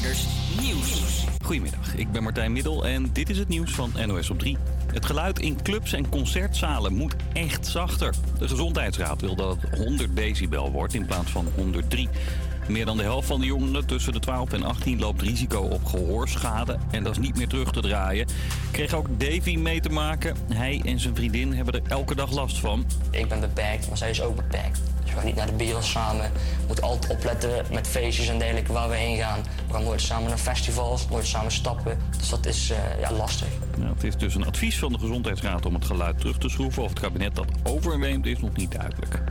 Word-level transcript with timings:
Nieuws. 0.00 1.24
Goedemiddag, 1.44 1.94
ik 1.94 2.12
ben 2.12 2.22
Martijn 2.22 2.52
Middel 2.52 2.86
en 2.86 3.10
dit 3.12 3.30
is 3.30 3.38
het 3.38 3.48
nieuws 3.48 3.72
van 3.72 3.92
NOS 4.06 4.30
op 4.30 4.38
3. 4.38 4.56
Het 4.92 5.06
geluid 5.06 5.38
in 5.38 5.62
clubs 5.62 5.92
en 5.92 6.08
concertzalen 6.08 6.94
moet 6.94 7.16
echt 7.32 7.66
zachter. 7.66 8.14
De 8.38 8.48
Gezondheidsraad 8.48 9.20
wil 9.20 9.36
dat 9.36 9.56
het 9.60 9.78
100 9.78 10.16
decibel 10.16 10.72
wordt 10.72 10.94
in 10.94 11.06
plaats 11.06 11.30
van 11.30 11.46
103. 11.54 12.08
Meer 12.68 12.84
dan 12.84 12.96
de 12.96 13.02
helft 13.02 13.26
van 13.26 13.40
de 13.40 13.46
jongeren 13.46 13.86
tussen 13.86 14.12
de 14.12 14.18
12 14.18 14.52
en 14.52 14.62
18 14.62 14.98
loopt 14.98 15.22
risico 15.22 15.60
op 15.60 15.84
gehoorschade. 15.84 16.78
En 16.90 17.02
dat 17.02 17.12
is 17.12 17.18
niet 17.18 17.36
meer 17.36 17.48
terug 17.48 17.72
te 17.72 17.80
draaien. 17.80 18.26
Kreeg 18.70 18.94
ook 18.94 19.20
Davy 19.20 19.56
mee 19.56 19.80
te 19.80 19.88
maken. 19.88 20.36
Hij 20.52 20.82
en 20.84 21.00
zijn 21.00 21.14
vriendin 21.14 21.52
hebben 21.52 21.74
er 21.74 21.82
elke 21.88 22.14
dag 22.14 22.30
last 22.30 22.58
van. 22.58 22.84
Ik 23.10 23.28
ben 23.28 23.40
beperkt, 23.40 23.88
maar 23.88 23.96
zij 23.96 24.10
is 24.10 24.22
ook 24.22 24.36
beperkt. 24.36 24.89
Dus 25.10 25.18
we 25.18 25.26
gaan 25.26 25.34
niet 25.34 25.46
naar 25.46 25.58
de 25.58 25.64
bios 25.64 25.90
samen. 25.90 26.32
We 26.32 26.66
moeten 26.66 26.84
altijd 26.84 27.12
opletten 27.12 27.64
met 27.70 27.86
feestjes 27.86 28.28
en 28.28 28.38
dergelijke 28.38 28.72
waar 28.72 28.88
we 28.88 28.96
heen 28.96 29.16
gaan. 29.16 29.40
We 29.66 29.72
gaan 29.72 29.84
nooit 29.84 30.00
samen 30.00 30.28
naar 30.28 30.38
festivals, 30.38 31.08
nooit 31.08 31.26
samen 31.26 31.52
stappen. 31.52 31.98
Dus 32.18 32.28
dat 32.28 32.46
is 32.46 32.70
uh, 32.70 33.00
ja, 33.00 33.12
lastig. 33.12 33.48
Het 33.80 34.04
is 34.04 34.16
dus 34.16 34.34
een 34.34 34.46
advies 34.46 34.78
van 34.78 34.92
de 34.92 34.98
Gezondheidsraad 34.98 35.66
om 35.66 35.74
het 35.74 35.84
geluid 35.84 36.18
terug 36.18 36.38
te 36.38 36.48
schroeven. 36.48 36.82
Of 36.82 36.88
het 36.88 37.00
kabinet 37.00 37.34
dat 37.34 37.46
overneemt 37.62 38.26
is 38.26 38.38
nog 38.38 38.56
niet 38.56 38.72
duidelijk. 38.72 39.22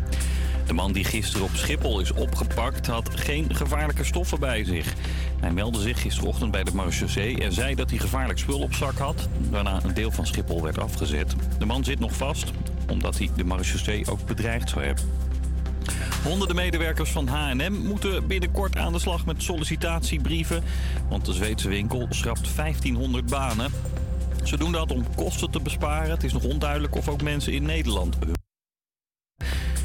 De 0.66 0.74
man 0.74 0.92
die 0.92 1.04
gisteren 1.04 1.46
op 1.46 1.56
Schiphol 1.56 2.00
is 2.00 2.14
opgepakt 2.14 2.88
had 2.88 3.10
geen 3.16 3.56
gevaarlijke 3.56 4.04
stoffen 4.04 4.40
bij 4.40 4.64
zich. 4.64 4.94
Hij 5.40 5.52
meldde 5.52 5.82
zich 5.82 6.02
gisterochtend 6.02 6.52
bij 6.52 6.64
de 6.64 6.74
marechaussee 6.74 7.40
en 7.44 7.54
zei 7.54 7.76
dat 7.76 7.90
hij 7.90 8.00
gevaarlijk 8.00 8.40
spul 8.40 8.60
op 8.60 8.74
zak 8.74 8.98
had. 8.98 9.28
Waarna 9.50 9.80
een 9.84 9.94
deel 9.94 10.12
van 10.12 10.28
Schiphol 10.28 10.62
werd 10.62 10.80
afgezet. 10.80 11.36
De 11.60 11.66
man 11.66 11.84
zit 11.84 12.00
nog 12.00 12.14
vast 12.16 12.52
omdat 12.90 13.18
hij 13.18 13.30
de 13.36 13.44
marechaussee 13.44 14.08
ook 14.08 14.26
bedreigd 14.26 14.70
zou 14.70 14.86
hebben. 14.86 15.04
Honderden 16.24 16.56
medewerkers 16.56 17.10
van 17.10 17.28
H&M 17.28 17.74
moeten 17.74 18.28
binnenkort 18.28 18.78
aan 18.78 18.94
de 18.94 19.00
slag 19.00 19.26
met 19.26 19.44
sollicitatiebrieven. 19.44 20.64
Want 21.10 21.26
de 21.26 21.34
Zweedse 21.34 21.70
winkel 21.70 22.08
schrapt 22.10 22.56
1500 22.56 23.26
banen. 23.26 23.72
Ze 24.44 24.58
doen 24.58 24.72
dat 24.72 24.92
om 24.92 25.16
kosten 25.16 25.52
te 25.52 25.60
besparen. 25.60 26.12
Het 26.12 26.24
is 26.24 26.34
nog 26.34 26.44
onduidelijk 26.44 26.96
of 26.96 27.08
ook 27.08 27.22
mensen 27.22 27.54
in 27.54 27.64
Nederland 27.64 28.18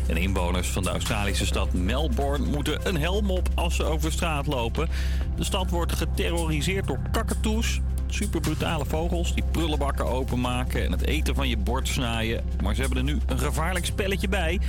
en 0.07 0.17
inwoners 0.17 0.69
van 0.69 0.83
de 0.83 0.91
Australische 0.91 1.47
stad 1.47 1.73
Melbourne 1.73 2.47
moeten 2.47 2.89
een 2.89 2.99
helm 2.99 3.31
op 3.31 3.49
als 3.55 3.77
ze 3.77 3.85
over 3.85 4.13
straat 4.13 4.47
lopen. 4.47 4.89
De 5.37 5.45
stad 5.45 5.71
wordt 5.71 5.93
geterroriseerd 5.93 6.87
door 6.87 6.99
kakatoes. 7.13 7.81
Super 8.07 8.41
brutale 8.41 8.85
vogels 8.85 9.35
die 9.35 9.45
prullenbakken 9.51 10.07
openmaken 10.07 10.85
en 10.85 10.93
het 10.93 11.07
eten 11.07 11.35
van 11.35 11.49
je 11.49 11.57
bord 11.57 11.89
snijden. 11.89 12.45
Maar 12.63 12.75
ze 12.75 12.81
hebben 12.81 12.99
er 12.99 13.05
nu 13.05 13.19
een 13.27 13.39
gevaarlijk 13.39 13.87
spelletje 13.87 14.29
bij. 14.29 14.61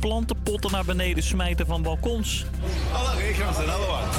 Plantenpotten 0.00 0.70
naar 0.70 0.84
beneden 0.84 1.22
smijten 1.22 1.66
van 1.66 1.82
balkons. 1.82 2.44
Alle 2.92 3.16
regels 3.16 3.56
en 3.56 3.72
alle 3.72 3.86
wat. 3.86 4.16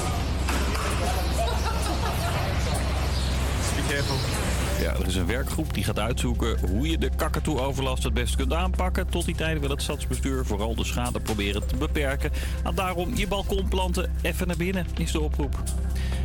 Be 3.76 3.82
careful. 3.88 4.51
Ja, 4.82 4.94
er 4.94 5.06
is 5.06 5.14
een 5.14 5.26
werkgroep 5.26 5.74
die 5.74 5.84
gaat 5.84 5.98
uitzoeken 5.98 6.58
hoe 6.68 6.90
je 6.90 6.98
de 6.98 7.10
kakatoe-overlast 7.16 8.02
het 8.02 8.14
best 8.14 8.36
kunt 8.36 8.52
aanpakken. 8.52 9.08
Tot 9.08 9.24
die 9.24 9.34
tijd 9.34 9.60
wil 9.60 9.70
het 9.70 9.82
stadsbestuur 9.82 10.44
vooral 10.44 10.74
de 10.74 10.84
schade 10.84 11.20
proberen 11.20 11.66
te 11.66 11.76
beperken. 11.76 12.30
En 12.64 12.74
daarom 12.74 13.14
je 13.14 13.28
balkonplanten 13.28 14.12
even 14.22 14.46
naar 14.46 14.56
binnen, 14.56 14.86
is 14.98 15.12
de 15.12 15.20
oproep. 15.20 15.62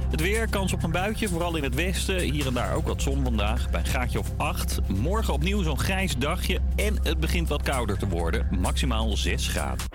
Het 0.09 0.22
weer, 0.22 0.50
kans 0.50 0.73
op 0.73 0.83
een 0.83 0.91
buitje, 0.91 1.28
vooral 1.28 1.55
in 1.55 1.63
het 1.63 1.75
westen. 1.75 2.19
Hier 2.19 2.47
en 2.47 2.53
daar 2.53 2.73
ook 2.73 2.88
wat 2.88 3.02
zon 3.02 3.23
vandaag, 3.23 3.69
bij 3.69 3.80
een 3.80 3.85
gaatje 3.85 4.19
of 4.19 4.31
8. 4.38 4.80
Morgen 4.88 5.33
opnieuw 5.33 5.63
zo'n 5.63 5.80
grijs 5.80 6.17
dagje 6.17 6.59
en 6.75 7.00
het 7.03 7.19
begint 7.19 7.50
wat 7.50 7.61
kouder 7.61 7.97
te 7.97 8.08
worden. 8.08 8.47
Maximaal 8.59 9.17
6 9.17 9.47
graden. 9.47 9.85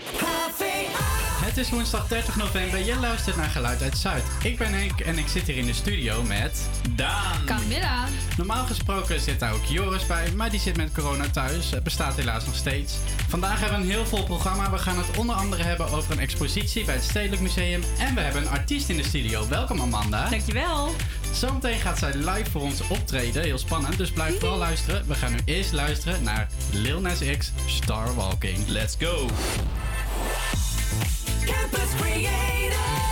Het 1.42 1.56
is 1.56 1.70
woensdag 1.70 2.08
30 2.08 2.36
november. 2.36 2.84
Je 2.84 2.96
luistert 2.96 3.36
naar 3.36 3.50
Geluid 3.50 3.82
uit 3.82 3.98
Zuid. 3.98 4.22
Ik 4.42 4.58
ben 4.58 4.74
Henk 4.74 5.00
en 5.00 5.18
ik 5.18 5.28
zit 5.28 5.46
hier 5.46 5.56
in 5.56 5.66
de 5.66 5.72
studio 5.72 6.22
met 6.22 6.68
Daan. 6.90 7.44
Camilla. 7.44 8.04
Normaal 8.36 8.66
gesproken 8.66 9.20
zit 9.20 9.40
daar 9.40 9.52
ook 9.52 9.64
Joris 9.64 10.06
bij, 10.06 10.32
maar 10.32 10.50
die 10.50 10.60
zit 10.60 10.76
met 10.76 10.92
corona 10.92 11.30
thuis. 11.30 11.70
Het 11.70 11.82
bestaat 11.82 12.16
helaas 12.16 12.46
nog 12.46 12.54
steeds. 12.54 12.96
Vandaag 13.28 13.60
hebben 13.60 13.78
we 13.78 13.84
een 13.84 13.90
heel 13.90 14.06
vol 14.06 14.24
programma. 14.24 14.70
We 14.70 14.78
gaan 14.78 14.98
het 14.98 15.16
onder 15.16 15.36
andere 15.36 15.62
hebben 15.62 15.90
over 15.90 16.12
een 16.12 16.18
expositie 16.18 16.84
bij 16.84 16.94
het 16.94 17.04
Stedelijk 17.04 17.42
Museum. 17.42 17.82
En 17.98 18.14
we 18.14 18.20
hebben 18.20 18.42
een 18.42 18.48
artiest 18.48 18.88
in 18.88 18.96
de 18.96 19.04
studio. 19.04 19.48
Welkom 19.48 19.80
Amanda. 19.80 20.28
Dankjewel. 20.28 20.94
Zometeen 21.32 21.80
gaat 21.80 21.98
zij 21.98 22.14
live 22.14 22.50
voor 22.50 22.62
ons 22.62 22.88
optreden. 22.88 23.42
Heel 23.42 23.58
spannend, 23.58 23.98
dus 23.98 24.10
blijf 24.10 24.38
vooral 24.38 24.58
luisteren. 24.58 25.06
We 25.06 25.14
gaan 25.14 25.32
nu 25.32 25.38
eerst 25.44 25.72
luisteren 25.72 26.22
naar 26.22 26.48
Lil 26.72 27.00
Nas 27.00 27.18
X 27.38 27.52
Star 27.66 28.14
Walking. 28.14 28.68
Let's 28.68 28.96
go! 29.00 29.28
Campus 31.46 31.94
Creators, 31.94 33.11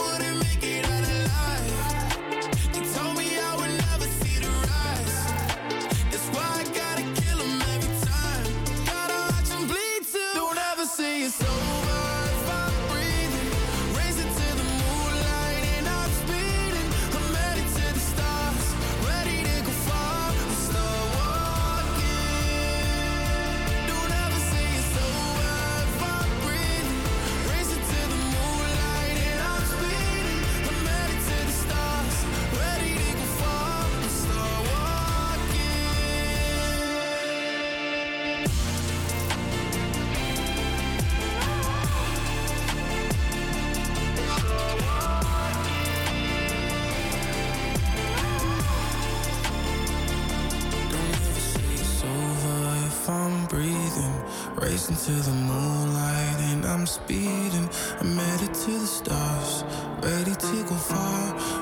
Racing 54.91 55.15
to 55.15 55.29
the 55.29 55.35
moonlight 55.35 56.39
and 56.51 56.65
I'm 56.65 56.85
speeding. 56.85 57.69
I'm 58.01 58.17
headed 58.17 58.53
to 58.53 58.71
the 58.71 58.87
stars, 58.87 59.63
ready 60.01 60.35
to 60.35 60.63
go 60.67 60.75
far. 60.75 61.61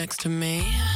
Next 0.00 0.20
to 0.20 0.30
me? 0.30 0.89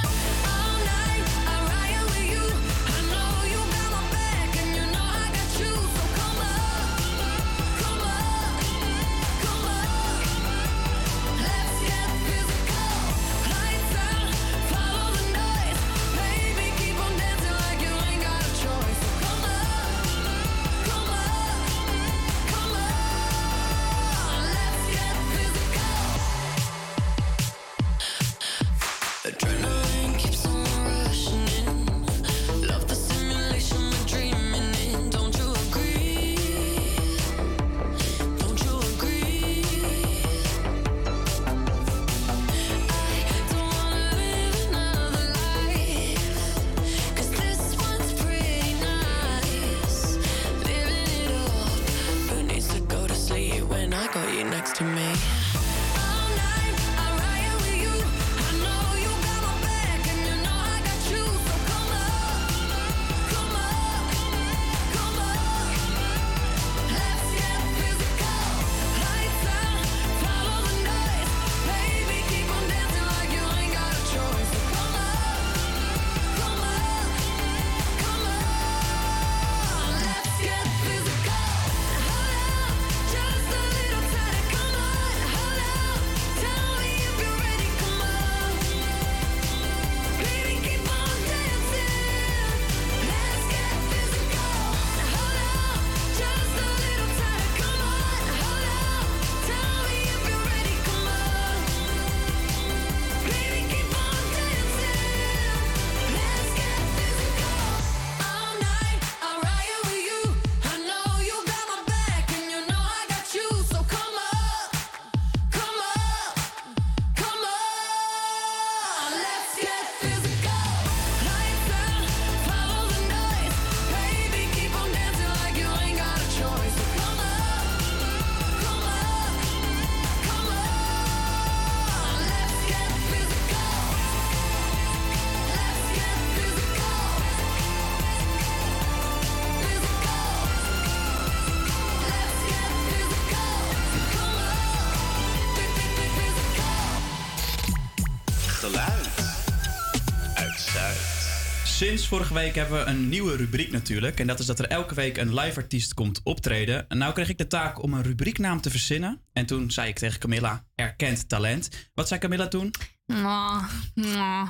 Sinds 151.94 152.08
vorige 152.08 152.34
week 152.34 152.54
hebben 152.54 152.84
we 152.84 152.90
een 152.90 153.08
nieuwe 153.08 153.36
rubriek 153.36 153.70
natuurlijk. 153.70 154.20
En 154.20 154.26
dat 154.26 154.38
is 154.38 154.46
dat 154.46 154.58
er 154.58 154.66
elke 154.68 154.94
week 154.94 155.16
een 155.16 155.34
live 155.34 155.60
artiest 155.60 155.94
komt 155.94 156.20
optreden. 156.22 156.88
En 156.88 156.98
nou 156.98 157.12
kreeg 157.12 157.28
ik 157.28 157.38
de 157.38 157.46
taak 157.46 157.82
om 157.82 157.94
een 157.94 158.02
rubrieknaam 158.02 158.60
te 158.60 158.70
verzinnen. 158.70 159.20
En 159.32 159.46
toen 159.46 159.70
zei 159.70 159.88
ik 159.88 159.98
tegen 159.98 160.20
Camilla, 160.20 160.64
erkend 160.74 161.28
talent. 161.28 161.68
Wat 161.94 162.08
zei 162.08 162.20
Camilla 162.20 162.48
toen? 162.48 162.70
Mwah, 163.06 163.64
mwah. 163.94 164.46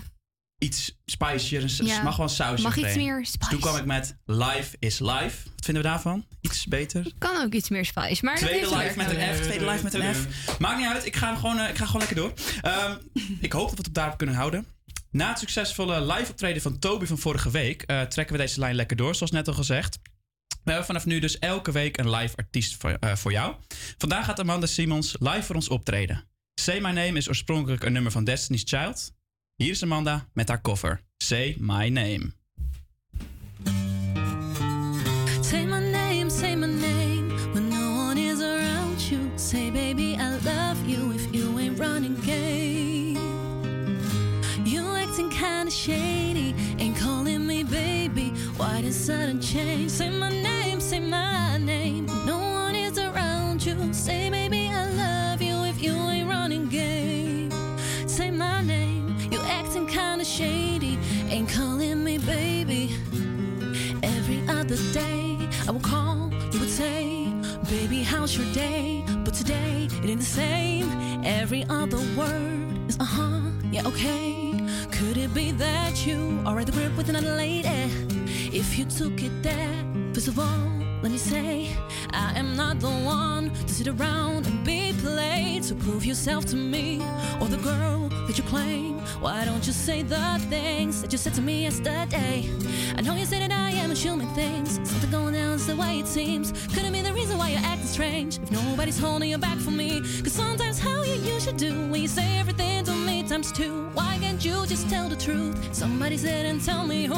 Iets 0.59 0.99
spicier, 1.07 1.65
Ja. 1.85 2.03
mag 2.03 2.17
wel 2.17 2.27
een 2.27 2.33
sausje 2.33 2.63
Mag 2.63 2.77
iets 2.77 2.95
meer 2.97 3.19
Dus 3.19 3.31
spice. 3.31 3.51
toen 3.51 3.61
kwam 3.61 3.77
ik 3.77 3.85
met 3.85 4.17
Live 4.25 4.77
is 4.79 4.99
Live. 4.99 5.37
Wat 5.55 5.65
vinden 5.65 5.83
we 5.83 5.89
daarvan? 5.89 6.27
Iets 6.41 6.67
beter? 6.67 7.13
Kan 7.19 7.43
ook 7.43 7.53
iets 7.53 7.69
meer 7.69 7.85
spice. 7.85 8.25
Maar 8.25 8.37
Tweede 8.37 8.77
live 8.77 8.97
met 8.97 9.11
een. 9.11 9.35
F, 9.35 9.41
tweede 9.41 9.71
live 9.71 9.83
met 9.83 9.95
een 9.95 10.15
F. 10.15 10.59
Maakt 10.59 10.79
niet 10.79 10.87
uit, 10.87 11.07
ik 11.07 11.17
ga 11.17 11.35
gewoon, 11.35 11.59
eh, 11.59 11.69
ik 11.69 11.77
ga 11.77 11.85
gewoon 11.87 12.01
lekker 12.07 12.17
door. 12.17 12.33
Ehm, 12.63 12.97
ik 13.41 13.53
hoop 13.53 13.63
dat 13.63 13.71
we 13.71 13.77
het 13.79 13.87
op 13.87 13.95
daarop 13.95 14.17
kunnen 14.17 14.35
houden. 14.37 14.67
Na 15.15 15.29
het 15.29 15.39
succesvolle 15.39 16.13
live 16.13 16.31
optreden 16.31 16.63
van 16.63 16.79
Toby 16.79 17.05
van 17.07 17.19
vorige 17.19 17.51
week... 17.51 17.83
eh, 17.83 18.03
trekken 18.03 18.37
we 18.37 18.43
deze 18.43 18.61
lijn 18.61 18.75
lekker 18.75 18.97
door, 18.97 19.15
zoals 19.15 19.33
net 19.33 19.49
al 19.49 19.55
gezegd. 19.55 19.99
We 20.49 20.71
hebben 20.71 20.85
vanaf 20.85 21.07
nu 21.07 21.19
dus 21.19 21.39
elke 21.39 21.73
week 21.73 21.97
een 21.97 22.11
live 22.11 22.37
artiest 22.37 22.77
voor, 22.77 22.91
eh, 22.91 23.17
voor 23.17 23.33
jou. 23.33 23.55
Vandaag 23.99 24.25
gaat 24.25 24.41
Amanda 24.41 24.67
Simons 24.67 25.17
live 25.19 25.43
voor 25.43 25.55
ons 25.55 25.69
optreden. 25.69 26.29
Say 26.55 26.81
My 26.81 26.91
Name 26.91 27.13
is 27.13 27.29
oorspronkelijk 27.29 27.85
een 27.85 27.93
nummer 27.93 28.13
van 28.13 28.25
Destiny's 28.25 28.63
Child. 28.65 29.15
Hier 29.57 29.71
is 29.71 29.83
Amanda 29.83 30.29
met 30.33 30.49
haar 30.49 30.61
cover. 30.61 31.01
Say 31.17 31.57
My 31.59 31.89
Name. 31.89 32.33
Shady, 45.85 46.55
ain't 46.79 46.97
calling 46.97 47.47
me 47.47 47.63
baby. 47.63 48.31
Why 48.57 48.81
the 48.81 48.91
sudden 48.91 49.39
change? 49.39 49.91
Say 49.91 50.09
my 50.09 50.31
name, 50.31 50.81
say 50.81 50.99
my 50.99 51.59
name. 51.59 52.07
No 52.25 52.39
one 52.39 52.75
is 52.75 52.99
around 52.99 53.67
you. 53.67 53.93
Say, 53.93 54.31
baby, 54.31 54.71
I 54.73 54.89
love 54.93 55.43
you 55.43 55.55
if 55.65 55.83
you 55.83 55.93
ain't 55.93 56.27
running 56.27 56.69
game. 56.71 57.51
Say 58.07 58.31
my 58.31 58.63
name, 58.63 59.15
you 59.31 59.39
acting 59.41 59.87
kinda 59.87 60.25
shady, 60.25 60.99
ain't 61.29 61.51
calling 61.51 62.03
me 62.03 62.17
baby. 62.17 62.97
Every 64.03 64.41
other 64.49 64.79
day, 64.95 65.37
I 65.69 65.71
would 65.71 65.83
call, 65.83 66.33
you 66.53 66.61
would 66.61 66.75
say, 66.83 67.29
Baby, 67.69 68.03
how's 68.03 68.35
your 68.39 68.51
day? 68.55 69.05
But 69.25 69.35
today, 69.35 69.89
it 70.03 70.09
ain't 70.09 70.21
the 70.21 70.33
same. 70.43 70.89
Every 71.25 71.67
other 71.69 72.01
word 72.17 72.89
is 72.89 72.97
uh 72.99 73.05
huh, 73.05 73.41
yeah, 73.71 73.87
okay. 73.87 74.44
It 75.25 75.33
be 75.33 75.53
that 75.53 76.07
you 76.07 76.43
are 76.45 76.61
at 76.61 76.67
the 76.67 76.73
grip 76.73 76.95
with 76.99 77.09
another 77.09 77.35
lady? 77.35 77.89
If 78.53 78.79
you 78.79 78.85
took 78.85 79.23
it 79.23 79.33
there, 79.43 79.75
first 80.13 80.29
of 80.29 80.39
all, 80.39 80.69
let 81.01 81.11
me 81.11 81.17
say, 81.17 81.75
I 82.11 82.39
am 82.39 82.55
not 82.55 82.79
the 82.79 82.91
one 82.91 83.51
to 83.51 83.73
sit 83.73 83.89
around 83.89 84.47
and 84.47 84.63
be 84.67 84.93
played. 84.99 85.65
So 85.65 85.77
prove 85.77 86.05
yourself 86.05 86.45
to 86.47 86.57
me, 86.57 87.01
or 87.41 87.49
the 87.49 87.57
girl 87.57 88.11
that 88.27 88.37
you 88.37 88.45
claim. 88.45 88.99
Why 89.21 89.47
don't 89.47 89.67
you 89.67 89.73
say 89.73 90.03
the 90.03 90.39
things 90.51 91.01
that 91.01 91.11
you 91.11 91.17
said 91.17 91.33
to 91.35 91.41
me 91.41 91.63
yesterday? 91.63 92.47
I 92.95 93.01
know 93.01 93.15
you 93.15 93.25
said 93.25 93.41
that 93.49 93.53
I 93.53 93.71
am 93.71 93.93
assuming 93.93 94.29
things. 94.35 94.75
Something 94.75 95.11
going 95.11 95.33
down 95.33 95.55
is 95.55 95.67
the 95.67 95.77
way 95.77 96.01
it 96.01 96.07
seems. 96.07 96.53
Couldn't 96.75 96.93
be 96.93 97.01
the 97.01 97.15
reason 97.15 97.39
why 97.39 97.49
you're 97.49 97.65
acting 97.65 97.87
strange. 97.87 98.39
If 98.43 98.51
nobody's 98.51 98.99
holding 98.99 99.31
you 99.31 99.39
back 99.39 99.57
from 99.57 99.79
me. 99.79 100.03
Cause 100.23 100.33
sometimes 100.33 100.79
how 100.79 101.03
you 101.03 101.15
usually 101.15 101.57
do 101.57 101.89
when 101.91 102.03
you 102.03 102.09
say 102.09 102.39
everything 102.39 102.85
to 102.85 102.93
me 102.93 103.23
times 103.23 103.51
two. 103.53 103.89
Why 103.95 104.19
can't 104.35 104.47
you 104.47 104.67
just 104.67 104.91
tell 104.91 105.09
the 105.09 105.15
truth? 105.15 105.57
Somebody 105.73 106.17
said 106.17 106.45
and 106.45 106.61
tell 106.61 106.85
me 106.85 107.05
who. 107.05 107.15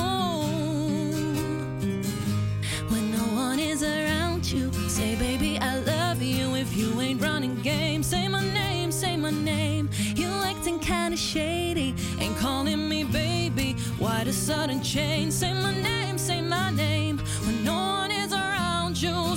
When 2.90 3.11
no 3.11 3.25
one 3.35 3.58
is 3.58 3.82
around 3.82 4.44
you, 4.52 4.70
say, 4.87 5.16
baby, 5.16 5.58
I 5.58 5.78
love 5.78 6.20
you. 6.20 6.54
If 6.56 6.76
you 6.76 7.00
ain't 7.00 7.23
running 7.23 7.54
game, 7.62 8.02
say 8.02 8.28
my 8.28 8.44
name, 8.52 8.92
say 8.92 9.16
my 9.16 9.30
name. 9.30 9.88
You 10.14 10.28
acting 10.44 10.78
kinda 10.78 11.16
shady, 11.16 11.94
ain't 12.20 12.37
calling 12.37 12.87
me 12.87 13.04
baby. 13.04 13.76
Why 13.99 14.25
the 14.25 14.32
sudden 14.35 14.82
change? 14.82 15.32
Say 15.32 15.54
my 15.54 15.75
name, 15.75 16.18
say 16.18 16.42
my 16.42 16.70
name. 16.70 17.16
When 17.46 17.64
no 17.64 17.76
one 18.02 18.11
is 18.11 18.35
around 18.35 19.00
you, 19.00 19.36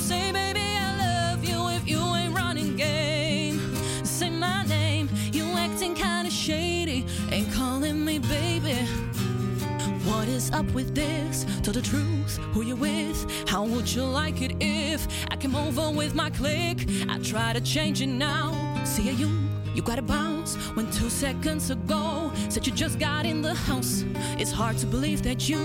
up 10.59 10.71
with 10.73 10.93
this? 10.93 11.45
Tell 11.63 11.73
the 11.73 11.81
truth, 11.81 12.37
who 12.51 12.63
you 12.63 12.75
with? 12.75 13.17
How 13.47 13.63
would 13.63 13.89
you 13.89 14.03
like 14.03 14.41
it 14.41 14.51
if 14.59 15.07
I 15.31 15.37
came 15.37 15.55
over 15.55 15.89
with 15.89 16.13
my 16.13 16.29
click? 16.29 16.85
I 17.07 17.17
try 17.19 17.53
to 17.53 17.61
change 17.61 18.01
it 18.01 18.07
now. 18.07 18.83
See 18.83 19.09
you, 19.09 19.29
you 19.73 19.81
gotta 19.81 20.01
bounce. 20.01 20.55
When 20.75 20.91
two 20.91 21.09
seconds 21.09 21.69
ago 21.69 22.31
said 22.49 22.67
you 22.67 22.73
just 22.73 22.99
got 22.99 23.25
in 23.25 23.41
the 23.41 23.53
house. 23.53 24.03
It's 24.37 24.51
hard 24.51 24.77
to 24.79 24.85
believe 24.85 25.23
that 25.23 25.47
you 25.47 25.61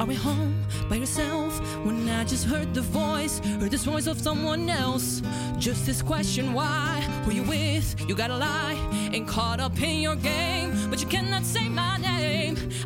are 0.00 0.10
at 0.10 0.16
home 0.16 0.56
by 0.88 0.96
yourself. 0.96 1.52
When 1.84 2.08
I 2.08 2.24
just 2.24 2.44
heard 2.44 2.74
the 2.74 2.82
voice, 2.82 3.38
heard 3.60 3.70
this 3.70 3.84
voice 3.84 4.08
of 4.08 4.20
someone 4.20 4.68
else. 4.68 5.22
Just 5.58 5.86
this 5.86 6.02
question, 6.02 6.52
why? 6.52 7.00
Who 7.24 7.30
you 7.32 7.44
with? 7.44 7.94
You 8.08 8.16
gotta 8.16 8.36
lie, 8.36 8.76
ain't 9.12 9.28
caught 9.28 9.60
up 9.60 9.80
in 9.80 10.00
your 10.00 10.16
game, 10.16 10.90
but 10.90 11.00
you 11.00 11.06
cannot 11.06 11.44
say 11.44 11.68
my 11.68 11.98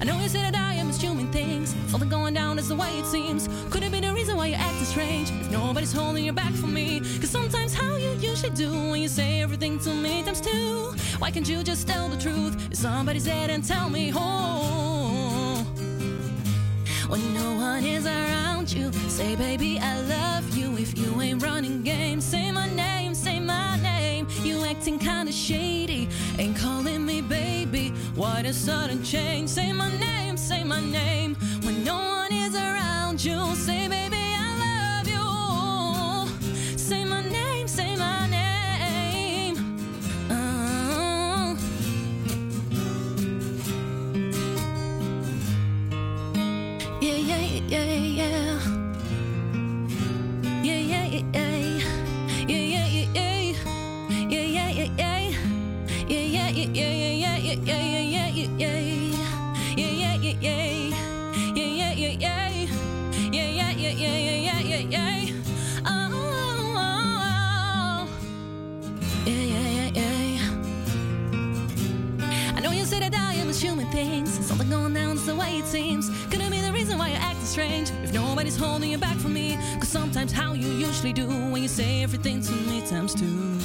I 0.01 0.05
know 0.05 0.19
you 0.21 0.29
say 0.29 0.41
that 0.41 0.55
I 0.55 0.75
am 0.75 0.91
assuming 0.91 1.31
things. 1.31 1.75
Something 1.89 2.09
going 2.09 2.35
down 2.35 2.59
is 2.59 2.69
the 2.69 2.77
way 2.77 2.99
it 2.99 3.07
seems. 3.07 3.49
Could 3.71 3.83
it 3.83 3.93
be 3.93 4.01
the 4.01 4.13
reason 4.13 4.37
why 4.37 4.47
you're 4.47 4.59
acting 4.59 4.85
strange? 4.85 5.31
If 5.31 5.51
nobody's 5.51 5.93
holding 5.93 6.25
you 6.25 6.33
back 6.33 6.53
for 6.55 6.67
me. 6.67 7.01
Cause 7.21 7.31
sometimes 7.31 7.75
how 7.75 7.97
you 7.97 8.13
usually 8.15 8.55
do 8.55 8.71
when 8.71 9.01
you 9.01 9.09
say 9.09 9.41
everything 9.43 9.79
to 9.81 9.91
me 9.91 10.23
times 10.23 10.41
two. 10.41 10.95
Why 11.19 11.31
can't 11.31 11.49
you 11.49 11.63
just 11.63 11.87
tell 11.87 12.09
the 12.09 12.17
truth? 12.17 12.55
If 12.71 12.79
somebody's 12.79 13.25
said 13.25 13.51
and 13.51 13.63
tell 13.63 13.91
me 13.91 14.09
who. 14.09 14.67
When 17.09 17.35
no 17.35 17.55
one 17.55 17.85
is 17.85 18.05
around 18.07 18.73
you, 18.73 18.93
say, 19.09 19.37
baby, 19.37 19.79
I 19.79 20.01
love 20.01 20.57
you. 20.57 20.77
If 20.77 20.99
you 20.99 21.21
ain't 21.21 21.43
running 21.43 21.83
games, 21.83 22.25
say 22.25 22.51
my 22.51 22.69
name, 22.75 23.15
say 23.15 23.39
my 23.39 23.81
name. 23.81 24.27
You 24.43 24.65
acting 24.65 24.99
kinda 24.99 25.31
shady, 25.31 26.09
ain't 26.39 26.56
baby. 27.29 27.93
What 28.15 28.45
a 28.47 28.53
sudden 28.53 29.03
change, 29.03 29.49
say 29.51 29.73
my 29.73 29.91
name, 29.99 30.37
say 30.37 30.65
my 30.65 30.81
name. 30.81 31.35
When 31.63 31.85
no 31.85 31.97
one 31.97 32.33
is 32.33 32.55
around 32.55 33.25
you, 33.25 33.55
say, 33.55 33.89
baby, 33.89 34.26
things. 73.93 74.45
Something 74.47 74.71
going 74.71 74.95
down 74.95 75.17
is 75.17 75.27
the 75.27 75.35
way 75.35 75.59
it 75.59 75.67
seems. 75.67 76.09
It 76.33 76.51
be 76.51 76.61
the 76.61 76.73
reason 76.73 76.99
why 76.99 77.09
you're 77.09 77.19
acting 77.19 77.47
strange? 77.47 77.91
If 78.05 78.13
nobody's 78.13 78.57
holding 78.57 78.91
you 78.91 78.99
back 78.99 79.17
from 79.17 79.35
me. 79.35 79.59
Cause 79.79 79.89
sometimes 79.89 80.33
how 80.33 80.53
you 80.53 80.69
usually 80.69 81.13
do 81.13 81.27
when 81.27 81.63
you 81.63 81.69
say 81.69 82.03
everything 82.03 82.41
to 82.43 82.53
me 82.53 82.81
times 82.87 83.15
two. 83.15 83.59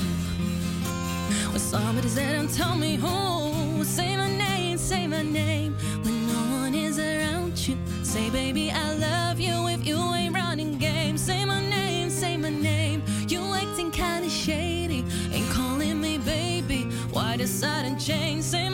When 1.52 1.60
somebody's 1.60 2.16
there 2.16 2.36
and 2.36 2.50
tell 2.50 2.76
me 2.76 2.96
who. 2.96 3.84
Say 3.84 4.16
my 4.16 4.30
name, 4.30 4.78
say 4.78 5.08
my 5.08 5.22
name. 5.22 5.76
When 6.04 6.28
no 6.28 6.62
one 6.62 6.74
is 6.74 6.98
around 6.98 7.68
you. 7.68 7.78
Say, 8.04 8.30
baby, 8.30 8.72
I 8.72 8.94
love 8.96 9.40
you 9.40 9.68
if 9.68 9.86
you 9.86 9.98
ain't 10.14 10.34
running 10.36 10.78
game. 10.78 11.18
Say 11.18 11.46
my 11.46 11.62
name, 11.62 12.10
say 12.10 12.38
my 12.38 12.50
name. 12.50 13.04
You 13.28 13.42
acting 13.54 13.92
kinda 13.92 14.30
shady. 14.30 15.06
Ain't 15.32 15.50
calling 15.50 16.00
me 16.00 16.18
baby. 16.20 16.84
Why 17.12 17.38
the 17.38 17.48
sudden 17.48 17.98
change? 18.00 18.44
Say 18.44 18.70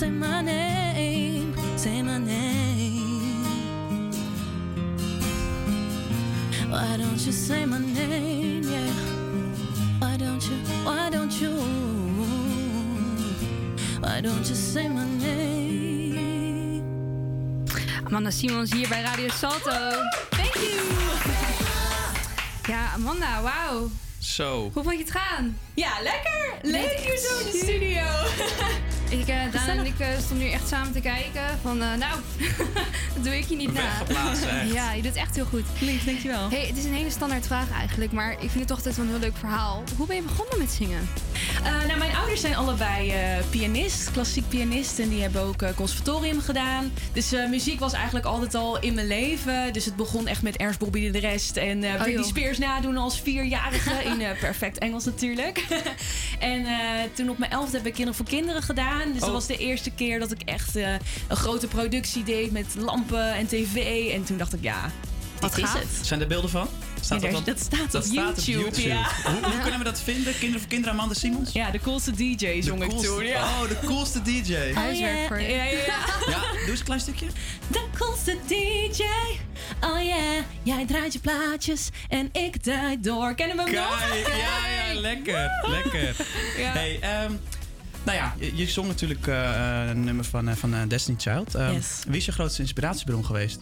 say 0.00 0.08
my 0.10 0.40
name? 0.40 1.54
Say 1.76 2.00
my 2.02 2.16
name. 2.16 3.42
Why 6.70 6.96
don't 6.96 7.20
you 7.26 7.32
say 7.32 7.66
my 7.66 7.78
name? 7.78 8.62
Yeah. 8.62 8.94
Why 9.98 10.16
don't 10.16 10.42
you, 10.48 10.56
why 10.84 11.10
don't 11.10 11.40
you? 11.40 11.52
Why 14.00 14.22
don't 14.22 14.48
you 14.48 14.54
say 14.54 14.88
my 14.88 15.04
name? 15.18 16.82
Amanda 18.06 18.30
Simons 18.30 18.72
hier 18.72 18.88
bij 18.88 19.02
Radio 19.02 19.28
Salto. 19.28 19.70
Thank 20.30 20.54
you. 20.54 20.80
Ja, 22.66 22.92
Amanda, 22.94 23.42
wauw. 23.42 23.90
Zo. 24.18 24.70
Hoe 24.72 24.82
vond 24.82 24.96
je 24.96 25.02
het 25.02 25.10
gaan? 25.10 25.58
Ja, 25.74 25.92
lekker. 26.02 26.58
Leuk 26.62 26.98
hier 26.98 27.18
zo 27.18 27.38
in 27.38 27.44
de 27.44 27.58
studio. 27.62 28.06
Ik, 29.10 29.26
Daan 29.26 29.68
en 29.68 29.86
ik 29.86 29.98
eh, 29.98 30.08
stonden 30.18 30.46
nu 30.46 30.52
echt 30.52 30.68
samen 30.68 30.92
te 30.92 31.00
kijken 31.00 31.42
van, 31.62 31.82
eh, 31.82 31.88
nou, 31.94 32.20
dat 33.14 33.24
doe 33.24 33.38
ik 33.38 33.44
je 33.44 33.56
niet 33.56 33.72
na. 33.72 33.90
Ja, 34.72 34.92
je 34.92 35.02
doet 35.02 35.10
het 35.10 35.20
echt 35.20 35.34
heel 35.34 35.44
goed. 35.44 35.64
Lief, 35.80 36.04
dankjewel. 36.04 36.50
Hey, 36.50 36.66
het 36.66 36.76
is 36.76 36.84
een 36.84 36.94
hele 36.94 37.10
standaard 37.10 37.46
vraag 37.46 37.70
eigenlijk, 37.70 38.12
maar 38.12 38.32
ik 38.32 38.38
vind 38.38 38.54
het 38.54 38.66
toch 38.66 38.76
altijd 38.76 38.96
wel 38.96 39.04
een 39.04 39.10
heel 39.10 39.20
leuk 39.20 39.36
verhaal. 39.36 39.82
Hoe 39.96 40.06
ben 40.06 40.16
je 40.16 40.22
begonnen 40.22 40.58
met 40.58 40.70
zingen? 40.70 41.08
Eh, 41.64 41.84
nou, 41.86 41.98
mijn 41.98 42.16
ouders 42.16 42.40
zijn 42.40 42.54
allebei 42.56 43.10
eh, 43.10 43.18
pianist, 43.50 44.10
klassiek 44.10 44.48
pianist. 44.48 44.98
En 44.98 45.08
die 45.08 45.22
hebben 45.22 45.42
ook 45.42 45.62
eh, 45.62 45.70
conservatorium 45.74 46.40
gedaan. 46.40 46.92
Dus 47.12 47.32
eh, 47.32 47.48
muziek 47.48 47.80
was 47.80 47.92
eigenlijk 47.92 48.26
altijd 48.26 48.54
al 48.54 48.80
in 48.80 48.94
mijn 48.94 49.06
leven. 49.06 49.72
Dus 49.72 49.84
het 49.84 49.96
begon 49.96 50.26
echt 50.26 50.42
met 50.42 50.56
Ernst 50.56 50.78
Bobby 50.78 51.06
en 51.06 51.12
de 51.12 51.18
rest. 51.18 51.56
En 51.56 51.84
eh 51.84 51.92
Britney 51.94 52.14
joh. 52.14 52.24
Spears 52.26 52.58
nadoen 52.58 52.96
als 52.96 53.20
vierjarige. 53.20 53.90
in 54.04 54.20
eh, 54.20 54.38
perfect 54.40 54.78
Engels 54.78 55.04
natuurlijk. 55.04 55.64
en 56.38 56.66
eh, 56.66 56.74
toen 57.14 57.28
op 57.30 57.38
mijn 57.38 57.50
elfde 57.50 57.76
heb 57.76 57.86
ik 57.86 57.92
Kinderen 57.92 58.14
voor 58.14 58.26
Kinderen 58.26 58.62
gedaan. 58.62 59.12
Dus 59.12 59.20
dat 59.20 59.28
Oh. 59.28 59.34
was 59.34 59.46
de 59.46 59.56
eerste 59.56 59.90
keer 59.90 60.18
dat 60.18 60.30
ik 60.32 60.40
echt 60.44 60.76
eh, 60.76 60.92
een 61.28 61.36
grote 61.36 61.66
productie 61.66 62.22
deed 62.24 62.52
met 62.52 62.66
lampen 62.76 63.34
en 63.34 63.46
tv. 63.46 64.08
En 64.12 64.24
toen 64.24 64.36
dacht 64.36 64.52
ik, 64.52 64.62
ja, 64.62 64.90
dit 65.40 65.56
is 65.56 65.62
gaaf. 65.64 65.78
het. 65.78 65.88
Zijn 66.06 66.20
er 66.20 66.26
beelden 66.26 66.50
van? 66.50 66.68
Staat 67.00 67.20
dat, 67.20 67.30
daar- 67.30 67.40
op- 67.40 67.46
dat 67.90 68.04
staat 68.04 68.38
op 68.38 68.44
YouTube, 68.44 68.82
ja. 68.88 69.08
Hoe, 69.24 69.44
hoe 69.50 69.60
kunnen 69.60 69.78
we 69.78 69.84
dat 69.84 70.00
vinden? 70.00 70.32
Kinderen 70.32 70.60
voor 70.60 70.68
kinderen 70.68 70.94
Amanda 70.94 71.14
Simons? 71.14 71.52
Ja, 71.52 71.70
de 71.70 71.80
coolste 71.80 72.10
DJ 72.10 72.60
zong 72.62 72.82
ik 72.82 72.88
coolste- 72.88 73.06
toen. 73.08 73.24
Ja. 73.24 73.42
Oh, 73.42 73.68
de 73.68 73.78
coolste 73.86 74.22
DJ. 74.22 74.54
Huiswerk 74.74 75.26
voor 75.26 75.40
je. 75.40 75.48
Ja, 75.48 75.64
ja, 75.64 75.70
ja. 75.70 75.98
Ja, 76.28 76.40
doe 76.52 76.68
eens 76.68 76.78
een 76.78 76.84
klein 76.84 77.00
stukje. 77.00 77.26
De 77.68 77.84
coolste 77.98 78.36
DJ. 78.46 79.02
Oh 79.80 80.02
yeah, 80.02 80.44
jij 80.62 80.86
draait 80.86 81.12
je 81.12 81.18
plaatjes 81.18 81.88
en 82.08 82.28
ik 82.32 82.56
draai 82.56 83.00
door. 83.00 83.34
Kennen 83.34 83.56
we 83.56 83.62
hem 83.62 83.72
nog? 83.74 84.00
Ja, 84.26 84.92
ja, 84.94 85.00
lekker, 85.00 85.50
lekker. 85.62 86.14
Ja. 86.58 86.72
Hey, 86.72 86.98
ehm, 87.00 87.32
nou 88.02 88.16
ja, 88.18 88.34
je, 88.38 88.56
je 88.56 88.66
zong 88.66 88.86
natuurlijk 88.88 89.26
eh, 89.26 89.84
een 89.88 90.04
nummer 90.04 90.24
van, 90.24 90.48
eh, 90.48 90.56
van 90.56 90.74
eh, 90.74 90.80
Destiny 90.88 91.16
Child. 91.20 91.54
Ehm, 91.54 91.72
Yes. 91.72 91.86
Wie 92.06 92.16
is 92.16 92.24
je 92.24 92.32
grootste 92.32 92.62
inspiratiebron 92.62 93.24
geweest? 93.24 93.60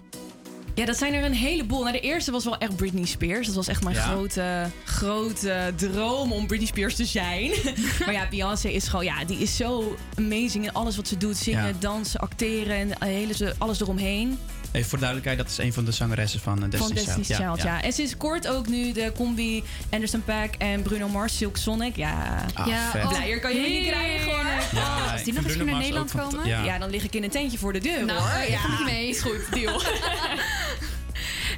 Ja, 0.79 0.85
dat 0.85 0.97
zijn 0.99 1.15
er 1.15 1.25
een 1.25 1.33
heleboel. 1.35 1.81
Nou, 1.81 1.93
de 1.93 2.01
eerste 2.01 2.31
was 2.31 2.45
wel 2.45 2.59
echt 2.59 2.77
Britney 2.77 3.05
Spears. 3.05 3.47
Dat 3.47 3.55
was 3.55 3.69
echt 3.69 3.83
mijn 3.85 3.97
Ja? 3.97 4.03
grote, 4.03 4.67
grote 4.85 5.73
droom 5.77 6.33
om 6.33 6.47
Britney 6.47 6.69
Spears 6.69 6.95
te 6.95 7.05
zijn. 7.05 7.51
maar 8.05 8.13
ja, 8.13 8.29
Beyoncé 8.31 8.69
is 8.69 8.89
gewoon, 8.89 9.05
ja, 9.05 9.25
die 9.25 9.39
is 9.39 9.57
zo 9.57 9.97
amazing 10.17 10.65
in 10.65 10.73
alles 10.73 10.97
wat 10.97 11.09
ze 11.09 11.17
doet. 11.17 11.37
Zingen, 11.37 11.67
Ja. 11.67 11.73
dansen, 11.79 12.21
acteren 12.21 12.77
en 12.77 13.09
hele, 13.09 13.55
alles 13.59 13.81
eromheen. 13.81 14.39
Even 14.73 14.89
voor 14.89 14.99
de 14.99 15.05
duidelijkheid, 15.05 15.39
dat 15.39 15.49
is 15.49 15.59
een 15.59 15.73
van 15.73 15.85
de 15.85 15.93
zangeressen 15.93 16.41
van 16.41 16.63
eh, 16.65 16.71
Destiny's, 16.71 16.87
van 16.87 16.95
Destiny's 16.95 17.27
Child. 17.27 17.41
Child, 17.61 17.63
ja. 17.63 17.83
En 17.83 17.93
sinds 17.93 18.17
kort 18.17 18.49
ook 18.49 18.67
nu 18.69 18.93
de 18.93 19.13
combi 19.17 19.63
Anderson 19.91 20.25
Paak 20.25 20.55
en 20.55 20.83
Bruno 20.83 21.09
Mars, 21.09 21.37
Silk 21.37 21.57
Sonic. 21.57 21.97
Ja, 21.97 22.45
Ah, 22.55 22.67
Ja, 22.67 22.91
vet. 22.91 23.03
oh, 23.05 23.09
blijer 23.09 23.41
kan 23.41 23.55
je 23.55 23.69
niet 23.69 23.87
krijgen 23.89 24.25
hoor. 24.31 24.45
Ja, 24.73 25.13
als 25.13 25.23
die 25.25 25.33
nog 25.33 25.45
eens 25.45 25.57
naar 25.57 25.65
Mars 25.67 25.79
Nederland 25.79 26.11
komen? 26.13 26.47
Ja. 26.47 26.65
Ja, 26.65 26.79
dan 26.79 26.91
lig 26.91 27.05
ik 27.05 27.15
in 27.15 27.23
een 27.23 27.31
tentje 27.31 27.59
voor 27.59 27.73
de 27.73 27.79
deur 27.81 28.05
Nou, 28.05 28.21
hoor. 28.21 28.51
ja, 28.51 28.61
mee. 28.85 29.09
Is 29.09 29.21
goed, 29.21 29.41
deal. 29.53 29.83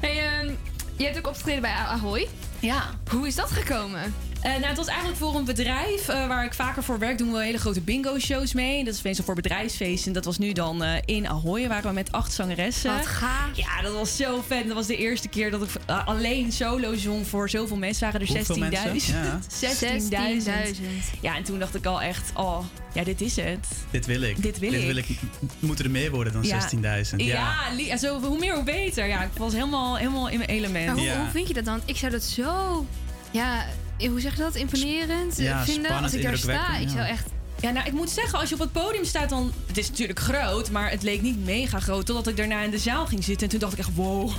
Hey, 0.01 0.23
ehm, 0.39 0.51
je 0.97 1.03
hebt 1.03 1.17
ook 1.17 1.27
opgetreden 1.27 1.61
bij 1.61 1.71
Ahoy. 1.71 2.27
ja. 2.59 2.83
Hoe 3.09 3.27
is 3.27 3.35
dat 3.35 3.51
gekomen? 3.51 4.13
Eh, 4.41 4.51
nou, 4.51 4.65
het 4.65 4.77
was 4.77 4.87
eigenlijk 4.87 5.17
voor 5.19 5.35
een 5.35 5.45
bedrijf 5.45 6.07
eh, 6.07 6.27
waar 6.27 6.45
ik 6.45 6.53
vaker 6.53 6.83
voor 6.83 6.99
werk. 6.99 7.17
Doen 7.17 7.31
we 7.31 7.43
hele 7.43 7.57
grote 7.57 7.81
bingo-shows 7.81 8.53
mee. 8.53 8.83
Dat 8.83 8.93
is 8.93 9.01
meestal 9.01 9.25
voor 9.25 9.35
bedrijfsfeesten. 9.35 10.07
En 10.07 10.13
dat 10.13 10.25
was 10.25 10.37
nu 10.37 10.51
dan 10.51 10.83
eh, 10.83 10.93
in 11.05 11.27
Ahoy. 11.27 11.67
Waren 11.67 11.87
we 11.87 11.93
met 11.93 12.11
acht 12.11 12.33
zangeressen. 12.33 12.95
Wat 12.95 13.05
gaaf. 13.05 13.49
Ja, 13.53 13.81
dat 13.81 13.93
was 13.93 14.15
zo 14.15 14.43
vet. 14.47 14.65
Dat 14.67 14.75
was 14.75 14.87
de 14.87 14.97
eerste 14.97 15.27
keer 15.27 15.51
dat 15.51 15.61
ik 15.63 15.69
alleen 16.05 16.51
solo 16.51 16.95
zong 16.95 17.27
voor 17.27 17.49
zoveel 17.49 17.77
mensen. 17.77 18.03
Waren 18.11 18.21
er 18.27 18.27
Hoeveel 18.35 18.55
16.000. 18.55 18.61
mensen? 18.61 19.15
Ja. 19.21 19.39
16.000. 20.75 21.19
Ja, 21.21 21.35
en 21.35 21.43
toen 21.43 21.59
dacht 21.59 21.75
ik 21.75 21.85
al 21.85 22.01
echt, 22.01 22.31
oh, 22.35 22.59
ja, 22.93 23.03
dit 23.03 23.21
is 23.21 23.35
het. 23.35 23.67
Dit 23.91 24.05
wil 24.05 24.21
ik. 24.21 24.41
Dit 24.41 24.59
wil 24.59 24.95
ik. 24.95 25.07
Moeten 25.59 25.85
er 25.85 25.91
meer 25.91 26.11
worden 26.11 26.33
dan 26.33 26.43
Ja. 26.43 26.69
16.000? 27.09 27.15
Ja. 27.15 27.55
Ja, 27.77 27.97
zo, 27.97 28.19
hoe 28.19 28.37
meer 28.39 28.53
hoe 28.53 28.63
beter. 28.63 29.07
Ja, 29.07 29.23
ik 29.23 29.29
was 29.37 29.53
helemaal, 29.53 29.97
helemaal 29.97 30.29
in 30.29 30.37
mijn 30.37 30.49
element. 30.49 30.85
Maar 30.85 30.95
hoe, 30.95 31.03
Ja. 31.05 31.19
hoe 31.19 31.29
vind 31.31 31.47
je 31.47 31.53
dat 31.53 31.65
dan? 31.65 31.81
Ik 31.85 31.97
zou 31.97 32.11
dat 32.11 32.23
zo... 32.23 32.85
Ja, 33.31 33.65
hoe 34.09 34.19
zeg 34.19 34.35
je 34.35 34.41
dat? 34.41 34.55
Imponerend 34.55 35.37
eh, 35.39 35.45
Ja, 35.45 35.63
vinden 35.63 35.83
spannend, 35.85 36.03
als 36.03 36.13
ik 36.13 36.23
daar 36.23 36.37
sta. 36.37 36.77
Ik 36.77 36.89
zou 36.89 37.05
echt... 37.07 37.25
Ja, 37.61 37.69
nou, 37.71 37.85
ik 37.87 37.93
moet 37.93 38.09
zeggen, 38.09 38.39
als 38.39 38.49
je 38.49 38.55
op 38.55 38.61
het 38.61 38.71
podium 38.71 39.05
staat, 39.05 39.29
dan... 39.29 39.53
Het 39.67 39.77
is 39.77 39.89
natuurlijk 39.89 40.19
groot, 40.19 40.69
maar 40.71 40.89
het 40.89 41.03
leek 41.03 41.21
niet 41.21 41.45
mega 41.45 41.79
groot. 41.79 42.05
Totdat 42.05 42.27
ik 42.27 42.37
daarna 42.37 42.61
in 42.61 42.69
de 42.71 42.77
zaal 42.77 43.05
ging 43.05 43.23
zitten. 43.23 43.43
En 43.43 43.49
toen 43.49 43.59
dacht 43.59 43.73
ik 43.73 43.79
echt, 43.79 43.89
wow. 43.95 44.31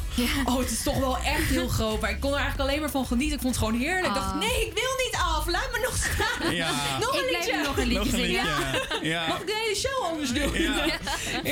Oh, 0.45 0.59
het 0.59 0.71
is 0.71 0.83
toch 0.83 0.99
wel 0.99 1.17
echt 1.19 1.49
heel 1.49 1.69
groot. 1.69 2.01
Maar 2.01 2.11
ik 2.11 2.21
kon 2.21 2.31
er 2.33 2.39
eigenlijk 2.39 2.69
alleen 2.69 2.81
maar 2.81 2.91
van 2.91 3.07
genieten. 3.07 3.35
Ik 3.37 3.43
vond 3.43 3.55
het 3.57 3.65
gewoon 3.65 3.81
heerlijk. 3.81 4.07
Ik 4.07 4.15
dacht, 4.15 4.33
Ah. 4.33 4.39
nee, 4.39 4.67
ik 4.67 4.73
wil 4.75 4.93
niet 5.07 5.17
af. 5.37 5.47
Laat 5.47 5.69
me 5.73 5.79
nog 5.83 5.97
staan. 5.97 6.55
Ja. 6.55 6.71
Nog 7.01 7.13
een 7.15 7.21
Ik 7.21 7.29
blijf 7.29 7.45
liedje. 7.47 7.63
nog 7.63 7.77
een 7.77 7.87
liedje 7.87 8.05
Nog 8.05 8.13
een 8.13 8.21
liedje. 8.21 9.09
Ja. 9.09 9.27
Mag 9.27 9.41
ik 9.41 9.47
de 9.47 9.61
hele 9.65 9.77
show 9.77 10.03
anders 10.11 10.33
doen? 10.33 10.63
Ja. 10.63 10.85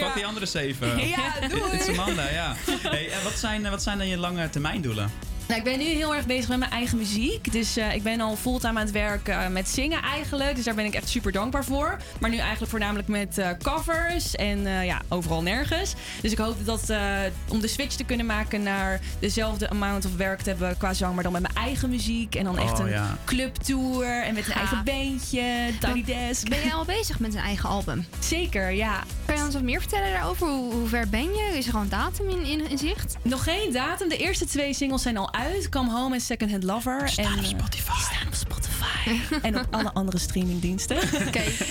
Fuck 0.07 0.14
die 0.14 0.27
andere 0.27 0.46
zeven. 0.46 1.09
Ja, 1.09 1.49
doei. 1.49 1.70
Dit 1.70 1.81
is 1.81 1.88
Amanda, 1.99 2.31
ja. 2.31 2.57
Hey, 2.83 3.11
en 3.11 3.23
wat 3.25 3.38
zijn, 3.38 3.64
eh, 3.64 3.70
wat 3.70 3.83
zijn 3.83 3.99
dan 3.99 4.09
je 4.09 4.16
lange 4.16 4.51
termijndoelen? 4.51 5.11
Nou, 5.51 5.63
ik 5.63 5.69
ben 5.69 5.79
nu 5.79 5.85
heel 5.85 6.15
erg 6.15 6.27
bezig 6.27 6.49
met 6.49 6.59
mijn 6.59 6.71
eigen 6.71 6.99
muziek. 6.99 7.53
Dus 7.53 7.77
eh, 7.77 7.95
ik 7.95 8.03
ben 8.03 8.21
al 8.21 8.37
fulltime 8.37 8.79
aan 8.79 8.85
het 8.85 8.91
werk 8.91 9.29
eh, 9.29 9.49
met 9.49 9.69
zingen 9.69 10.03
eigenlijk. 10.03 10.57
Dus 10.57 10.65
daar 10.65 10.75
ben 10.75 10.85
ik 10.85 10.95
echt 10.95 11.09
super 11.09 11.33
dankbaar 11.33 11.65
voor. 11.65 11.97
Maar 12.21 12.31
nu 12.31 12.37
eigenlijk 12.37 12.71
voornamelijk 12.71 13.09
met 13.09 13.39
eh, 13.39 13.49
covers 13.63 14.37
en 14.37 14.67
eh, 14.67 14.85
ja, 14.85 15.01
overal 15.09 15.43
nergens. 15.43 15.95
Dus 16.23 16.33
ik 16.33 16.39
hoop 16.39 16.65
dat 16.65 16.91
eh, 16.91 17.19
om 17.49 17.61
de 17.61 17.69
switch 17.69 17.95
te 17.95 18.05
kunnen 18.05 18.27
maken 18.27 18.63
naar 18.63 19.01
dezelfde 19.19 19.71
amount 19.71 20.05
of 20.05 20.17
werk 20.17 20.41
te 20.41 20.49
hebben 20.51 20.77
qua 20.77 20.95
zang, 20.95 21.15
maar 21.15 21.23
dan 21.23 21.33
met 21.33 21.43
mijn 21.43 21.55
eigen 21.55 21.91
muziek. 21.91 22.35
En 22.35 22.45
dan 22.45 22.59
echt 22.59 22.73
Oh, 22.73 22.79
een 22.79 22.91
ja. 22.91 23.17
clubtour 23.25 24.23
en 24.23 24.35
met 24.35 24.47
een 24.47 24.53
eigen 24.53 24.85
bandje, 24.85 25.71
Tiny 25.81 26.05
Desk. 26.05 26.49
Ben 26.49 26.61
jij 26.63 26.73
al 26.75 26.85
bezig 26.85 27.19
met 27.19 27.35
een 27.35 27.41
eigen 27.41 27.69
album? 27.69 28.07
Zeker, 28.19 28.71
ja. 28.71 29.03
Kan 29.27 29.37
je 29.37 29.43
ons 29.45 29.55
wat 29.55 29.63
meer 29.63 29.81
vertellen 29.81 30.13
daarover? 30.13 30.47
Hoe, 30.49 30.73
hoe 30.73 30.89
ver 30.89 31.09
ben 31.09 31.35
je? 31.35 31.53
Is 31.57 31.65
er 31.65 31.71
gewoon 31.73 31.89
datum 31.89 32.29
in, 32.29 32.45
in, 32.45 32.71
in 32.71 32.79
zicht? 32.79 33.17
Nog 33.23 33.45
geen 33.45 33.73
datum. 33.73 34.09
De 34.09 34.17
eerste 34.17 34.45
twee 34.47 34.75
singles 34.75 35.03
zijn 35.03 35.17
al 35.17 35.33
uit. 35.33 35.39
Come 35.70 35.90
Home 35.90 36.14
en 36.14 36.20
Second 36.20 36.50
Hand 36.50 36.62
Lover. 36.62 37.09
Staan 37.09 37.24
en, 37.24 37.33
op 37.38 37.44
eh, 37.44 37.48
Spotify. 37.48 37.90
staan 38.00 38.26
op 38.26 38.35
Spotify. 38.35 39.18
en 39.46 39.59
op 39.59 39.66
alle 39.70 39.92
andere 39.92 40.18
streamingdiensten. 40.18 40.96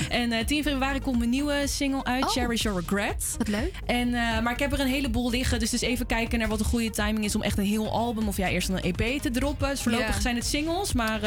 En 0.10 0.32
eh 0.32 0.46
10 0.46 0.64
februari 0.64 1.00
komt 1.00 1.18
mijn 1.18 1.30
nieuwe 1.30 1.64
single 1.66 2.04
uit, 2.04 2.24
Oh. 2.24 2.30
Cherish 2.30 2.62
Your 2.62 2.80
Regret. 2.80 3.36
wat 3.38 3.48
leuk. 3.48 3.74
En, 3.86 4.14
eh, 4.14 4.40
maar 4.42 4.54
ik 4.54 4.60
heb 4.60 4.74
er 4.74 4.80
een 4.80 4.88
heleboel 4.88 5.30
liggen. 5.30 5.60
Dus 5.60 5.70
dus 5.70 5.82
even 5.82 6.06
kijken 6.06 6.40
naar 6.40 6.48
wat 6.48 6.60
een 6.60 6.66
goede 6.66 6.90
timing 6.90 7.26
is 7.26 7.36
om 7.36 7.42
echt 7.42 7.58
een 7.58 7.66
heel 7.66 7.92
album 7.92 8.28
of 8.28 8.38
ja, 8.38 8.48
eerst 8.48 8.70
een 8.70 8.82
EP 8.82 9.22
te 9.22 9.32
droppen. 9.32 9.70
Dus 9.70 9.82
voorlopig 9.82 10.22
zijn 10.22 10.36
het 10.36 10.46
singles, 10.46 10.94
maar 10.94 11.20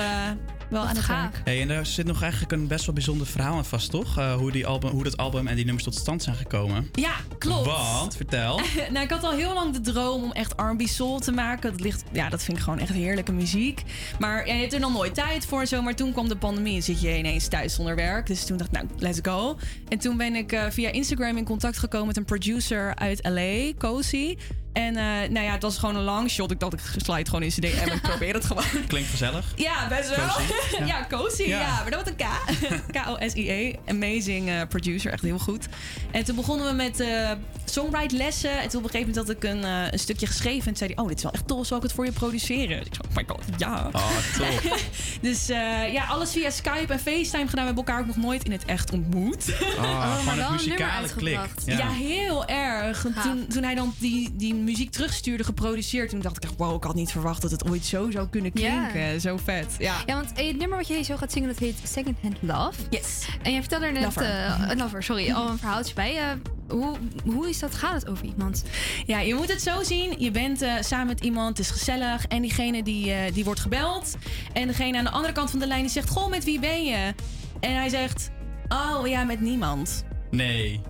wel 0.72 0.82
aan 0.82 0.96
het 0.96 1.06
werk. 1.06 1.40
Hey, 1.44 1.60
en 1.60 1.70
er 1.70 1.86
zit 1.86 2.06
nog 2.06 2.22
eigenlijk 2.22 2.52
een 2.52 2.66
best 2.66 2.86
wel 2.86 2.94
bijzonder 2.94 3.26
verhaal 3.26 3.56
aan 3.56 3.64
vast, 3.64 3.90
toch? 3.90 4.18
Eh, 4.18 4.34
hoe, 4.34 4.52
die 4.52 4.66
album, 4.66 4.90
hoe 4.90 5.02
dat 5.02 5.16
album 5.16 5.46
en 5.46 5.54
die 5.54 5.64
nummers 5.64 5.84
tot 5.84 5.94
stand 5.94 6.22
zijn 6.22 6.36
gekomen. 6.36 6.88
Ja, 6.92 7.14
klopt. 7.38 7.66
Want, 7.66 8.16
vertel. 8.16 8.60
nou, 8.92 9.04
ik 9.04 9.10
had 9.10 9.24
al 9.24 9.32
heel 9.32 9.54
lang 9.54 9.74
de 9.74 9.80
droom 9.80 10.22
om 10.22 10.32
echt 10.32 10.52
R&B 10.56 10.82
soul 10.86 11.18
te 11.18 11.32
maken. 11.32 11.70
Dat, 11.70 11.80
ligt, 11.80 12.04
ja, 12.12 12.28
dat 12.28 12.42
vind 12.42 12.56
ik 12.56 12.62
gewoon 12.62 12.78
echt 12.78 12.92
heerlijke 12.92 13.32
muziek. 13.32 13.82
Maar 14.18 14.46
ja, 14.46 14.54
je 14.54 14.60
hebt 14.60 14.72
er 14.72 14.80
nog 14.80 14.92
nooit 14.92 15.14
tijd 15.14 15.46
voor 15.46 15.60
en 15.60 15.68
zo. 15.68 15.82
Maar 15.82 15.94
toen 15.94 16.12
kwam 16.12 16.28
de 16.28 16.36
pandemie 16.36 16.76
en 16.76 16.82
zit 16.82 17.00
je 17.00 17.18
ineens 17.18 17.48
thuis 17.48 17.74
zonder 17.74 17.96
werk. 17.96 18.26
Dus 18.26 18.44
toen 18.44 18.56
dacht 18.56 18.70
ik, 18.70 18.76
nou, 18.76 18.88
let's 18.98 19.18
go. 19.22 19.58
En 19.88 19.98
toen 19.98 20.16
ben 20.16 20.34
ik 20.34 20.52
eh, 20.52 20.66
via 20.70 20.90
Instagram 20.90 21.36
in 21.36 21.44
contact 21.44 21.78
gekomen 21.78 22.06
met 22.06 22.16
een 22.16 22.24
producer 22.24 22.94
uit 22.94 23.28
LA, 23.28 23.72
Cozy. 23.78 24.36
En 24.72 24.96
eh, 24.96 25.04
nou 25.30 25.46
ja, 25.46 25.52
het 25.52 25.62
was 25.62 25.78
gewoon 25.78 25.96
een 25.96 26.02
long 26.02 26.30
shot. 26.30 26.50
Ik 26.50 26.60
dacht, 26.60 26.72
ik 26.72 26.80
slide 26.96 27.24
gewoon 27.24 27.42
in 27.42 27.50
DM 27.50 27.66
en 27.66 27.92
ik 27.92 28.02
probeer 28.10 28.34
het 28.34 28.44
gewoon. 28.44 28.64
Klinkt 28.86 29.10
gezellig. 29.10 29.52
Ja, 29.56 29.88
best 29.88 30.16
wel. 30.16 30.26
Cozy, 30.28 30.78
ja, 30.78 30.86
ja. 30.98 31.06
Cozy, 31.08 31.42
ja. 31.42 31.60
Ja. 31.60 31.80
Maar 31.82 31.90
dat 31.90 32.02
was 32.04 32.08
een 32.08 32.16
K. 32.16 32.96
K-O-S-I-E. 33.00 33.74
Amazing 33.86 34.48
eh, 34.48 34.60
producer, 34.68 35.12
echt 35.12 35.22
heel 35.22 35.38
goed. 35.38 35.66
En 36.10 36.24
toen 36.24 36.36
begonnen 36.36 36.66
we 36.66 36.72
met 36.72 37.00
eh 37.00 37.30
songwrite 37.72 38.16
lessen. 38.16 38.60
En 38.60 38.68
toen 38.68 38.78
op 38.78 38.84
een 38.84 38.90
gegeven 38.90 39.14
moment 39.14 39.16
had 39.16 39.36
ik 39.36 39.44
een, 39.44 39.64
eh, 39.64 39.92
een 39.92 39.98
stukje 39.98 40.26
geschreven. 40.26 40.58
En 40.58 40.64
toen 40.64 40.76
zei 40.76 40.92
hij, 40.94 41.02
oh, 41.02 41.08
dit 41.08 41.16
is 41.16 41.22
wel 41.22 41.32
echt 41.32 41.46
tof, 41.46 41.66
zal 41.66 41.76
ik 41.76 41.82
het 41.82 41.92
voor 41.92 42.04
je 42.04 42.12
produceren? 42.12 42.80
Ik 42.80 42.94
zei, 42.94 43.08
oh 43.08 43.16
my 43.16 43.24
god, 43.26 43.44
ja. 43.56 43.88
Oh, 43.92 44.16
top. 44.36 44.78
Dus 45.20 45.48
eh, 45.48 45.92
ja, 45.92 46.04
alles 46.04 46.32
via 46.32 46.50
Skype 46.50 46.92
en 46.92 46.98
FaceTime 46.98 47.48
gedaan. 47.48 47.48
We 47.50 47.72
hebben 47.72 47.76
elkaar 47.76 48.00
ook 48.00 48.06
nog 48.06 48.16
nooit 48.16 48.44
in 48.44 48.52
het 48.52 48.64
echt 48.64 48.92
ontmoet. 48.92 49.54
Oh, 49.76 49.82
maar 49.82 50.18
gewoon 50.18 50.38
een 50.38 50.52
muzikale 50.52 51.08
klik. 51.16 51.36
uitgebracht. 51.36 51.62
Ja, 51.66 51.88
heel 51.88 52.46
erg. 52.46 53.06
Toen, 53.22 53.46
toen 53.48 53.62
hij 53.62 53.74
dan 53.74 53.94
die, 53.98 54.30
die 54.36 54.54
muziek 54.64 54.90
terugstuurde, 54.90 55.44
geproduceerd, 55.44 56.10
toen 56.10 56.20
dacht 56.20 56.36
ik 56.36 56.42
echt, 56.42 56.54
wow, 56.56 56.74
ik 56.76 56.84
had 56.84 56.94
niet 56.94 57.10
verwacht 57.10 57.42
dat 57.42 57.50
het 57.50 57.68
ooit 57.70 57.84
zo 57.84 58.10
zou 58.10 58.28
kunnen 58.28 58.50
Ja. 58.54 58.86
klinken. 58.88 59.20
Zo 59.20 59.36
vet. 59.36 59.74
Ja. 59.78 59.94
Ja, 60.06 60.14
want 60.14 60.32
eh, 60.32 60.46
het 60.46 60.58
nummer 60.58 60.78
wat 60.78 60.88
jij 60.88 61.02
zo 61.02 61.16
gaat 61.16 61.32
zingen, 61.32 61.48
dat 61.48 61.58
heet 61.58 61.76
Second 61.82 62.16
Hand 62.22 62.36
Love. 62.40 62.80
Yes. 62.90 63.26
En 63.42 63.50
jij 63.52 63.60
vertelde 63.60 63.86
er 63.86 63.92
net... 63.92 64.02
Lover. 64.02 64.22
eh, 64.22 64.70
lover, 64.76 65.02
sorry. 65.02 65.30
Al 65.32 65.48
een 65.50 65.58
verhaaltje 65.58 65.94
bij. 65.94 66.16
Eh, 66.18 66.24
hoe, 66.68 66.96
hoe 67.24 67.48
is 67.48 67.58
dat? 67.58 67.74
Gaat 67.74 67.94
het 67.94 68.08
over 68.08 68.24
iemand? 68.24 68.64
Ja, 69.06 69.20
je 69.20 69.34
moet 69.34 69.48
het 69.52 69.62
zo 69.62 69.82
zien. 69.82 70.14
Je 70.20 70.30
bent 70.30 70.62
eh, 70.62 70.72
samen 70.80 71.06
met 71.06 71.20
iemand, 71.20 71.48
het 71.48 71.66
is 71.66 71.70
gezellig. 71.72 72.26
En 72.26 72.42
diegene 72.42 72.82
die, 72.82 73.12
eh, 73.12 73.32
die 73.34 73.44
wordt 73.44 73.60
gebeld. 73.60 74.16
En 74.52 74.66
degene 74.66 74.98
aan 74.98 75.04
de 75.04 75.10
andere 75.10 75.32
kant 75.32 75.50
van 75.50 75.58
de 75.58 75.66
lijn 75.66 75.80
die 75.82 75.90
zegt... 75.90 76.08
Goh, 76.08 76.28
met 76.28 76.44
wie 76.44 76.60
ben 76.60 76.84
je? 76.84 77.14
En 77.60 77.74
hij 77.76 77.88
zegt... 77.88 78.30
Oh, 78.68 79.06
ja, 79.06 79.24
met 79.24 79.40
niemand. 79.40 80.04
Nee. 80.30 80.80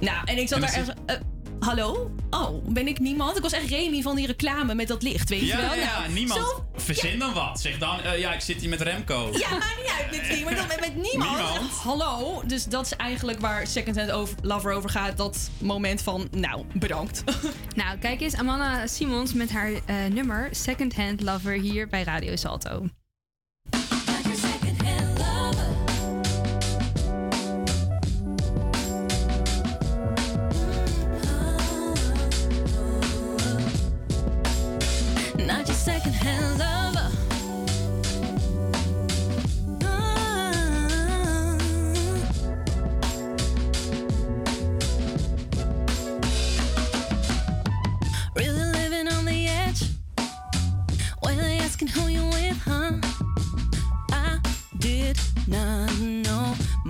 Nou, 0.00 0.18
en 0.24 0.38
ik 0.38 0.48
zat 0.48 0.58
En 0.58 0.64
daar 0.64 0.74
echt... 0.74 1.20
hallo? 1.60 2.10
Oh, 2.30 2.64
ben 2.68 2.86
ik 2.88 2.98
niemand? 2.98 3.36
Ik 3.36 3.42
was 3.42 3.52
echt 3.52 3.68
Remy 3.68 4.02
van 4.02 4.16
die 4.16 4.26
reclame 4.26 4.74
met 4.74 4.88
dat 4.88 5.02
licht, 5.02 5.28
weet 5.28 5.40
je 5.40 5.56
wel? 5.56 5.74
ja, 5.74 5.98
Nou, 6.00 6.12
niemand. 6.12 6.40
zo- 6.40 6.64
Verzin 6.74 7.18
dan 7.18 7.32
wat. 7.32 7.60
Zeg 7.60 7.78
dan, 7.78 8.00
eh, 8.00 8.18
ja, 8.18 8.32
ik 8.34 8.40
zit 8.40 8.60
hier 8.60 8.68
met 8.68 8.80
Remco. 8.80 9.30
Ja, 9.32 9.50
maakt 9.50 9.76
niet 9.82 9.92
uit 9.98 10.10
met 10.10 10.28
wie, 10.28 10.44
maar 10.44 10.54
dan 10.54 10.66
met, 10.66 10.80
met 10.80 10.94
niemand. 10.94 11.36
Niemand? 11.38 11.70
Hallo. 11.70 12.42
Dus 12.46 12.64
dat 12.64 12.84
is 12.86 12.96
eigenlijk 12.96 13.40
waar 13.40 13.66
Second 13.66 13.96
Hand 13.96 14.10
over, 14.10 14.36
Lover 14.42 14.72
over 14.72 14.90
gaat. 14.90 15.16
Dat 15.16 15.50
moment 15.58 16.02
van, 16.02 16.28
nou, 16.30 16.64
bedankt. 16.74 17.22
Nou, 17.74 17.98
kijk 17.98 18.20
eens. 18.20 18.34
Amanda 18.34 18.86
Simons 18.86 19.32
met 19.32 19.50
haar 19.50 19.70
eh, 19.72 19.96
nummer 20.12 20.48
Second 20.50 20.94
Hand 20.96 21.20
Lover 21.22 21.52
hier 21.52 21.88
bij 21.88 22.02
Radio 22.02 22.36
Salto. 22.36 22.86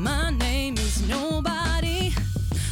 My 0.09 0.31
name 0.31 0.79
is 0.79 1.07
nobody. 1.07 2.15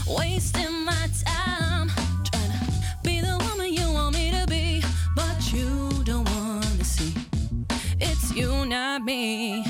Wasting 0.09 0.85
my 0.87 1.07
time 1.23 1.91
trying 2.25 2.51
to 2.51 2.97
be 3.05 3.21
the 3.21 3.37
woman 3.47 3.75
you 3.75 3.93
want 3.93 4.15
me 4.15 4.31
to 4.31 4.47
be, 4.47 4.83
but 5.15 5.53
you 5.53 5.91
don't 6.05 6.27
want 6.31 6.65
to 6.79 6.85
see. 6.85 7.13
It's 8.01 8.35
you, 8.35 8.65
not 8.65 9.03
me. 9.03 9.66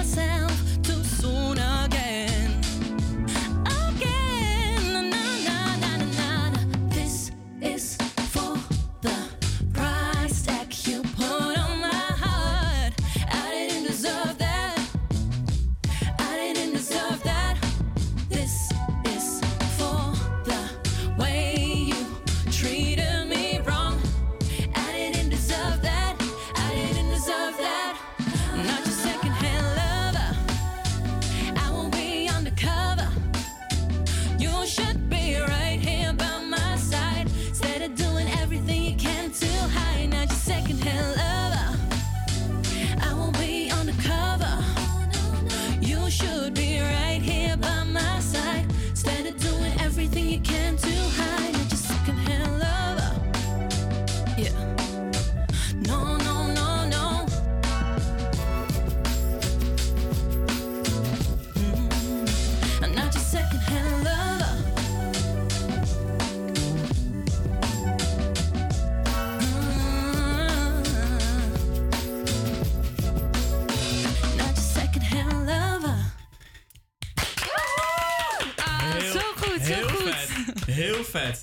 coração. 0.00 0.49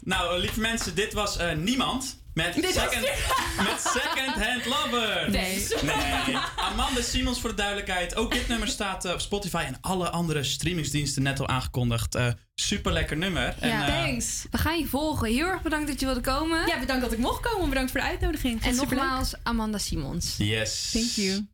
Nou, 0.08 0.34
eh, 0.34 0.40
lieve 0.40 0.60
mensen, 0.60 0.96
dit 0.96 1.14
was 1.14 1.38
eh, 1.38 1.56
Niemand. 1.56 2.26
Met, 2.34 2.54
dit 2.56 2.74
second, 2.74 3.02
met 3.70 3.80
Second 3.80 4.46
Hand 4.46 4.66
Lover. 4.66 5.32
Nee. 5.32 5.68
nee. 5.82 6.38
Amanda 6.56 7.02
Simons 7.02 7.40
voor 7.40 7.50
de 7.50 7.56
duidelijkheid. 7.56 8.16
Ook 8.16 8.32
dit 8.34 8.48
nummer 8.48 8.68
staat 8.68 9.06
eh, 9.06 9.14
op 9.14 9.20
Spotify 9.20 9.64
en 9.66 9.78
alle 9.82 10.10
andere 10.10 10.44
streamingsdiensten 10.44 11.24
net 11.24 11.40
al 11.40 11.48
aangekondigd. 11.48 12.16
Uh, 12.16 12.28
super 12.56 12.92
lekker 12.92 13.18
nummer. 13.18 13.56
Ja. 13.62 13.86
Thanks. 13.86 14.46
We 14.52 14.58
gaan 14.58 14.80
je 14.80 14.86
volgen. 14.86 15.28
Heel 15.28 15.48
erg 15.48 15.62
bedankt 15.62 15.88
dat 15.88 16.00
je 16.00 16.06
wilde 16.06 16.22
komen. 16.22 16.68
Ja, 16.68 16.80
bedankt 16.80 17.02
dat 17.02 17.12
ik 17.12 17.20
mocht 17.20 17.50
komen. 17.50 17.70
Bedankt 17.70 17.92
voor 17.92 18.00
de 18.00 18.06
uitnodiging. 18.06 18.64
En 18.64 18.76
nogmaals, 18.76 19.34
Amanda 19.44 19.78
Simons. 19.78 20.36
Yes. 20.38 20.90
Thank 20.92 21.10
you. 21.10 21.48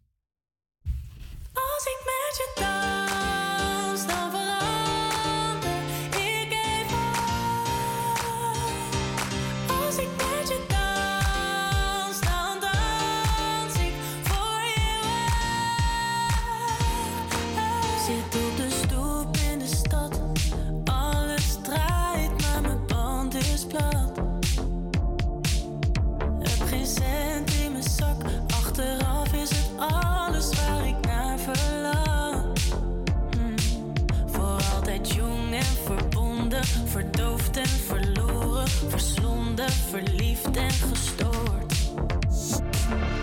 en 37.57 37.67
verloren, 37.67 38.67
verslonden, 38.67 39.69
verliefd 39.69 40.57
en 40.57 40.71
gestoord. 40.71 41.73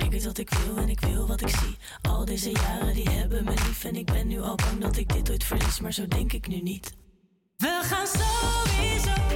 Ik 0.03 0.11
weet 0.11 0.25
wat 0.25 0.39
ik 0.39 0.51
wil 0.51 0.77
en 0.77 0.89
ik 0.89 1.01
wil 1.01 1.27
wat 1.27 1.41
ik 1.41 1.49
zie. 1.49 1.77
Al 2.03 2.25
deze 2.25 2.51
jaren 2.51 2.95
die 2.95 3.11
hebben 3.11 3.45
me 3.45 3.51
lief 3.51 3.85
en 3.85 3.97
ik 3.97 4.07
ben 4.07 4.27
nu 4.27 4.41
al 4.41 4.55
bang 4.55 4.81
dat 4.81 4.97
ik 4.97 5.13
dit 5.13 5.31
ooit 5.31 5.45
verlies, 5.45 5.81
maar 5.81 5.93
zo 5.93 6.09
denk 6.09 6.33
ik 6.33 6.49
nu 6.49 6.61
niet. 6.61 6.93
We 7.57 7.81
gaan 7.83 8.07
sowieso. 8.07 9.30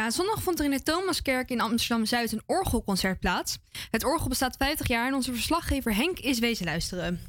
Ja, 0.00 0.10
zondag 0.10 0.42
vond 0.42 0.58
er 0.58 0.64
in 0.64 0.70
de 0.70 0.82
Thomaskerk 0.82 1.50
in 1.50 1.60
Amsterdam-Zuid 1.60 2.32
een 2.32 2.42
orgelconcert 2.46 3.20
plaats. 3.20 3.58
Het 3.90 4.04
orgel 4.04 4.28
bestaat 4.28 4.56
50 4.56 4.88
jaar 4.88 5.06
en 5.06 5.14
onze 5.14 5.32
verslaggever 5.32 5.94
Henk 5.94 6.18
is 6.18 6.38
wezen 6.38 6.64
luisteren. 6.64 7.20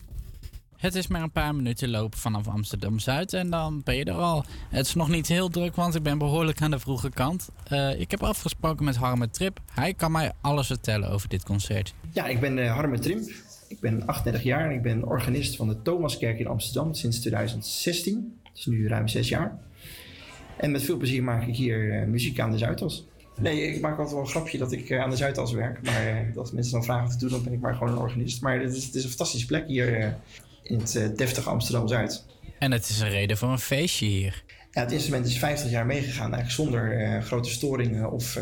Het 0.78 0.96
is 0.96 1.08
maar 1.08 1.22
een 1.22 1.32
paar 1.32 1.56
minuten 1.56 1.90
lopen 1.90 2.20
vanaf 2.20 2.48
Amsterdam 2.48 3.00
Zuid 3.00 3.34
en 3.34 3.50
dan 3.50 3.82
ben 3.84 3.96
je 3.96 4.04
er 4.04 4.14
al. 4.14 4.46
Het 4.70 4.86
is 4.86 4.94
nog 4.94 5.10
niet 5.10 5.28
heel 5.28 5.50
druk, 5.50 5.76
want 5.76 5.96
ik 5.96 6.04
ben 6.04 6.18
behoorlijk 6.18 6.62
aan 6.62 6.72
de 6.72 6.80
vroege 6.80 7.10
kant. 7.10 7.50
Eh, 7.64 8.00
ik 8.00 8.12
heb 8.12 8.24
afgesproken 8.24 8.86
met 8.86 8.96
Harme 8.96 9.30
Trip. 9.30 9.60
Hij 9.74 9.94
kan 9.94 10.12
mij 10.12 10.32
alles 10.42 10.68
vertellen 10.68 11.10
over 11.10 11.30
dit 11.30 11.44
concert. 11.44 11.94
Ja, 12.12 12.26
ik 12.26 12.40
ben 12.40 12.58
uh, 12.58 12.74
Harme 12.74 13.00
Trimp. 13.00 13.30
Ik 13.68 13.80
ben 13.80 14.06
38 14.06 14.44
jaar 14.44 14.70
en 14.70 14.76
ik 14.76 14.82
ben 14.82 15.04
organist 15.04 15.56
van 15.56 15.68
de 15.68 15.82
Thomaskerk 15.82 16.40
in 16.40 16.48
Amsterdam 16.48 16.94
sinds 16.94 17.20
2016. 17.20 18.40
Dat 18.44 18.58
is 18.58 18.66
nu 18.66 18.88
ruim 18.88 19.08
zes 19.08 19.30
jaar. 19.30 19.60
En 20.62 20.72
met 20.72 20.84
veel 20.84 20.98
plezier 20.98 21.24
maak 21.24 21.48
ik 21.48 21.56
hier 21.56 21.78
uh, 21.84 22.06
muziek 22.06 22.40
aan 22.40 22.52
de 22.52 22.58
Zuidas. 22.58 23.06
Nee, 23.40 23.74
ik 23.74 23.82
maak 23.82 23.92
altijd 23.92 24.12
wel 24.12 24.20
een 24.20 24.28
grapje 24.28 24.58
dat 24.58 24.72
ik 24.72 24.90
uh, 24.90 25.02
aan 25.02 25.10
de 25.10 25.16
Zuidas 25.16 25.52
werk. 25.52 25.82
Maar 25.82 26.28
uh, 26.30 26.38
als 26.38 26.52
mensen 26.52 26.74
dan 26.74 26.84
vragen 26.84 27.04
wat 27.04 27.14
ik 27.14 27.20
doe, 27.20 27.30
dan 27.30 27.44
ben 27.44 27.54
ik 27.54 27.60
maar 27.60 27.76
gewoon 27.76 27.94
een 27.94 28.00
organist. 28.00 28.42
Maar 28.42 28.60
het 28.60 28.76
is, 28.76 28.86
het 28.86 28.96
is 28.96 29.04
een 29.04 29.10
fantastische 29.10 29.46
plek 29.46 29.68
hier 29.68 30.16
in 30.64 30.80
het 30.80 31.18
deftige 31.18 31.50
Amsterdam-Zuid. 31.50 32.26
En 32.60 32.72
het 32.72 32.90
is 32.90 33.00
een 33.00 33.10
reden 33.10 33.38
voor 33.38 33.50
een 33.50 33.60
feestje 33.60 34.06
hier. 34.06 34.44
Ja, 34.72 34.82
het 34.82 34.92
instrument 34.92 35.26
is 35.26 35.38
50 35.38 35.72
jaar 35.72 35.86
meegegaan, 35.86 36.34
eigenlijk 36.34 36.52
zonder 36.52 37.22
grote 37.22 37.50
storingen 37.50 38.12
of 38.12 38.40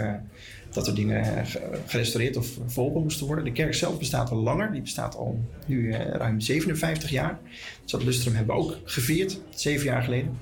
dat 0.69 0.87
er 0.87 0.95
dingen 0.95 1.45
gerestaureerd 1.85 2.37
of 2.37 2.47
verholpen 2.65 3.01
moesten 3.01 3.25
worden. 3.25 3.45
De 3.45 3.51
kerk 3.51 3.73
zelf 3.73 3.97
bestaat 3.97 4.29
al 4.29 4.37
langer, 4.37 4.71
die 4.71 4.81
bestaat 4.81 5.15
al 5.15 5.39
nu 5.65 5.93
ruim 5.93 6.39
57 6.39 7.09
jaar. 7.09 7.39
Dus 7.81 7.91
dat 7.91 8.03
lustrum 8.03 8.35
hebben 8.35 8.55
we 8.55 8.61
ook 8.61 8.77
gevierd, 8.83 9.39
zeven 9.49 9.85
jaar 9.85 10.03
geleden. 10.03 10.37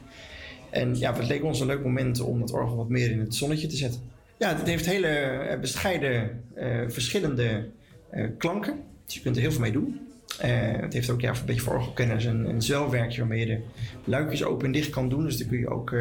En 0.77 0.95
ja, 0.99 1.13
het 1.15 1.27
leek 1.27 1.43
ons 1.43 1.59
een 1.59 1.67
leuk 1.67 1.83
moment 1.83 2.19
om 2.19 2.41
het 2.41 2.51
orgel 2.51 2.75
wat 2.75 2.89
meer 2.89 3.11
in 3.11 3.19
het 3.19 3.35
zonnetje 3.35 3.67
te 3.67 3.75
zetten. 3.75 4.01
Ja, 4.37 4.55
het 4.55 4.67
heeft 4.67 4.85
hele 4.85 5.57
bescheiden, 5.61 6.43
uh, 6.57 6.81
verschillende 6.87 7.69
uh, 8.13 8.25
klanken. 8.37 8.79
Dus 9.05 9.13
je 9.13 9.21
kunt 9.21 9.35
er 9.35 9.41
heel 9.41 9.51
veel 9.51 9.61
mee 9.61 9.71
doen. 9.71 9.99
Het 10.37 10.93
heeft 10.93 11.09
ook 11.09 11.21
ja, 11.21 11.29
een 11.29 11.45
beetje 11.45 11.61
voor 11.61 11.75
orgelkenners 11.75 12.25
een, 12.25 12.49
een 12.49 12.61
zwelwerkje 12.61 13.19
waarmee 13.19 13.39
je 13.39 13.45
de 13.45 13.59
luikjes 14.03 14.43
open 14.43 14.65
en 14.65 14.71
dicht 14.71 14.89
kan 14.89 15.09
doen. 15.09 15.23
Dus 15.23 15.37
dan 15.37 15.47
kun 15.47 15.59
je 15.59 15.69
ook 15.69 15.95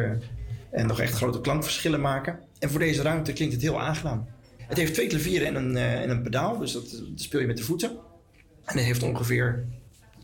en 0.71 0.87
nog 0.87 0.99
echt 0.99 1.13
grote 1.13 1.41
klankverschillen 1.41 2.01
maken. 2.01 2.39
En 2.59 2.69
voor 2.69 2.79
deze 2.79 3.01
ruimte 3.01 3.33
klinkt 3.33 3.53
het 3.53 3.63
heel 3.63 3.81
aangenaam. 3.81 4.25
Het 4.57 4.77
heeft 4.77 4.93
twee 4.93 5.07
klavieren 5.07 5.47
en 5.47 5.55
een, 5.55 5.77
en 5.77 6.09
een 6.09 6.21
pedaal, 6.21 6.57
dus 6.57 6.71
dat, 6.71 6.89
dat 6.89 7.21
speel 7.21 7.39
je 7.39 7.47
met 7.47 7.57
de 7.57 7.63
voeten. 7.63 7.89
En 8.65 8.75
het 8.77 8.85
heeft 8.85 9.03
ongeveer, 9.03 9.65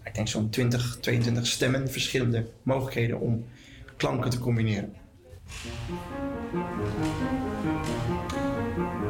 ik 0.04 0.16
denk 0.16 0.28
zo'n 0.28 0.50
20, 0.50 0.98
22 1.02 1.48
stemmen, 1.48 1.92
verschillende 1.92 2.46
mogelijkheden 2.64 3.20
om 3.20 3.46
klanken 4.04 4.30
te 4.30 4.40
combineren. 4.40 4.94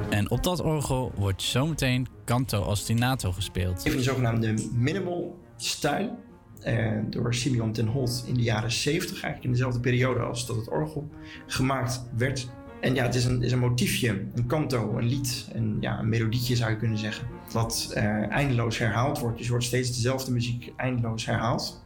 En 0.09 0.31
op 0.31 0.43
dat 0.43 0.61
orgel 0.61 1.11
wordt 1.15 1.41
zometeen 1.41 2.07
canto 2.25 2.61
ostinato 2.61 3.31
gespeeld. 3.31 3.85
Even 3.85 3.97
de 3.97 4.03
zogenaamde 4.03 4.53
minimal 4.73 5.39
stijl. 5.55 6.17
Eh, 6.61 6.91
door 7.09 7.33
Simeon 7.33 7.71
ten 7.71 7.87
Holt 7.87 8.23
in 8.27 8.33
de 8.33 8.41
jaren 8.41 8.71
70, 8.71 9.11
eigenlijk 9.11 9.43
in 9.43 9.51
dezelfde 9.51 9.79
periode 9.79 10.19
als 10.19 10.47
dat 10.47 10.55
het 10.55 10.69
orgel 10.69 11.09
gemaakt 11.47 12.05
werd. 12.17 12.49
En 12.81 12.95
ja, 12.95 13.03
het 13.03 13.15
is 13.15 13.25
een, 13.25 13.41
is 13.41 13.51
een 13.51 13.59
motiefje, 13.59 14.25
een 14.35 14.47
canto, 14.47 14.97
een 14.97 15.07
lied, 15.07 15.47
een, 15.53 15.77
ja, 15.79 15.99
een 15.99 16.09
melodietje 16.09 16.55
zou 16.55 16.71
je 16.71 16.77
kunnen 16.77 16.97
zeggen. 16.97 17.27
Wat 17.51 17.93
uh, 17.97 18.03
eindeloos 18.29 18.77
herhaald 18.77 19.19
wordt. 19.19 19.37
Dus 19.37 19.45
je 19.45 19.51
hoort 19.51 19.63
steeds 19.63 19.93
dezelfde 19.93 20.31
muziek 20.31 20.73
eindeloos 20.77 21.25
herhaald. 21.25 21.82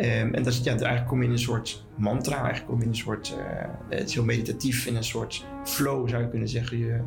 Um, 0.00 0.34
en 0.34 0.42
dat 0.42 0.64
ja, 0.64 0.70
eigenlijk 0.70 1.06
kom 1.06 1.20
je 1.20 1.26
in 1.26 1.32
een 1.32 1.38
soort 1.38 1.84
mantra, 1.96 2.36
eigenlijk 2.36 2.66
kom 2.66 2.78
je 2.78 2.82
in 2.82 2.88
een 2.88 2.96
soort, 2.96 3.34
uh, 3.38 3.98
het 3.98 4.08
is 4.08 4.14
heel 4.14 4.24
meditatief, 4.24 4.86
in 4.86 4.96
een 4.96 5.04
soort 5.04 5.44
flow 5.64 6.08
zou 6.08 6.22
je 6.22 6.28
kunnen 6.28 6.48
zeggen. 6.48 6.78
Je 6.78 7.00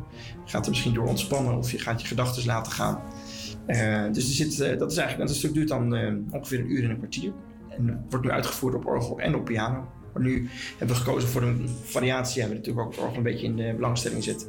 gaat 0.44 0.64
er 0.64 0.70
misschien 0.70 0.94
door 0.94 1.06
ontspannen 1.06 1.56
of 1.56 1.70
je 1.70 1.78
gaat 1.78 2.00
je 2.00 2.06
gedachten 2.06 2.46
laten 2.46 2.72
gaan. 2.72 3.02
Uh, 3.66 4.12
dus 4.12 4.36
zit, 4.36 4.60
uh, 4.60 4.78
dat 4.78 4.90
is 4.92 4.96
eigenlijk, 4.96 5.28
dat 5.28 5.38
stuk 5.38 5.54
duurt 5.54 5.68
dan 5.68 5.94
ongeveer 6.30 6.58
een 6.58 6.72
uur 6.72 6.84
en 6.84 6.90
een 6.90 6.96
kwartier. 6.96 7.32
En 7.68 8.04
wordt 8.10 8.24
nu 8.24 8.30
uitgevoerd 8.30 8.74
op 8.74 8.86
orgel 8.86 9.20
en 9.20 9.34
op 9.34 9.44
piano. 9.44 9.88
Maar 10.12 10.22
nu 10.22 10.48
hebben 10.78 10.96
we 10.96 11.02
gekozen 11.02 11.28
voor 11.28 11.42
een 11.42 11.68
variatie. 11.82 12.40
Hebben 12.40 12.60
we 12.60 12.66
natuurlijk 12.66 12.86
ook 12.86 12.94
het 12.94 13.02
orgel 13.02 13.16
een 13.16 13.22
beetje 13.22 13.46
in 13.46 13.56
de 13.56 13.72
belangstelling 13.74 14.24
zitten. 14.24 14.48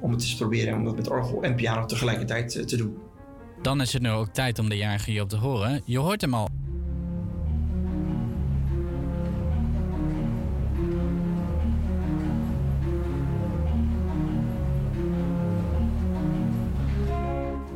Om 0.00 0.10
het 0.10 0.30
te 0.30 0.36
proberen 0.36 0.74
om 0.74 0.84
dat 0.84 0.96
met 0.96 1.10
orgel 1.10 1.42
en 1.42 1.54
piano 1.54 1.86
tegelijkertijd 1.86 2.68
te 2.68 2.76
doen. 2.76 2.96
Dan 3.62 3.80
is 3.80 3.92
het 3.92 4.02
nu 4.02 4.10
ook 4.10 4.28
tijd 4.28 4.58
om 4.58 4.68
de 4.68 4.76
jarige 4.76 5.12
Job 5.12 5.28
te 5.28 5.36
horen. 5.36 5.82
Je 5.84 5.98
hoort 5.98 6.20
hem 6.20 6.34
al. 6.34 6.48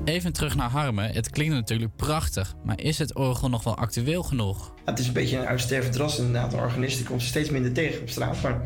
Even 0.09 0.33
terug 0.33 0.57
naar 0.57 0.71
Harme. 0.71 1.03
Het 1.03 1.31
klinkt 1.31 1.55
natuurlijk 1.55 1.97
prachtig, 1.97 2.55
maar 2.65 2.81
is 2.81 2.99
het 2.99 3.15
orgel 3.15 3.49
nog 3.49 3.65
wel 3.65 3.77
actueel 3.77 4.23
genoeg? 4.23 4.75
Het 4.85 4.99
is 4.99 5.07
een 5.07 5.13
beetje 5.13 5.37
een 5.37 5.47
uitstervend 5.47 5.97
ras 5.97 6.19
inderdaad. 6.19 6.53
Een 6.53 6.59
organist 6.59 7.03
komt 7.03 7.23
steeds 7.23 7.51
minder 7.51 7.73
tegen 7.73 8.01
op 8.01 8.09
straat. 8.09 8.43
Maar 8.43 8.63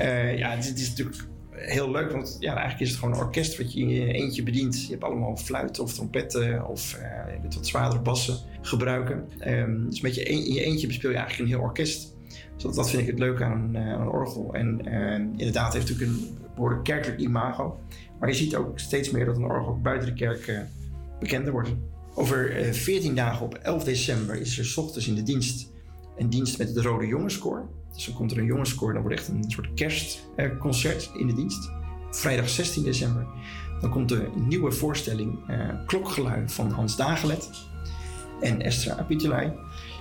uh, 0.00 0.38
ja, 0.38 0.50
het, 0.50 0.78
is 0.78 0.88
natuurlijk 0.88 1.26
heel 1.50 1.90
leuk, 1.90 2.12
want 2.12 2.36
ja, 2.40 2.52
eigenlijk 2.52 2.80
is 2.80 2.88
het 2.88 2.98
gewoon 2.98 3.14
een 3.14 3.20
orkest 3.20 3.56
wat 3.56 3.72
je 3.72 3.80
in 3.80 3.88
je 3.88 4.12
eentje 4.12 4.42
bedient. 4.42 4.84
Je 4.84 4.90
hebt 4.90 5.04
allemaal 5.04 5.36
fluiten 5.36 5.82
of 5.82 5.92
trompetten 5.92 6.68
of 6.68 6.98
kunt 7.40 7.54
wat 7.54 7.66
zwaardere 7.66 8.02
bassen 8.02 8.36
gebruiken. 8.62 9.28
Um, 9.46 9.90
dus 9.90 10.00
met 10.00 10.14
je 10.14 10.22
in 10.22 10.52
je 10.52 10.64
eentje 10.64 10.86
bespeel 10.86 11.10
je 11.10 11.16
eigenlijk 11.16 11.50
een 11.50 11.56
heel 11.56 11.66
orkest. 11.66 12.16
Dus 12.56 12.74
dat, 12.74 12.90
vind 12.90 13.02
ik 13.02 13.08
het 13.08 13.18
leuke 13.18 13.44
aan, 13.44 13.70
uh, 13.72 13.92
aan 13.92 14.00
een 14.00 14.08
orgel. 14.08 14.54
En 14.54 14.80
inderdaad 15.36 15.72
heeft 15.72 15.88
het 15.88 15.98
natuurlijk 15.98 16.28
een 16.28 16.38
behoorlijk 16.54 16.84
kerkelijk 16.84 17.20
imago. 17.20 17.80
Maar 18.20 18.28
je 18.28 18.34
ziet 18.34 18.56
ook 18.56 18.78
steeds 18.78 19.10
meer 19.10 19.24
dat 19.24 19.36
een 19.36 19.44
orgel 19.44 19.68
ook 19.68 19.82
buiten 19.82 20.08
de 20.08 20.14
kerk 20.14 20.46
uh, 20.46 20.60
bekender 21.20 21.52
wordt. 21.52 21.70
Over 22.14 22.66
uh, 22.66 22.72
14 22.72 23.14
dagen 23.14 23.46
op 23.46 23.54
11 23.54 23.84
december 23.84 24.40
is 24.40 24.58
er 24.58 24.64
s 24.64 24.76
ochtends 24.76 25.08
in 25.08 25.14
de 25.14 25.22
dienst 25.22 25.70
een 26.18 26.30
dienst 26.30 26.58
met 26.58 26.74
de 26.74 26.82
Rode 26.82 27.06
Jongenskoor. 27.06 27.68
Dus 27.94 28.04
dan 28.04 28.14
komt 28.14 28.30
er 28.30 28.38
een 28.38 28.44
jongenskoor, 28.44 28.92
dan 28.92 29.02
wordt 29.02 29.18
echt 29.18 29.28
een 29.28 29.44
soort 29.46 29.74
kerstconcert 29.74 31.10
in 31.18 31.26
de 31.26 31.34
dienst. 31.34 31.70
Vrijdag 32.10 32.48
16 32.48 32.82
december. 32.82 33.26
Dan 33.80 33.90
komt 33.90 34.08
de 34.08 34.28
nieuwe 34.48 34.72
voorstelling 34.72 35.38
uh, 35.50 35.68
Klokgelui 35.86 36.48
van 36.48 36.70
Hans 36.70 36.96
Dagelet 36.96 37.50
en 38.40 38.62
Estra 38.62 38.96
Apitelai. 38.96 39.52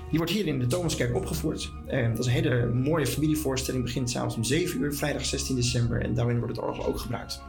Die 0.09 0.17
wordt 0.17 0.31
hier 0.31 0.47
in 0.47 0.59
de 0.59 0.67
Thomaskerk 0.67 1.15
opgevoerd. 1.15 1.71
Dat 1.85 2.19
is 2.19 2.25
een 2.25 2.31
hele 2.31 2.65
mooie 2.73 3.07
familievoorstelling. 3.07 3.83
Begint 3.83 4.09
s'avonds 4.09 4.35
om 4.35 4.43
7 4.43 4.81
uur, 4.81 4.93
vrijdag 4.93 5.25
16 5.25 5.55
december. 5.55 6.01
En 6.01 6.13
daarin 6.13 6.39
wordt 6.39 6.55
het 6.55 6.65
orgel 6.65 6.85
ook 6.85 6.99
gebruikt. 6.99 7.41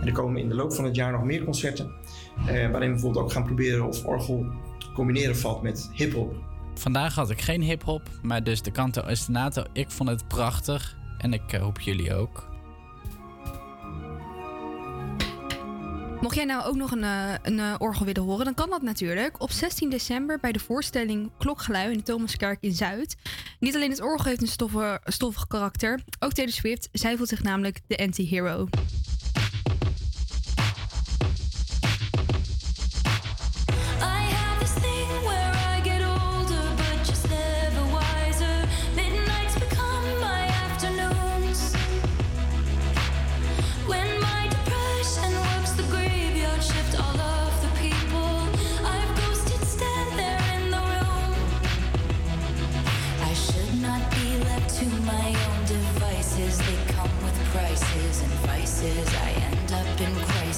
En 0.00 0.06
er 0.06 0.12
komen 0.12 0.40
in 0.40 0.48
de 0.48 0.54
loop 0.54 0.72
van 0.72 0.84
het 0.84 0.94
jaar 0.94 1.12
nog 1.12 1.24
meer 1.24 1.44
concerten. 1.44 1.90
Uh, 2.38 2.46
waarin 2.46 2.70
we 2.72 2.92
bijvoorbeeld 2.92 3.24
ook 3.24 3.32
gaan 3.32 3.44
proberen 3.44 3.86
of 3.86 4.04
orgel 4.04 4.46
te 4.78 4.92
combineren 4.92 5.36
valt 5.36 5.62
met 5.62 5.90
hip-hop. 5.92 6.34
Vandaag 6.74 7.14
had 7.14 7.30
ik 7.30 7.40
geen 7.40 7.62
hip-hop, 7.62 8.02
maar 8.22 8.44
dus 8.44 8.62
de 8.62 8.70
Canto 8.70 9.02
Ostinato. 9.02 9.64
Ik 9.72 9.90
vond 9.90 10.08
het 10.08 10.28
prachtig 10.28 10.96
en 11.18 11.32
ik 11.32 11.50
hoop 11.50 11.80
jullie 11.80 12.14
ook. 12.14 12.52
Mocht 16.24 16.36
jij 16.36 16.44
nou 16.44 16.64
ook 16.64 16.74
nog 16.74 16.90
een, 16.90 17.02
uh, 17.02 17.34
een 17.42 17.80
orgel 17.80 18.04
willen 18.04 18.22
horen, 18.22 18.44
dan 18.44 18.54
kan 18.54 18.70
dat 18.70 18.82
natuurlijk. 18.82 19.42
Op 19.42 19.50
16 19.50 19.90
december 19.90 20.38
bij 20.40 20.52
de 20.52 20.58
voorstelling 20.58 21.30
Klokgelui 21.38 21.90
in 21.90 21.96
de 21.96 22.02
Thomaskerk 22.02 22.58
in 22.60 22.72
Zuid. 22.72 23.16
Niet 23.60 23.74
alleen 23.74 23.90
het 23.90 24.00
orgel 24.00 24.28
heeft 24.28 24.42
een 24.42 24.48
stoffig, 24.48 25.00
stoffig 25.04 25.46
karakter, 25.46 26.00
ook 26.18 26.32
Taylor 26.32 26.54
Swift. 26.54 26.88
Zij 26.92 27.16
voelt 27.16 27.28
zich 27.28 27.42
namelijk 27.42 27.80
de 27.86 27.98
anti-hero. 27.98 28.68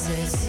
faces 0.06 0.45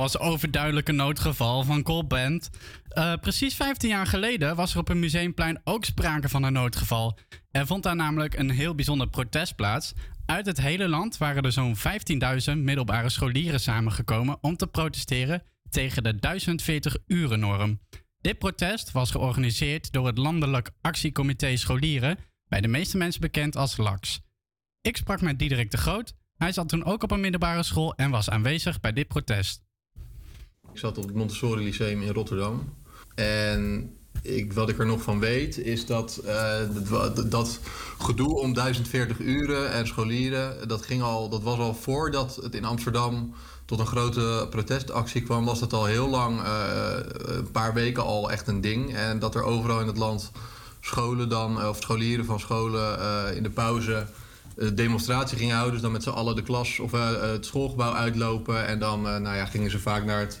Was 0.00 0.18
overduidelijk 0.18 0.88
een 0.88 0.96
noodgeval 0.96 1.62
van 1.62 1.82
Colband. 1.82 2.50
Eh 2.88 3.14
precies 3.14 3.54
15 3.54 3.88
jaar 3.88 4.06
geleden 4.06 4.56
was 4.56 4.72
er 4.72 4.78
op 4.78 4.88
een 4.88 4.98
museumplein 4.98 5.60
ook 5.64 5.84
sprake 5.84 6.28
van 6.28 6.42
een 6.42 6.52
noodgeval. 6.52 7.18
Er 7.50 7.66
vond 7.66 7.82
daar 7.82 7.96
namelijk 7.96 8.38
een 8.38 8.50
heel 8.50 8.74
bijzonder 8.74 9.08
protest 9.08 9.56
plaats. 9.56 9.92
Uit 10.26 10.46
het 10.46 10.60
hele 10.60 10.88
land 10.88 11.18
waren 11.18 11.42
er 11.42 11.52
zo'n 11.52 11.76
15.000 11.76 12.56
middelbare 12.56 13.08
scholieren 13.08 13.60
samengekomen 13.60 14.38
om 14.40 14.56
te 14.56 14.66
protesteren 14.66 15.42
tegen 15.70 16.02
de 16.02 16.16
1040 16.16 16.96
uren 17.06 17.40
norm. 17.40 17.80
Dit 18.20 18.38
protest 18.38 18.92
was 18.92 19.10
georganiseerd 19.10 19.92
door 19.92 20.06
het 20.06 20.18
Landelijk 20.18 20.70
Actiecomité 20.80 21.56
Scholieren, 21.56 22.18
bij 22.48 22.60
de 22.60 22.68
meeste 22.68 22.96
mensen 22.96 23.20
bekend 23.20 23.56
als 23.56 23.76
LAX. 23.76 24.20
Ik 24.80 24.96
sprak 24.96 25.20
met 25.20 25.38
Diederik 25.38 25.70
de 25.70 25.76
Groot. 25.76 26.14
Hij 26.36 26.52
zat 26.52 26.68
toen 26.68 26.84
ook 26.84 27.02
op 27.02 27.10
een 27.10 27.20
middelbare 27.20 27.62
school 27.62 27.94
en 27.94 28.10
was 28.10 28.30
aanwezig 28.30 28.80
bij 28.80 28.92
dit 28.92 29.08
protest. 29.08 29.68
Ik 30.72 30.78
zat 30.78 30.98
op 30.98 31.04
het 31.04 31.14
Montessori 31.14 31.64
Lyceum 31.64 32.02
in 32.02 32.12
Rotterdam. 32.12 32.74
En 33.14 33.92
ik, 34.22 34.52
wat 34.52 34.68
ik 34.68 34.78
er 34.78 34.86
nog 34.86 35.02
van 35.02 35.18
weet, 35.18 35.58
is 35.58 35.86
dat 35.86 36.16
eh, 36.16 36.58
dat, 36.90 37.30
dat 37.30 37.60
gedoe 37.98 38.38
om 38.40 38.54
1040 38.54 39.18
uren 39.18 39.72
en 39.72 39.86
scholieren, 39.86 40.68
dat, 40.68 40.82
ging 40.82 41.02
al, 41.02 41.28
dat 41.28 41.42
was 41.42 41.58
al 41.58 41.74
voordat 41.74 42.38
het 42.42 42.54
in 42.54 42.64
Amsterdam 42.64 43.34
tot 43.64 43.78
een 43.78 43.86
grote 43.86 44.46
protestactie 44.50 45.22
kwam, 45.22 45.44
was 45.44 45.60
dat 45.60 45.72
al 45.72 45.84
heel 45.84 46.08
lang, 46.08 46.42
eh, 46.42 46.96
een 47.22 47.50
paar 47.50 47.74
weken 47.74 48.02
al 48.02 48.30
echt 48.30 48.48
een 48.48 48.60
ding. 48.60 48.94
En 48.94 49.18
dat 49.18 49.34
er 49.34 49.42
overal 49.42 49.80
in 49.80 49.86
het 49.86 49.98
land 49.98 50.30
scholen 50.80 51.28
dan, 51.28 51.66
of 51.66 51.76
scholieren 51.80 52.24
van 52.24 52.40
scholen 52.40 53.00
eh, 53.00 53.36
in 53.36 53.42
de 53.42 53.50
pauze 53.50 54.06
demonstratie 54.74 55.38
gingen 55.38 55.52
houden. 55.54 55.72
Dus 55.72 55.82
dan 55.82 55.92
met 55.92 56.02
z'n 56.02 56.08
allen 56.10 56.36
de 56.36 56.42
klas 56.42 56.78
of 56.78 56.92
eh, 56.92 57.20
het 57.20 57.46
schoolgebouw 57.46 57.92
uitlopen. 57.92 58.66
En 58.66 58.78
dan 58.78 59.08
eh, 59.08 59.16
nou 59.16 59.36
ja, 59.36 59.46
gingen 59.46 59.70
ze 59.70 59.78
vaak 59.78 60.04
naar 60.04 60.20
het 60.20 60.40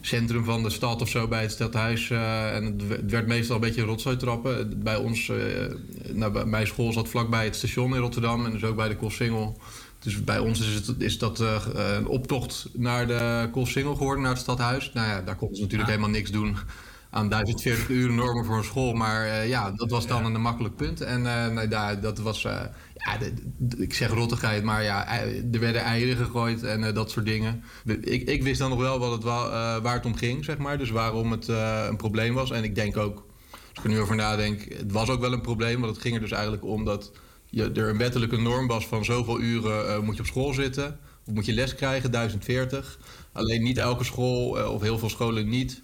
centrum 0.00 0.44
van 0.44 0.62
de 0.62 0.70
stad 0.70 1.00
of 1.02 1.08
zo 1.08 1.28
bij 1.28 1.42
het 1.42 1.50
stadhuis. 1.52 2.10
eh, 2.10 2.54
en 2.56 2.64
het 2.64 3.10
werd 3.10 3.26
meestal 3.26 3.54
een 3.54 3.60
beetje 3.60 3.82
rotzooi 3.82 4.16
trappen. 4.16 4.82
Bij 4.82 4.96
ons, 4.96 5.28
eh, 5.28 5.36
nou, 6.12 6.32
bij- 6.32 6.44
mijn 6.44 6.66
school 6.66 6.92
zat 6.92 7.08
vlakbij 7.08 7.44
het 7.44 7.56
station 7.56 7.94
in 7.94 8.00
Rotterdam. 8.00 8.44
En 8.46 8.52
dus 8.52 8.64
ook 8.64 8.76
bij 8.76 8.88
de 8.88 8.96
Koolsingel. 8.96 9.58
Dus 9.98 10.24
bij 10.24 10.38
ons 10.38 10.60
is, 10.60 10.74
het, 10.86 10.94
is 10.98 11.18
dat 11.18 11.40
eh, 11.40 11.56
een 11.96 12.06
optocht 12.06 12.68
naar 12.72 13.06
de 13.06 13.48
Koolsingel 13.52 13.94
geworden, 13.96 14.22
naar 14.22 14.32
het 14.32 14.40
stadhuis. 14.40 14.90
Nou 14.94 15.08
ja, 15.08 15.20
daar 15.22 15.36
konden 15.36 15.56
ze 15.56 15.62
natuurlijk 15.62 15.90
helemaal 15.90 16.10
niks 16.10 16.30
doen 16.30 16.56
aan 17.12 17.28
1040 17.28 17.88
uur 17.88 18.12
normen 18.12 18.44
voor 18.44 18.56
een 18.56 18.64
school. 18.64 18.92
Maar 18.92 19.26
eh, 19.26 19.48
ja, 19.48 19.70
dat 19.70 19.90
was 19.90 20.06
dan 20.06 20.24
een 20.24 20.40
makkelijk 20.40 20.76
punt. 20.76 21.00
En 21.00 21.26
eh, 21.26 21.48
nee, 21.48 21.68
daar, 21.68 22.00
dat 22.00 22.18
was, 22.18 22.44
eh, 22.44 22.60
ja, 22.94 23.18
ik 23.76 23.94
zeg 23.94 24.10
rottigheid, 24.10 24.62
maar 24.64 24.82
ja, 24.82 25.08
er 25.52 25.60
werden 25.60 25.82
eieren 25.82 26.16
gegooid 26.16 26.62
en 26.62 26.94
dat 26.94 27.10
soort 27.10 27.26
dingen. 27.26 27.62
Ik, 28.00 28.28
ik 28.28 28.42
wist 28.42 28.58
dan 28.58 28.70
nog 28.70 28.78
wel 28.78 28.98
wat 28.98 29.12
het, 29.12 29.22
wa- 29.22 29.80
waar 29.80 29.94
het 29.94 30.06
om 30.06 30.14
ging, 30.16 30.44
zeg 30.44 30.58
maar. 30.58 30.78
Dus 30.78 30.90
waarom 30.90 31.30
het 31.30 31.48
een 31.88 31.96
probleem 31.96 32.34
was. 32.34 32.50
En 32.50 32.64
ik 32.64 32.74
denk 32.74 32.96
ook, 32.96 33.26
als 33.50 33.78
ik 33.78 33.84
er 33.84 33.90
nu 33.90 34.00
over 34.00 34.16
nadenk, 34.16 34.64
het 34.68 34.92
was 34.92 35.08
ook 35.08 35.20
wel 35.20 35.32
een 35.32 35.40
probleem. 35.40 35.80
Want 35.80 35.92
het 35.92 36.02
ging 36.02 36.14
er 36.14 36.20
dus 36.20 36.30
eigenlijk 36.30 36.64
om 36.64 36.84
dat 36.84 37.12
je, 37.46 37.70
er 37.72 37.88
een 37.88 37.98
wettelijke 37.98 38.40
norm 38.40 38.66
was 38.66 38.86
van 38.86 39.04
zoveel 39.04 39.40
uren 39.40 40.04
moet 40.04 40.14
je 40.14 40.20
op 40.20 40.26
school 40.26 40.52
zitten. 40.54 40.98
Of 41.26 41.34
moet 41.34 41.46
je 41.46 41.52
les 41.52 41.74
krijgen, 41.74 42.10
1040. 42.10 42.98
Alleen 43.32 43.62
niet 43.62 43.78
elke 43.78 44.04
school, 44.04 44.70
of 44.72 44.82
heel 44.82 44.98
veel 44.98 45.08
scholen 45.10 45.48
niet, 45.48 45.82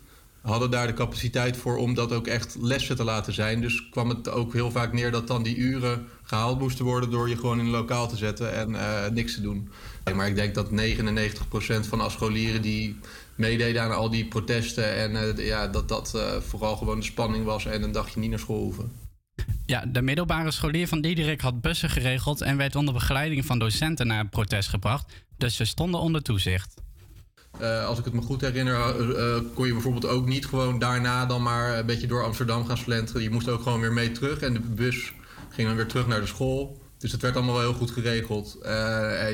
hadden 0.49 0.71
daar 0.71 0.87
de 0.87 0.93
capaciteit 0.93 1.57
voor 1.57 1.77
om 1.77 1.95
dat 1.95 2.13
ook 2.13 2.27
echt 2.27 2.57
lessen 2.61 2.97
te 2.97 3.05
laten 3.05 3.33
zijn. 3.33 3.61
Dus 3.61 3.89
kwam 3.89 4.09
het 4.09 4.31
ook 4.31 4.53
heel 4.53 4.71
vaak 4.71 4.93
neer 4.93 5.11
dat 5.11 5.27
dan 5.27 5.43
die 5.43 5.57
uren 5.57 6.07
gehaald 6.23 6.59
moesten 6.59 6.85
worden 6.85 7.11
door 7.11 7.29
je 7.29 7.37
gewoon 7.37 7.59
in 7.59 7.65
een 7.65 7.71
lokaal 7.71 8.09
te 8.09 8.17
zetten 8.17 8.55
en 8.55 8.75
eh, 8.75 9.11
niks 9.11 9.35
te 9.35 9.41
doen. 9.41 9.69
Maar 10.15 10.29
ik 10.29 10.35
denk 10.35 10.55
dat 10.55 10.71
99% 10.71 10.75
van 11.89 11.99
de 11.99 12.11
scholieren 12.11 12.63
die 12.63 12.97
meededen 13.35 13.83
aan 13.83 13.97
al 13.97 14.11
die 14.11 14.25
protesten 14.25 14.97
en 14.97 15.37
eh, 15.37 15.47
ja, 15.47 15.67
dat 15.67 15.89
dat 15.89 16.15
eh, 16.15 16.41
vooral 16.41 16.77
gewoon 16.77 16.99
de 16.99 17.05
spanning 17.05 17.45
was 17.45 17.67
en 17.67 17.83
een 17.83 17.93
dagje 17.93 18.21
niet 18.21 18.31
naar 18.31 18.39
school 18.39 18.63
hoeven. 18.63 18.93
Ja, 19.67 19.87
de 19.87 20.03
middelbare 20.03 20.51
scholier 20.51 20.89
van 20.89 21.01
Diederik 21.01 21.41
had 21.41 21.61
bussen 21.61 21.91
geregeld 21.91 22.41
en 22.41 22.57
werd 22.57 22.77
onder 22.77 22.95
begeleiding 22.95 23.45
van 23.45 23.59
docenten 23.59 24.07
naar 24.07 24.19
het 24.19 24.31
protest 24.31 24.69
gebracht. 24.69 25.13
Dus 25.37 25.57
ze 25.57 25.65
stonden 25.65 26.01
onder 26.01 26.23
toezicht. 26.23 26.75
Eh, 27.59 27.87
als 27.87 27.99
ik 27.99 28.05
het 28.05 28.15
me 28.15 28.21
goed 28.21 28.41
herinner, 28.41 28.75
eh, 28.75 29.37
eh, 29.37 29.43
kon 29.55 29.67
je 29.67 29.73
bijvoorbeeld 29.73 30.07
ook 30.07 30.27
niet 30.27 30.47
gewoon 30.47 30.79
daarna 30.79 31.27
dan 31.27 31.43
maar 31.43 31.79
een 31.79 31.87
beetje 31.87 32.07
door 32.07 32.25
Amsterdam 32.25 32.67
gaan 32.67 32.77
slenteren. 32.77 33.23
Je 33.23 33.31
moest 33.31 33.49
ook 33.49 33.63
gewoon 33.63 33.81
weer 33.81 33.93
mee 33.93 34.13
terug 34.13 34.41
en 34.41 34.53
de 34.53 34.61
bus 34.61 35.13
ging 35.49 35.69
dan 35.69 35.77
weer 35.77 35.87
terug 35.87 36.07
naar 36.07 36.21
de 36.21 36.27
school. 36.27 36.81
Dus 36.99 37.13
het 37.13 37.23
werd 37.23 37.37
allemaal 37.37 37.55
wel 37.55 37.63
heel 37.63 37.79
goed 37.79 37.91
geregeld. 37.91 38.59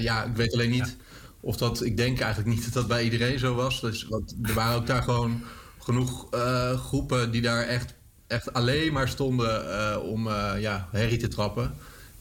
Ja, 0.01 0.25
ik 0.25 0.37
weet 0.37 0.53
alleen 0.55 0.71
niet 0.71 0.97
of 1.41 1.57
dat, 1.57 1.85
ik 1.85 1.97
denk 1.97 2.21
eigenlijk 2.21 2.55
niet 2.55 2.65
dat 2.65 2.73
dat 2.73 2.87
bij 2.87 3.05
iedereen 3.05 3.39
zo 3.39 3.55
was. 3.55 3.81
Dus, 3.81 4.07
want 4.09 4.35
er 4.43 4.55
waren 4.55 4.77
ook 4.77 4.87
daar 4.87 5.03
gewoon 5.03 5.43
genoeg 5.79 6.29
groepen 6.77 7.31
die 7.31 7.43
daar 7.43 7.63
echt, 7.63 7.95
echt 8.27 8.53
alleen 8.53 8.93
maar 8.93 9.09
stonden 9.09 10.03
om 10.03 10.29
ja, 10.59 10.89
herrie 10.91 11.19
te 11.19 11.29
trappen. 11.29 11.75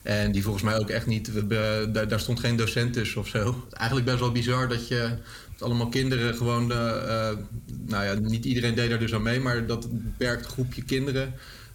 En 0.04 0.32
die 0.32 0.44
volgens 0.44 0.64
mij 0.64 0.78
ook 0.80 0.90
echt 0.90 1.06
niet, 1.06 1.50
daar, 1.50 2.08
daar 2.08 2.20
stond 2.20 2.40
geen 2.40 2.56
docent 2.56 2.94
tussen 2.94 3.22
of 3.22 3.28
zo. 3.28 3.68
Eigenlijk 3.72 4.06
best 4.06 4.20
wel 4.20 4.32
bizar 4.32 4.68
dat 4.68 4.88
je 4.88 5.18
allemaal 5.64 5.90
kinderen 5.90 6.36
gewoon, 6.36 6.72
eh, 6.72 7.30
eh, 7.30 7.38
nou 7.68 8.06
ja, 8.06 8.14
niet 8.14 8.46
iedereen 8.46 8.76
deed 8.76 8.90
daar 8.90 9.00
dus 9.00 9.14
aan 9.14 9.22
mee, 9.22 9.40
maar 9.40 9.66
dat 9.66 9.88
beperkt 9.92 10.46
groepje 10.46 10.84
kinderen 10.84 11.34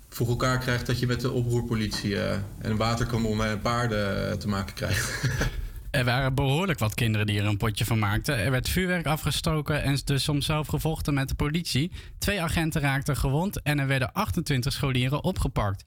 voor 0.09 0.29
elkaar 0.29 0.59
krijgt 0.59 0.87
dat 0.87 0.99
je 0.99 1.07
met 1.07 1.21
de 1.21 1.31
oproerpolitie 1.31 2.21
eh, 2.21 2.37
en 2.59 2.77
waterkanon 2.77 3.45
en 3.45 3.61
paarden 3.61 4.39
te 4.39 4.49
maken 4.49 4.75
krijgt. 4.75 5.11
Er 5.91 6.05
waren 6.05 6.35
behoorlijk 6.35 6.79
wat 6.79 6.95
kinderen 6.95 7.27
die 7.27 7.39
er 7.39 7.47
een 7.47 7.57
potje 7.57 7.85
van 7.85 7.99
maakten. 7.99 8.39
Er 8.39 8.51
werd 8.51 8.69
vuurwerk 8.69 9.07
afgestoken 9.07 9.83
en 9.83 9.99
dus 10.05 10.23
soms 10.23 10.47
zelf 10.47 10.67
gevochten 10.67 11.15
met 11.15 11.29
de 11.29 11.35
politie. 11.35 11.93
Twee 12.19 12.43
agenten 12.43 12.81
raakten 12.81 13.17
gewond 13.17 13.63
en 13.63 13.79
er 13.79 13.87
werden 13.87 14.13
28 14.13 14.73
scholieren 14.73 15.25
opgepakt. 15.25 15.85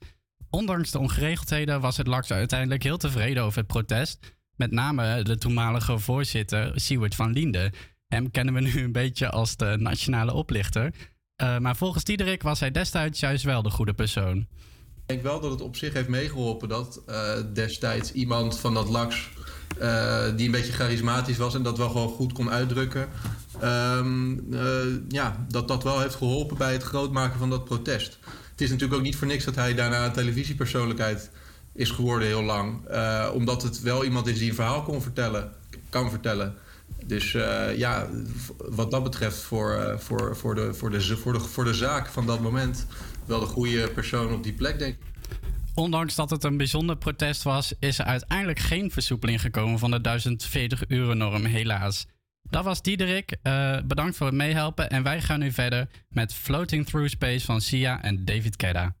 Ondanks 0.50 0.90
de 0.90 0.98
ongeregeldheden 0.98 1.80
was 1.80 1.96
het 1.96 2.06
LAX 2.06 2.30
uiteindelijk 2.30 2.82
heel 2.82 2.96
tevreden 2.96 3.42
over 3.42 3.58
het 3.58 3.66
protest. 3.66 4.18
Met 4.56 4.70
name 4.70 5.22
de 5.22 5.38
toenmalige 5.38 5.98
voorzitter 5.98 6.72
Siewert 6.74 7.14
van 7.14 7.32
Liende. 7.32 7.72
Hem 8.12 8.30
kennen 8.30 8.54
we 8.54 8.60
nu 8.60 8.82
een 8.82 8.92
beetje 8.92 9.30
als 9.30 9.56
de 9.56 9.76
nationale 9.78 10.32
oplichter. 10.32 10.92
Eh, 11.36 11.58
maar 11.58 11.76
volgens 11.76 12.04
Diederik 12.04 12.42
was 12.42 12.60
hij 12.60 12.70
destijds 12.70 13.20
juist 13.20 13.44
wel 13.44 13.62
de 13.62 13.70
goede 13.70 13.92
persoon. 13.94 14.36
Ik 14.38 15.02
denk 15.06 15.22
wel 15.22 15.40
dat 15.40 15.50
het 15.50 15.60
op 15.60 15.76
zich 15.76 15.92
heeft 15.92 16.08
meegeholpen 16.08 16.68
dat 16.68 17.02
eh, 17.06 17.32
destijds 17.52 18.12
iemand 18.12 18.58
van 18.58 18.74
dat 18.74 18.88
LAX, 18.88 19.30
eh, 19.78 20.24
die 20.36 20.46
een 20.46 20.52
beetje 20.52 20.72
charismatisch 20.72 21.36
was 21.36 21.54
en 21.54 21.62
dat 21.62 21.78
wel 21.78 21.88
gewoon 21.88 22.08
goed 22.08 22.32
kon 22.32 22.50
uitdrukken, 22.50 23.08
ehm, 23.60 24.38
eh, 24.52 24.60
ja, 25.08 25.46
dat 25.48 25.68
dat 25.68 25.82
wel 25.82 26.00
heeft 26.00 26.14
geholpen 26.14 26.56
bij 26.56 26.72
het 26.72 26.82
grootmaken 26.82 27.38
van 27.38 27.50
dat 27.50 27.64
protest. 27.64 28.18
Het 28.50 28.60
is 28.60 28.70
natuurlijk 28.70 28.98
ook 28.98 29.06
niet 29.06 29.16
voor 29.16 29.26
niks 29.26 29.44
dat 29.44 29.54
hij 29.54 29.74
daarna 29.74 30.04
een 30.04 30.12
televisiepersoonlijkheid 30.12 31.30
is 31.74 31.90
geworden 31.90 32.28
heel 32.28 32.42
lang, 32.42 32.80
omdat 33.32 33.62
het 33.62 33.80
wel 33.80 34.04
iemand 34.04 34.26
is 34.26 34.38
die 34.38 34.48
een 34.48 34.54
verhaal 34.54 34.82
kon 34.82 35.02
vertellen, 35.02 35.52
kan 35.88 36.10
vertellen. 36.10 36.54
Dus 37.06 37.34
eh, 37.34 37.78
ja, 37.78 38.08
wat 38.56 38.90
dat 38.90 39.02
betreft 39.02 39.38
voor, 39.38 39.74
eh, 39.74 39.98
voor, 39.98 40.36
voor, 40.36 40.54
de, 40.54 40.74
voor, 40.74 40.90
de, 40.90 41.16
voor, 41.16 41.32
de, 41.32 41.40
voor 41.40 41.64
de 41.64 41.74
zaak 41.74 42.06
van 42.06 42.26
dat 42.26 42.40
moment 42.40 42.86
wel 43.26 43.40
de 43.40 43.46
goede 43.46 43.90
persoon 43.90 44.32
op 44.32 44.42
die 44.42 44.52
plek, 44.52 44.78
denk 44.78 44.94
ik. 44.94 45.10
Ondanks 45.74 46.14
dat 46.14 46.30
het 46.30 46.44
een 46.44 46.56
bijzonder 46.56 46.96
protest 46.96 47.42
was, 47.42 47.74
is 47.78 47.98
er 47.98 48.04
uiteindelijk 48.04 48.58
geen 48.58 48.90
versoepeling 48.90 49.40
gekomen 49.40 49.78
van 49.78 49.90
de 49.90 50.00
1040 50.00 50.84
uren 50.88 51.16
norm, 51.16 51.44
helaas. 51.44 52.06
Dat 52.50 52.64
was 52.64 52.82
Diederik. 52.82 53.36
Eh, 53.42 53.78
bedankt 53.84 54.16
voor 54.16 54.26
het 54.26 54.36
meehelpen. 54.36 54.90
En 54.90 55.02
wij 55.02 55.20
gaan 55.20 55.38
nu 55.38 55.52
verder 55.52 55.88
met 56.08 56.34
Floating 56.34 56.86
Through 56.86 57.08
Space 57.08 57.44
van 57.44 57.60
Sia 57.60 58.02
en 58.02 58.24
David 58.24 58.56
Kedda. 58.56 58.94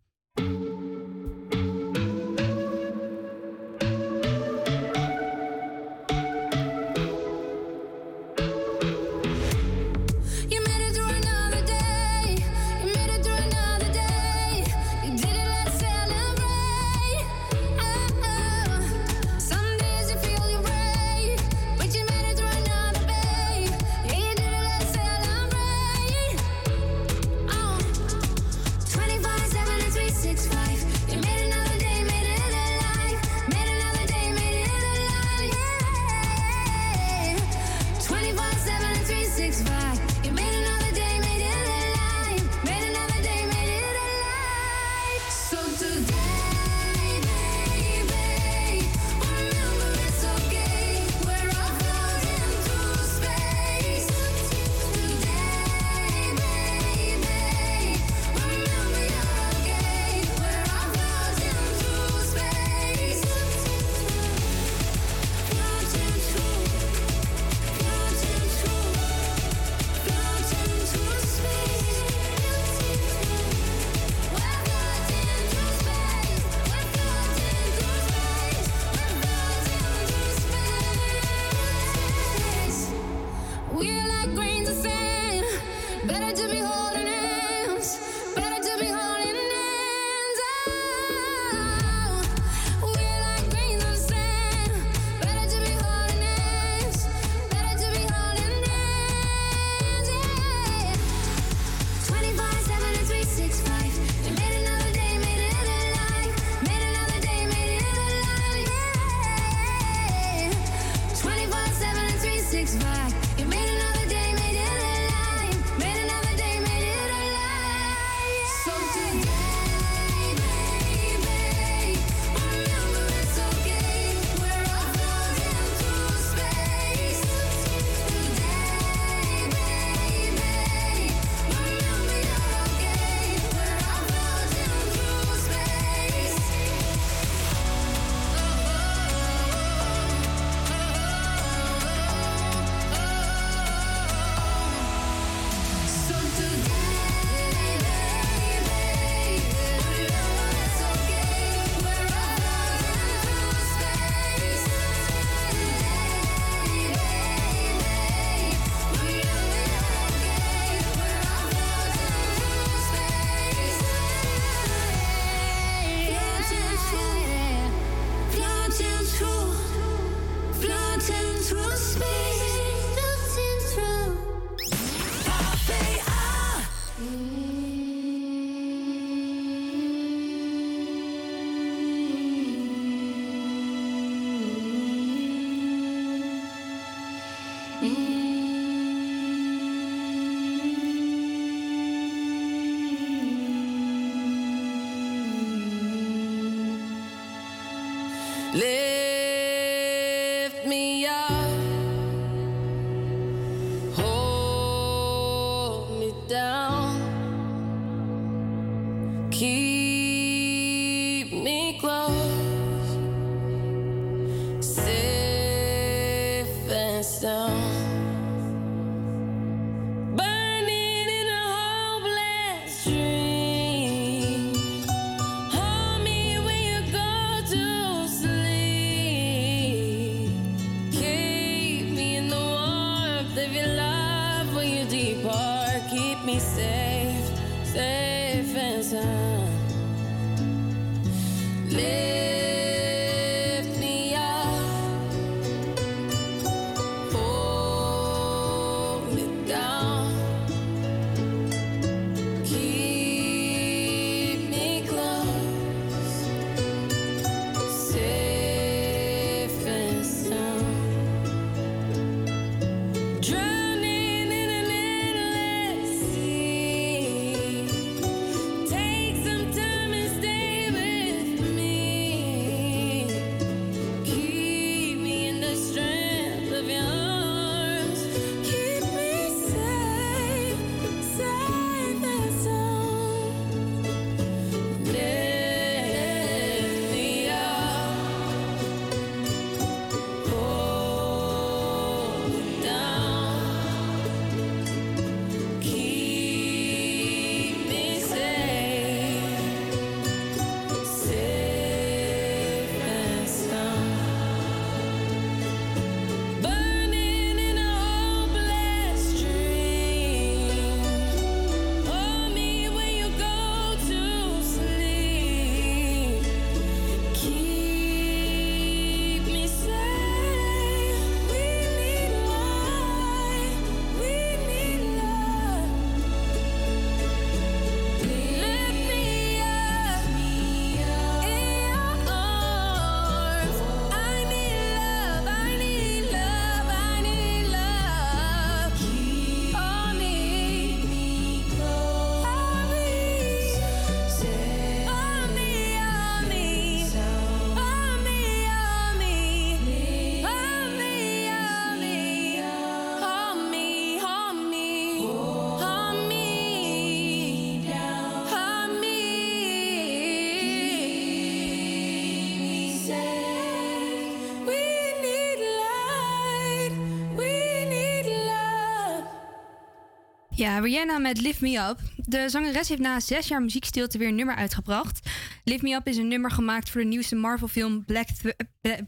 Ja, 370.42 370.58
Rihanna 370.58 370.98
met 370.98 371.20
Lift 371.20 371.40
Me 371.40 371.68
Up. 371.68 371.78
De 371.96 372.28
zangeres 372.28 372.68
heeft 372.68 372.80
na 372.80 373.00
zes 373.00 373.28
jaar 373.28 373.42
muziekstilte 373.42 373.98
weer 373.98 374.08
een 374.08 374.14
nummer 374.14 374.34
uitgebracht. 374.34 375.10
Lift 375.44 375.62
Me 375.62 375.74
Up 375.74 375.86
is 375.86 375.96
een 375.96 376.08
nummer 376.08 376.30
gemaakt 376.30 376.70
voor 376.70 376.80
de 376.80 376.86
nieuwste 376.86 377.14
Marvel-film 377.16 377.84
Black, 377.84 378.06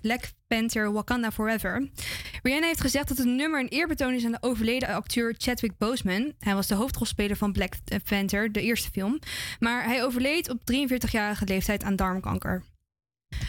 Black 0.01 0.31
Panther 0.47 0.93
Wakanda 0.93 1.33
Forever. 1.33 1.89
Rihanna 2.43 2.67
heeft 2.67 2.81
gezegd 2.81 3.09
dat 3.09 3.19
het 3.19 3.27
nummer 3.27 3.61
een 3.61 3.69
eerbetoon 3.69 4.13
is 4.13 4.25
aan 4.25 4.33
de 4.33 4.43
overleden 4.43 4.89
acteur 4.89 5.35
Chadwick 5.39 5.79
Boseman. 5.79 6.33
Hij 6.39 6.55
was 6.55 6.67
de 6.67 6.75
hoofdrolspeler 6.75 7.37
van 7.37 7.53
Black 7.53 7.73
Panther, 8.09 8.53
de 8.53 8.63
eerste 8.63 8.91
film. 8.91 9.19
Maar 9.59 9.85
hij 9.85 10.05
overleed 10.05 10.51
op 10.51 10.59
43-jarige 10.73 11.47
leeftijd 11.47 11.83
aan 11.83 11.97
darmkanker. 11.97 12.63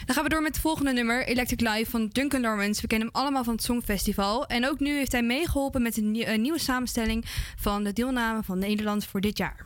Dan 0.06 0.14
gaan 0.14 0.24
we 0.24 0.30
door 0.30 0.42
met 0.42 0.52
het 0.52 0.60
volgende 0.62 0.92
nummer, 0.92 1.26
Electric 1.26 1.60
Live 1.60 1.90
van 1.90 2.08
Duncan 2.12 2.40
Lawrence. 2.40 2.80
We 2.80 2.86
kennen 2.86 3.08
hem 3.12 3.22
allemaal 3.22 3.44
van 3.44 3.54
het 3.54 3.62
Songfestival. 3.62 4.46
En 4.46 4.68
ook 4.68 4.80
nu 4.80 4.96
heeft 4.96 5.12
hij 5.12 5.22
meegeholpen 5.22 5.82
met 5.82 5.96
een, 5.96 6.10
nie- 6.10 6.26
een 6.26 6.40
nieuwe 6.40 6.58
samenstelling 6.58 7.24
van 7.56 7.84
de 7.84 7.92
deelname 7.92 8.42
van 8.42 8.58
Nederland 8.58 9.04
voor 9.04 9.20
dit 9.20 9.38
jaar. 9.38 9.64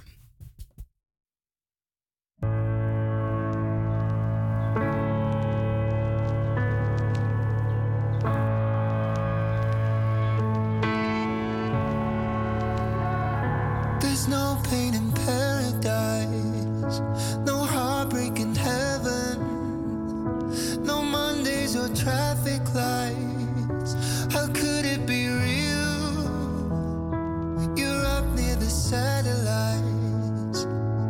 Satellites, 28.91 30.67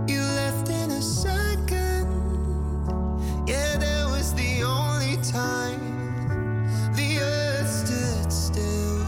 you 0.07 0.21
left 0.21 0.69
in 0.69 0.91
a 0.91 1.01
second. 1.01 2.05
Yeah, 3.49 3.79
that 3.79 4.05
was 4.11 4.35
the 4.35 4.63
only 4.65 5.17
time 5.23 5.81
the 6.95 7.21
earth 7.21 7.71
stood 7.71 8.31
still. 8.31 8.99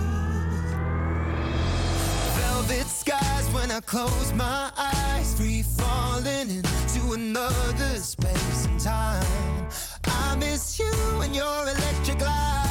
Velvet 2.39 2.87
skies 2.87 3.47
when 3.53 3.71
I 3.71 3.81
close 3.81 4.33
my 4.33 4.71
eyes, 4.79 5.35
free 5.35 5.63
falling 5.63 6.49
into 6.49 7.13
another 7.13 7.99
space 7.99 8.65
and 8.65 8.81
time. 8.81 9.69
I 10.07 10.35
miss 10.37 10.79
you 10.79 10.95
and 11.21 11.37
your 11.37 11.63
electric 11.69 12.23
light. 12.23 12.62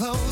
Close 0.00 0.29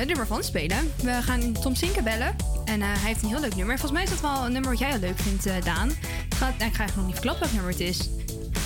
het 0.00 0.08
nummer 0.08 0.26
van 0.26 0.44
spelen. 0.44 0.92
We 1.02 1.22
gaan 1.22 1.52
Tom 1.52 1.74
Sinke 1.74 2.02
bellen. 2.02 2.36
En 2.64 2.82
eh, 2.82 2.88
hij 2.88 3.08
heeft 3.08 3.22
een 3.22 3.28
heel 3.28 3.40
leuk 3.40 3.56
nummer. 3.56 3.78
Volgens 3.78 3.92
mij 3.92 4.02
is 4.02 4.10
dat 4.10 4.20
wel 4.20 4.44
een 4.46 4.52
nummer 4.52 4.70
wat 4.70 4.78
jij 4.78 4.92
al 4.92 4.98
leuk 4.98 5.18
vindt, 5.18 5.46
eh, 5.46 5.54
Daan. 5.64 5.88
Het 5.88 6.34
gaat, 6.34 6.58
nou, 6.58 6.70
ik 6.70 6.76
ga 6.76 6.78
eigenlijk 6.78 6.96
nog 6.96 7.04
niet 7.04 7.14
verklappen 7.14 7.42
welk 7.42 7.52
nummer 7.52 7.72
het 7.72 7.80
is. 7.80 8.08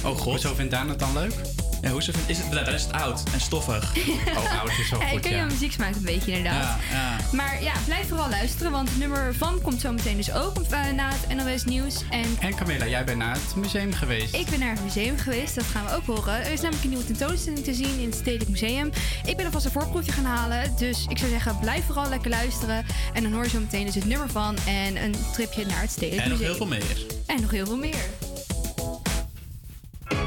Oh 0.05 0.16
god. 0.16 0.24
Hoezo 0.24 0.55
vindt 0.55 0.70
Daan 0.70 0.89
het 0.89 0.99
dan 0.99 1.12
leuk? 1.12 1.35
Ja, 1.82 1.91
hoezo 1.91 2.12
vindt, 2.12 2.28
is 2.28 2.39
het, 2.39 2.51
dan 2.53 2.74
is 2.74 2.82
het 2.82 2.93
oud 2.93 3.22
en 3.32 3.41
stoffig. 3.41 3.93
Oh, 4.37 4.61
oud 4.61 4.70
is 4.78 4.89
zo 4.89 4.99
Ja, 4.99 5.05
ik 5.05 5.11
goed, 5.11 5.20
ken 5.20 5.30
ja. 5.30 5.37
jouw 5.37 5.47
muzieksmaak 5.47 5.95
een 5.95 6.03
beetje 6.03 6.32
inderdaad. 6.32 6.78
Ja, 6.91 6.97
ja. 6.97 7.13
Maar 7.33 7.62
ja, 7.62 7.72
blijf 7.85 8.09
vooral 8.09 8.29
luisteren, 8.29 8.72
want 8.72 8.89
het 8.89 8.99
nummer 8.99 9.35
van 9.35 9.61
komt 9.62 9.81
zo 9.81 9.93
meteen 9.93 10.16
dus 10.16 10.33
ook 10.33 10.57
eh, 10.70 10.91
na 10.95 11.11
het 11.12 11.37
NOS 11.37 11.64
Nieuws. 11.64 11.95
En 12.11 12.25
En 12.41 12.55
Camilla, 12.55 12.87
jij 12.87 13.05
bent 13.05 13.18
naar 13.18 13.35
het 13.35 13.57
museum 13.57 13.93
geweest. 13.93 14.35
ik 14.35 14.47
ben 14.51 14.59
naar 14.59 14.70
het 14.70 14.83
museum 14.85 15.18
geweest, 15.18 15.55
dat 15.55 15.64
gaan 15.64 15.85
we 15.85 15.95
ook 15.95 16.07
horen. 16.07 16.45
Er 16.45 16.53
is 16.53 16.61
namelijk 16.61 16.83
een 16.85 16.91
nieuwe 16.91 17.05
tentoonstelling 17.05 17.64
te 17.64 17.75
zien 17.75 17.99
in 18.01 18.05
het 18.07 18.14
Stedelijk 18.14 18.51
Museum. 18.51 18.91
Ik 19.25 19.37
ben 19.37 19.45
alvast 19.47 19.64
een 19.64 19.70
voorproefje 19.70 20.12
gaan 20.12 20.25
halen, 20.25 20.72
dus 20.79 21.07
ik 21.09 21.18
zou 21.18 21.31
zeggen, 21.31 21.59
blijf 21.59 21.85
vooral 21.85 22.09
lekker 22.09 22.31
luisteren. 22.31 22.85
En 23.12 23.22
dan 23.22 23.33
hoor 23.33 23.43
je 23.45 23.49
zo 23.51 23.59
meteen 23.61 23.85
dus 23.87 23.95
het 23.95 24.05
nummer 24.05 24.29
van 24.31 24.57
en 24.66 25.03
een 25.05 25.14
tripje 25.33 25.66
naar 25.66 25.81
het 25.81 25.91
Stedelijk 25.91 26.22
En 26.22 26.29
nog 26.31 26.39
Museum. 26.39 26.57
heel 26.59 26.66
veel 26.66 26.77
meer. 26.79 27.07
En 27.27 27.41
nog 27.41 27.51
heel 27.51 27.66
veel 27.66 27.77
meer. 27.77 28.05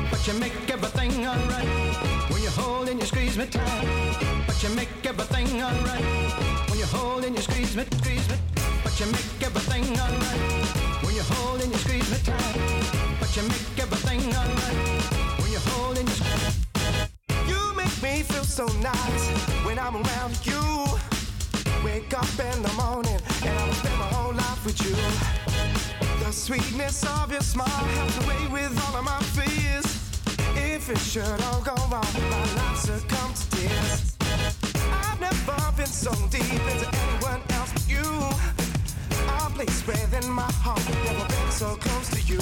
But 0.09 0.25
you 0.25 0.37
make 0.39 0.51
everything 0.73 1.27
alright 1.27 2.29
when 2.29 2.41
you 2.41 2.49
hold 2.55 2.89
and 2.89 2.97
you 2.97 3.05
squeeze 3.05 3.37
me 3.37 3.47
tight. 3.47 3.65
But 4.45 4.61
you 4.61 4.73
make 4.73 4.87
everything 5.01 5.63
alright 5.63 6.56
you 6.91 6.97
hold 6.97 7.23
and 7.25 7.35
you 7.35 7.41
squeeze 7.41 7.75
me, 7.75 7.83
squeeze 7.99 8.29
me. 8.29 8.35
But 8.83 8.99
you 8.99 9.05
make 9.07 9.41
everything 9.41 9.85
alright 9.99 11.03
when 11.03 11.15
you 11.15 11.23
hold 11.23 11.61
and 11.61 11.71
you 11.71 11.77
squeeze 11.79 12.09
me 12.11 12.17
tight. 12.23 12.57
But 13.19 13.35
you 13.35 13.43
make 13.43 13.79
everything 13.79 14.21
alright 14.35 15.39
when 15.39 15.51
you 15.51 15.59
hold 15.69 15.97
and 15.97 16.07
you 16.07 16.15
squeeze. 16.15 16.57
You 17.47 17.73
make 17.75 18.01
me 18.03 18.23
feel 18.23 18.43
so 18.43 18.65
nice 18.79 19.25
when 19.65 19.79
I'm 19.79 19.95
around 19.95 20.35
you. 20.45 20.63
Wake 21.83 22.13
up 22.13 22.33
in 22.39 22.61
the 22.63 22.73
morning 22.73 23.19
and 23.45 23.59
I'll 23.59 23.73
spend 23.73 23.97
my 23.97 24.07
whole 24.15 24.33
life 24.33 24.65
with 24.65 24.79
you. 24.85 24.95
The 26.23 26.31
sweetness 26.31 27.05
of 27.05 27.31
your 27.31 27.41
smile 27.41 27.85
helps 27.97 28.17
away 28.23 28.47
with 28.51 28.71
all 28.85 28.95
of 28.97 29.05
my 29.05 29.19
fears. 29.35 29.85
If 30.55 30.89
it 30.89 30.99
should 30.99 31.41
all 31.47 31.61
go 31.61 31.75
wrong, 31.91 32.13
my 32.29 32.53
life 32.55 32.77
succumb 32.77 33.33
to 33.33 33.49
tears. 33.51 34.17
I've 34.91 35.19
never 35.19 35.71
been 35.75 35.87
so 35.87 36.11
deep 36.29 36.66
place 39.57 39.87
within 39.87 40.31
my 40.31 40.51
heart, 40.61 40.83
never 41.03 41.27
been 41.27 41.51
so 41.51 41.75
close 41.77 42.09
to 42.09 42.21
you. 42.31 42.39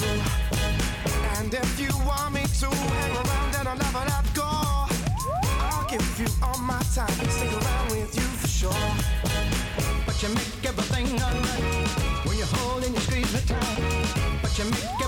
And 1.38 1.48
if 1.54 1.80
you 1.80 1.88
want 2.04 2.34
me 2.34 2.42
to 2.60 2.68
hang 2.68 3.16
around 3.22 3.52
and 3.58 3.68
I'll 3.68 3.82
never 3.86 4.04
let 4.12 4.26
go, 4.34 4.50
I'll 5.64 5.86
give 5.88 6.06
you 6.20 6.28
all 6.42 6.58
my 6.58 6.82
time, 6.94 7.18
stick 7.36 7.52
around 7.60 7.88
with 7.90 8.12
you 8.18 8.26
for 8.40 8.48
sure. 8.48 8.88
But 10.04 10.16
you 10.22 10.28
make 10.28 10.64
everything 10.70 11.08
alright 11.26 11.88
when 12.26 12.36
you 12.36 12.44
hold 12.56 12.84
and 12.84 12.94
you 12.94 13.00
squeeze 13.00 13.32
me 13.32 13.40
tight. 13.46 14.42
But 14.42 14.52
you 14.58 14.64
make 14.64 15.05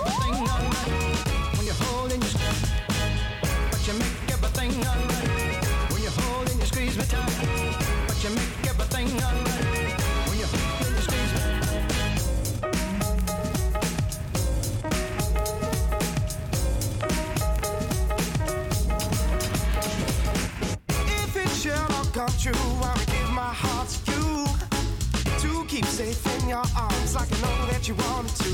keep 25.80 25.86
safe 25.86 26.42
in 26.42 26.48
your 26.48 26.64
arms 26.76 27.14
like 27.14 27.30
I 27.32 27.40
know 27.40 27.66
that 27.70 27.86
you 27.86 27.94
wanted 27.94 28.34
to. 28.42 28.50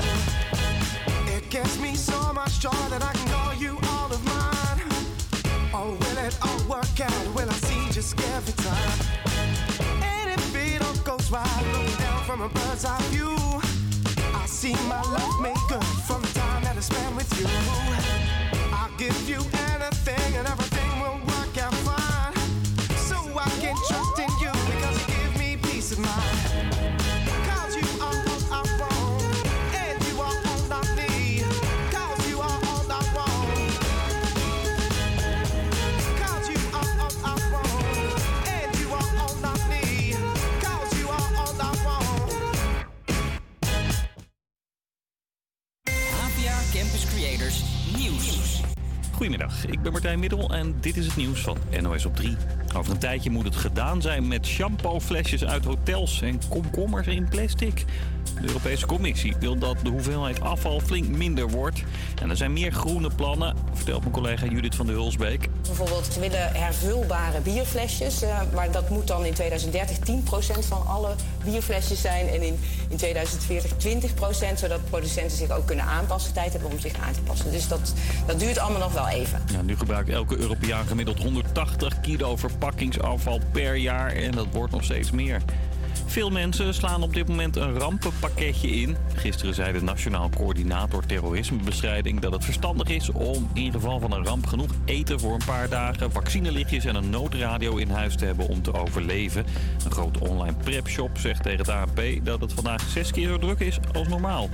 It 1.35 1.49
gives 1.49 1.81
me 1.81 1.95
so 1.95 2.19
much 2.35 2.61
joy 2.61 2.85
that 2.91 3.03
I 3.03 3.13
can 3.15 3.27
call 3.33 3.55
you 3.55 3.79
all 3.93 4.13
of 4.13 4.23
mine. 4.27 4.83
Oh, 5.73 5.97
will 6.01 6.19
it 6.19 6.37
all 6.43 6.61
work 6.69 7.01
out? 7.01 7.25
Will 7.35 7.49
I 7.49 7.59
see 7.69 7.91
just 7.93 8.21
every 8.37 8.53
time? 8.69 8.99
And 10.03 10.33
if 10.37 10.55
it 10.55 10.83
all 10.83 10.97
goes 11.03 11.31
right, 11.31 11.65
looking 11.73 11.97
down 11.97 12.25
from 12.25 12.43
a 12.43 12.49
bird's 12.49 12.85
eye 12.85 13.01
view, 13.09 13.35
I 14.35 14.45
see 14.45 14.75
my 14.87 15.01
love 15.17 15.41
made 15.41 15.65
good 15.71 15.89
from 16.07 16.21
the 16.21 16.33
time 16.39 16.63
that 16.65 16.77
I 16.77 16.81
spent 16.81 17.17
with 17.17 17.31
you. 17.41 17.49
I'll 18.77 18.95
give 18.99 19.19
you 19.27 19.41
anything 19.73 20.37
and 20.37 20.47
everything 20.47 20.64
Goedemiddag, 49.25 49.67
ik 49.67 49.83
ben 49.83 49.93
Martijn 49.93 50.19
Middel 50.19 50.55
en 50.55 50.75
dit 50.81 50.97
is 50.97 51.07
het 51.07 51.17
nieuws 51.17 51.41
van 51.41 51.57
NOS 51.81 52.05
op 52.05 52.17
3. 52.17 52.37
Over 52.77 52.93
een 52.93 52.99
tijdje 52.99 53.31
moet 53.31 53.45
het 53.45 53.57
gedaan 53.57 54.03
zijn 54.03 54.29
met 54.29 54.47
shampooflesjes 54.47 55.45
uit 55.45 55.65
hotels 55.65 56.23
en 56.23 56.41
komkommers 56.49 57.07
in 57.07 57.29
plastic. 57.29 57.85
De 58.41 58.47
Europese 58.47 58.87
Commissie 58.87 59.35
wil 59.41 59.59
dat 59.59 59.77
de 59.83 59.89
hoeveelheid 59.91 60.41
afval 60.41 60.81
flink 60.81 61.09
minder 61.09 61.49
wordt. 61.49 61.83
En 62.23 62.31
er 62.31 62.37
zijn 62.37 62.53
meer 62.53 62.73
groene 62.73 63.11
plannen, 63.17 63.57
vertelt 63.73 64.01
mijn 64.01 64.13
collega 64.13 64.47
Judith 64.47 64.75
van 64.75 64.87
der 64.87 64.95
Hulsbeek. 64.95 65.49
Bijvoorbeeld, 65.67 66.15
we 66.15 66.21
willen 66.21 66.53
hervulbare 66.53 67.41
bierflesjes. 67.41 68.23
eh, 68.23 68.41
maar 68.55 68.71
dat 68.71 68.89
moet 68.91 69.07
dan 69.07 69.25
in 69.25 69.35
2030 69.35 69.99
10% 69.99 70.67
van 70.67 70.87
alle 70.87 71.15
bierflesjes 71.45 72.01
zijn. 72.01 72.29
En 72.29 72.43
in, 72.43 72.59
in 72.89 72.97
2040 72.97 73.71
20%, 74.55 74.59
zodat 74.59 74.85
producenten 74.91 75.37
zich 75.37 75.51
ook 75.51 75.67
kunnen 75.67 75.85
aanpassen. 75.85 76.33
Tijd 76.33 76.53
hebben 76.53 76.71
om 76.71 76.79
zich 76.81 76.93
aan 77.07 77.13
te 77.13 77.21
passen. 77.21 77.51
Dus 77.51 77.69
dat, 77.69 77.93
dat 78.27 78.41
duurt 78.41 78.59
allemaal 78.59 78.81
nog 78.81 78.93
wel 78.93 79.09
even. 79.09 79.43
Ja, 79.53 79.63
nu 79.63 79.77
gebruikt 79.77 80.09
elke 80.09 80.37
Europeaan 80.37 80.87
gemiddeld 80.87 81.23
180 81.23 82.01
kilo 82.01 82.37
verpakkingsafval 82.37 83.41
per 83.53 83.75
jaar 83.77 84.13
en 84.13 84.31
dat 84.31 84.47
wordt 84.53 84.73
nog 84.73 84.85
steeds 84.85 85.11
meer. 85.11 85.43
Veel 86.07 86.31
mensen 86.31 86.75
slaan 86.75 87.03
op 87.03 87.15
dit 87.15 87.29
moment 87.29 87.57
een 87.57 87.79
rampenpakketje 87.79 88.69
in. 88.69 88.97
Gisteren 89.15 89.55
zei 89.55 89.73
de 89.73 89.83
Nationaal 89.83 90.31
Coördinator 90.37 91.07
Terrorismebestrijding 91.07 92.21
dat 92.21 92.33
het 92.33 92.45
verstandig 92.45 92.89
is 92.89 93.11
om 93.13 93.51
in 93.53 93.73
geval 93.73 94.01
van 94.01 94.13
een 94.13 94.25
ramp 94.25 94.47
genoeg 94.47 94.71
eten 94.85 95.21
voor 95.21 95.33
een 95.33 95.47
paar 95.47 95.69
dagen, 95.69 96.13
vaccinelichtjes 96.13 96.85
en 96.85 96.95
een 96.95 97.11
noodradio 97.11 97.77
in 97.77 97.91
huis 97.91 98.17
te 98.17 98.25
hebben 98.25 98.49
om 98.49 98.63
te 98.63 98.75
overleven. 98.75 99.45
Een 99.85 99.91
grote 99.91 100.21
online 100.21 100.57
prepshop 100.65 101.19
zegt 101.19 101.43
tegen 101.43 101.59
het 101.59 101.69
ANP 101.69 102.01
dat 102.23 102.41
het 102.41 102.53
vandaag 102.53 102.89
zes 102.89 103.11
keer 103.11 103.29
zo 103.29 103.39
druk 103.39 103.61
is 103.61 103.79
als 103.93 104.09
normaal. 104.09 104.49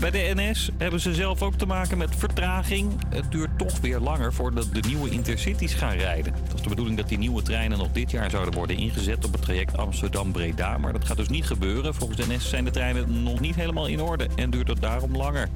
Bij 0.00 0.10
de 0.10 0.32
NS 0.34 0.70
hebben 0.78 1.00
ze 1.00 1.14
zelf 1.14 1.42
ook 1.42 1.54
te 1.54 1.66
maken 1.66 1.98
met 1.98 2.16
vertraging. 2.16 2.92
Het 3.08 3.30
duurt 3.30 3.58
toch 3.58 3.80
weer 3.80 3.98
langer 3.98 4.32
voordat 4.32 4.68
de 4.72 4.82
nieuwe 4.88 5.10
intercities 5.10 5.74
gaan 5.74 5.96
rijden. 5.96 6.32
Het 6.32 6.52
was 6.52 6.62
de 6.62 6.68
bedoeling 6.68 6.96
dat 6.96 7.08
die 7.08 7.18
nieuwe 7.18 7.42
treinen 7.42 7.78
nog 7.78 7.92
dit 7.92 8.10
jaar 8.10 8.30
zouden 8.30 8.54
worden 8.54 8.76
ingezet 8.76 9.24
op 9.24 9.32
het 9.32 9.42
traject 9.42 9.76
Amsterdam-Breda. 9.76 10.78
Maar 10.78 10.92
dat 10.92 11.04
gaat 11.04 11.16
dus 11.16 11.28
niet 11.28 11.46
gebeuren. 11.46 11.94
Volgens 11.94 12.18
de 12.18 12.34
NS 12.34 12.48
zijn 12.48 12.64
de 12.64 12.70
treinen 12.70 13.22
nog 13.22 13.40
niet 13.40 13.54
helemaal 13.54 13.86
in 13.86 14.00
orde 14.00 14.28
en 14.36 14.50
duurt 14.50 14.68
het 14.68 14.80
daarom 14.80 15.16
langer. 15.16 15.48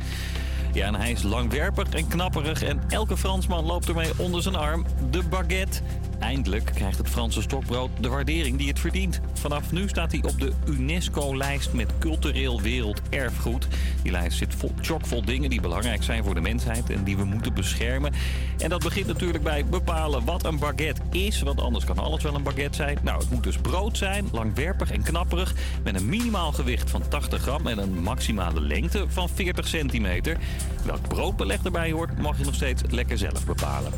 Ja, 0.75 0.87
en 0.87 0.95
hij 0.95 1.11
is 1.11 1.23
langwerpig 1.23 1.89
en 1.89 2.09
knapperig 2.09 2.63
en 2.63 2.81
elke 2.89 3.17
Fransman 3.17 3.65
loopt 3.65 3.89
ermee 3.89 4.11
onder 4.17 4.43
zijn 4.43 4.55
arm. 4.55 4.85
De 5.11 5.23
baguette. 5.23 5.81
Eindelijk 6.19 6.71
krijgt 6.75 6.99
het 6.99 7.09
Franse 7.09 7.43
stokbrood 7.43 7.91
de 8.01 8.09
waardering 8.09 8.59
die 8.59 8.69
het 8.69 8.79
verdient. 8.79 9.21
Vanaf 9.33 9.73
nu 9.73 9.89
staat 9.89 10.13
hij 10.13 10.23
op 10.23 10.41
de 10.41 10.53
UNESCO-lijst 10.69 11.73
met 11.73 11.93
cultureel 11.99 12.61
werelderfgoed. 12.61 13.69
Die 14.03 14.13
lijst 14.13 14.39
zit 14.39 14.55
vol, 14.55 14.73
chockvol 14.81 15.25
dingen 15.25 15.51
die 15.51 15.61
belangrijk 15.61 16.03
zijn 16.03 16.25
voor 16.25 16.35
de 16.35 16.41
mensheid 16.41 16.91
en 16.91 17.05
die 17.05 17.17
we 17.17 17.25
moeten 17.25 17.55
beschermen. 17.55 18.13
En 18.59 18.69
dat 18.69 18.83
begint 18.83 19.07
natuurlijk 19.07 19.45
bij 19.45 19.65
bepalen 19.65 20.25
wat 20.25 20.45
een 20.45 20.59
baguette 20.59 21.01
is, 21.11 21.43
want 21.43 21.61
anders 21.61 21.85
kan 21.85 21.99
alles 21.99 22.23
wel 22.23 22.35
een 22.35 22.43
baguette 22.43 22.77
zijn. 22.77 22.99
Nou, 23.03 23.19
het 23.19 23.31
moet 23.31 23.43
dus 23.43 23.57
brood 23.57 23.97
zijn, 23.97 24.29
langwerpig 24.33 24.91
en 24.91 25.03
knapperig, 25.03 25.55
met 25.83 25.95
een 25.95 26.09
minimaal 26.09 26.53
gewicht 26.53 26.91
van 26.91 27.09
80 27.09 27.43
gram 27.43 27.67
en 27.67 27.79
een 27.79 28.03
maximale 28.03 28.61
lengte 28.61 29.05
van 29.09 29.29
40 29.29 29.69
centimeter. 29.69 30.37
Welk 30.85 31.09
broodbeleg 31.09 31.63
erbij 31.65 31.93
hoort, 31.93 32.19
mag 32.19 32.39
je 32.39 32.45
nog 32.45 32.55
steeds 32.55 32.83
lekker 32.91 33.19
zelf 33.19 33.45
bepalen. 33.45 33.93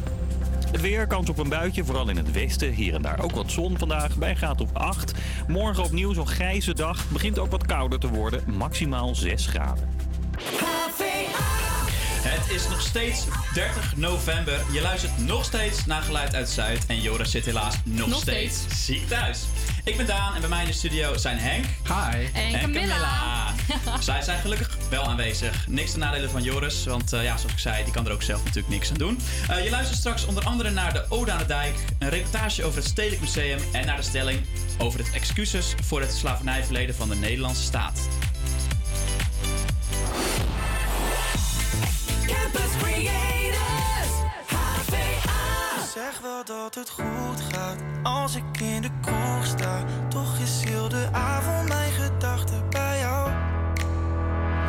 Het 0.70 0.80
weer, 0.80 1.06
kans 1.06 1.28
op 1.28 1.38
een 1.38 1.48
buitje, 1.48 1.84
vooral 1.84 2.08
in 2.08 2.16
het 2.16 2.32
westen. 2.32 2.72
Hier 2.72 2.94
en 2.94 3.02
daar 3.02 3.20
ook 3.22 3.30
wat 3.30 3.50
zon 3.50 3.78
vandaag, 3.78 4.16
bij 4.16 4.34
graad 4.34 4.60
of 4.60 4.72
8. 4.72 5.12
Morgen 5.48 5.84
opnieuw 5.84 6.12
zo'n 6.12 6.26
grijze 6.26 6.74
dag. 6.74 7.08
Begint 7.08 7.38
ook 7.38 7.50
wat 7.50 7.66
kouder 7.66 7.98
te 7.98 8.08
worden, 8.08 8.42
maximaal 8.56 9.14
6 9.14 9.46
graden. 9.46 9.88
Het 12.28 12.50
is 12.50 12.68
nog 12.68 12.80
steeds 12.80 13.24
30 13.54 13.96
november. 13.96 14.60
Je 14.72 14.80
luistert 14.80 15.26
nog 15.26 15.44
steeds 15.44 15.86
naar 15.86 16.02
Geluid 16.02 16.34
uit 16.34 16.48
Zuid. 16.48 16.86
En 16.86 17.00
Joris 17.00 17.30
zit 17.30 17.44
helaas 17.44 17.74
nog, 17.84 18.08
Nog 18.08 18.20
steeds. 18.20 18.64
ziek 18.84 19.08
thuis. 19.08 19.44
Ik 19.86 19.96
ben 19.96 20.06
Daan 20.06 20.34
en 20.34 20.40
bij 20.40 20.48
mij 20.48 20.60
in 20.60 20.66
de 20.66 20.72
studio 20.72 21.16
zijn 21.16 21.38
Henk. 21.38 21.64
Hi. 21.64 22.26
En 22.32 22.60
Camilla. 22.60 23.52
Zij 24.00 24.22
zijn 24.22 24.38
gelukkig 24.38 24.76
wel 24.90 25.02
aanwezig. 25.02 25.66
Niks 25.68 25.92
te 25.92 25.98
nadelen 25.98 26.30
van 26.30 26.42
Joris, 26.42 26.84
want 26.84 27.12
eh, 27.12 27.24
ja, 27.24 27.36
zoals 27.36 27.52
ik 27.52 27.58
zei, 27.58 27.84
die 27.84 27.92
kan 27.92 28.06
er 28.06 28.12
ook 28.12 28.22
zelf 28.22 28.44
natuurlijk 28.44 28.68
niks 28.68 28.90
aan 28.90 28.96
doen. 28.96 29.18
Eh, 29.48 29.64
je 29.64 29.70
luistert 29.70 29.98
straks 29.98 30.26
onder 30.26 30.44
andere 30.44 30.70
naar 30.70 30.92
de 30.92 31.04
Ode 31.08 31.32
aan 31.32 31.38
de 31.38 31.46
Dijk, 31.46 31.74
een 31.98 32.08
reportage 32.08 32.64
over 32.64 32.78
het 32.78 32.88
Stedelijk 32.88 33.20
Museum 33.20 33.58
en 33.72 33.86
naar 33.86 33.96
de 33.96 34.02
stelling 34.02 34.40
over 34.78 34.98
het 34.98 35.12
excuses 35.12 35.74
voor 35.82 36.00
het 36.00 36.12
slavernijverleden 36.12 36.94
van 36.94 37.08
de 37.08 37.16
Nederlandse 37.16 37.62
staat. 37.62 38.08
Dat 46.44 46.74
het 46.74 46.90
goed 46.90 47.40
gaat 47.52 47.76
als 48.02 48.34
ik 48.34 48.60
in 48.60 48.82
de 48.82 48.90
kroeg 49.00 49.46
sta. 49.46 49.84
Toch 50.08 50.38
is 50.38 50.62
heel 50.64 50.88
de 50.88 51.08
avond 51.12 51.68
mijn 51.68 51.92
gedachten 51.92 52.70
bij 52.70 52.98
jou. 52.98 53.30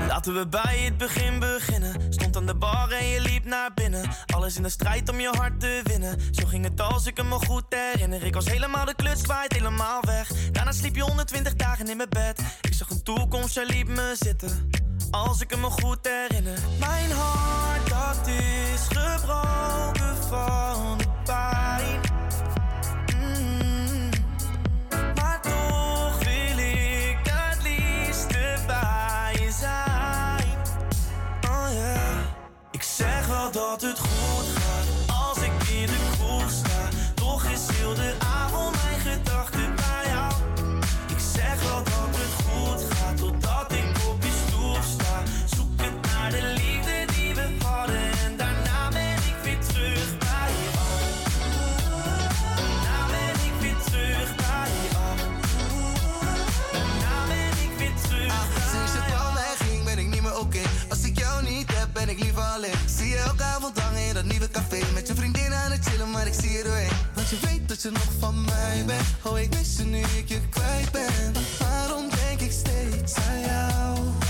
Laten 0.07 0.34
we 0.34 0.47
bij 0.47 0.82
het 0.84 0.97
begin 0.97 1.39
beginnen. 1.39 2.13
Stond 2.13 2.36
aan 2.38 2.45
de 2.45 2.55
bar 2.55 2.91
en 2.91 3.05
je 3.05 3.22
liep 3.22 3.45
naar 3.45 3.74
binnen. 3.74 4.09
Alles 4.26 4.57
in 4.57 4.63
de 4.63 4.70
strijd 4.70 5.09
om 5.09 5.20
je 5.20 5.30
hart 5.38 5.59
te 5.59 5.82
winnen. 5.84 6.20
Zo 6.32 6.47
ging 6.47 6.63
het 6.63 6.82
als 6.82 7.05
ik 7.05 7.24
me 7.24 7.45
goed 7.45 7.63
herinner. 7.70 8.24
Ik 8.24 8.34
was 8.34 8.45
helemaal 8.45 8.86
de 8.86 8.95
kluts 8.95 9.22
kwijt, 9.22 9.53
helemaal 9.53 10.01
weg. 10.01 10.51
Daarna 10.51 10.72
sliep 10.72 10.95
je 10.95 11.01
120 11.01 11.55
dagen 11.55 11.88
in 11.88 11.97
mijn 11.97 12.09
bed. 12.09 12.41
Ik 12.61 12.74
zag 12.74 12.89
een 12.89 13.03
toekomst, 13.03 13.53
jij 13.53 13.65
liep 13.65 13.88
me 13.88 14.15
zitten. 14.20 14.76
Als 15.12 15.41
ik 15.41 15.58
me 15.58 15.70
goed 15.70 15.97
herinner. 16.01 16.60
Mijn 16.80 17.12
hart, 17.12 17.89
dat 17.89 18.28
is 18.28 18.82
gebroken 18.89 20.16
van 20.30 20.97
de 20.97 21.05
pijn. 21.24 21.99
Mm. 23.16 24.10
Maar 25.16 25.41
toch 25.41 26.18
wil 26.24 26.58
ik 26.58 27.18
het 27.24 27.64
liefste 27.64 28.55
bij 28.68 29.51
zijn. 29.60 30.58
Oh 31.49 31.68
ja. 31.74 32.01
Ik 32.72 32.84
zeg 32.84 33.28
wel 33.28 33.51
dat 33.51 33.82
het 33.82 33.99
goed 33.99 34.47
gaat 34.53 35.18
als 35.26 35.38
ik 35.38 35.68
in 35.70 35.86
de 35.86 36.10
kroeg 36.18 36.49
sta. 36.51 36.89
Toch 37.16 37.43
is 37.43 37.68
heel 37.72 37.93
de 37.93 38.26
dat 64.18 64.26
nieuwe 64.26 64.49
café. 64.49 64.80
Met 64.93 65.07
je 65.07 65.15
vriendin 65.15 65.53
aan 65.53 65.72
het 65.72 65.86
chillen, 65.86 66.11
maar 66.11 66.28
ik 66.28 66.34
zie 66.34 66.51
je 66.51 66.63
doorheen. 66.63 66.91
Want 67.13 67.30
je 67.30 67.38
weet 67.41 67.68
dat 67.68 67.82
je 67.82 67.89
nog 67.89 68.09
van 68.20 68.45
mij 68.45 68.84
bent. 68.86 69.03
Oh, 69.24 69.39
ik 69.39 69.49
mis 69.49 69.78
je 69.78 69.84
nu 69.84 69.99
ik 69.99 70.28
je 70.28 70.39
kwijt 70.49 70.91
ben. 70.91 71.34
Waarom 71.59 72.09
denk 72.09 72.39
ik 72.41 72.51
steeds 72.51 73.15
aan 73.15 73.39
jou? 73.39 74.26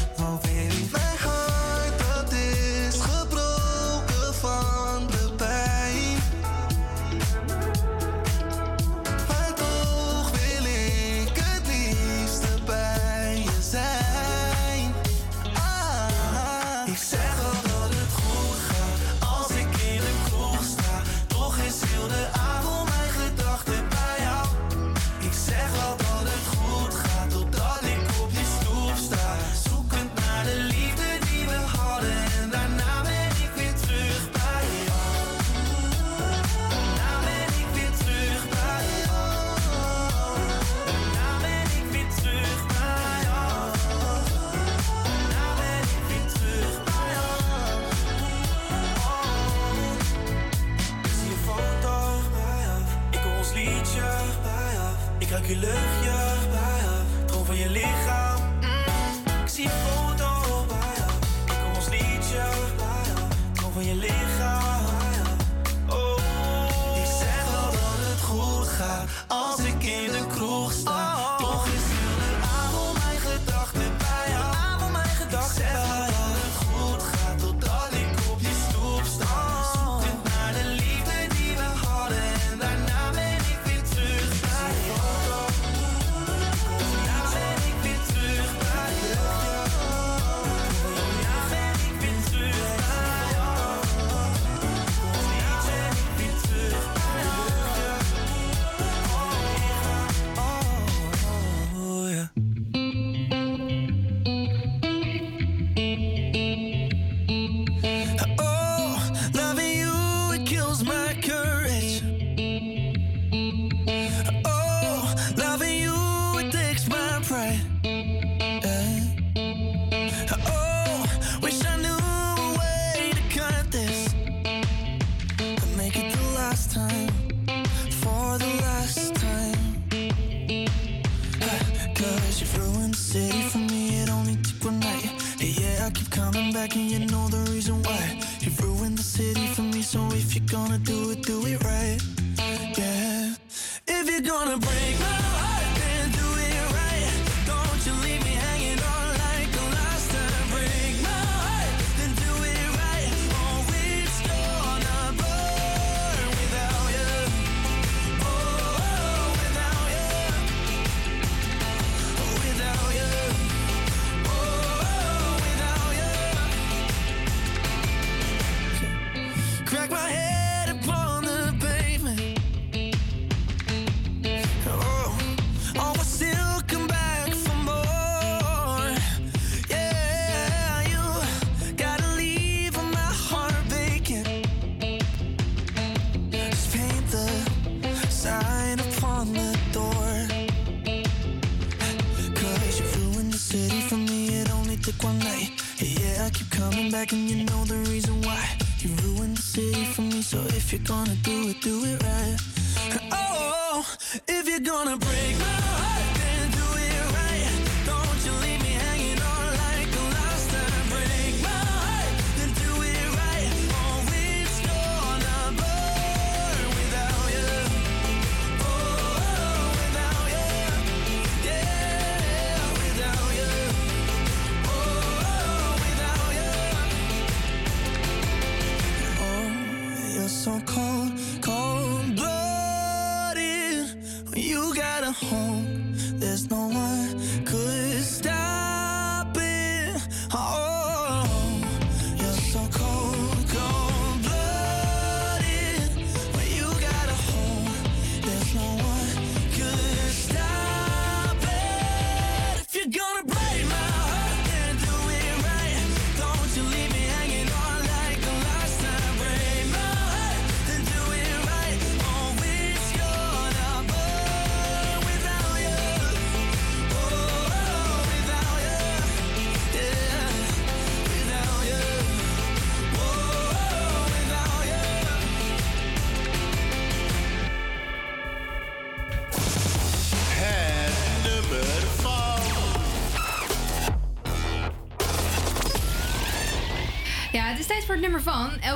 Gonna 140.58 140.80
do 140.80 141.07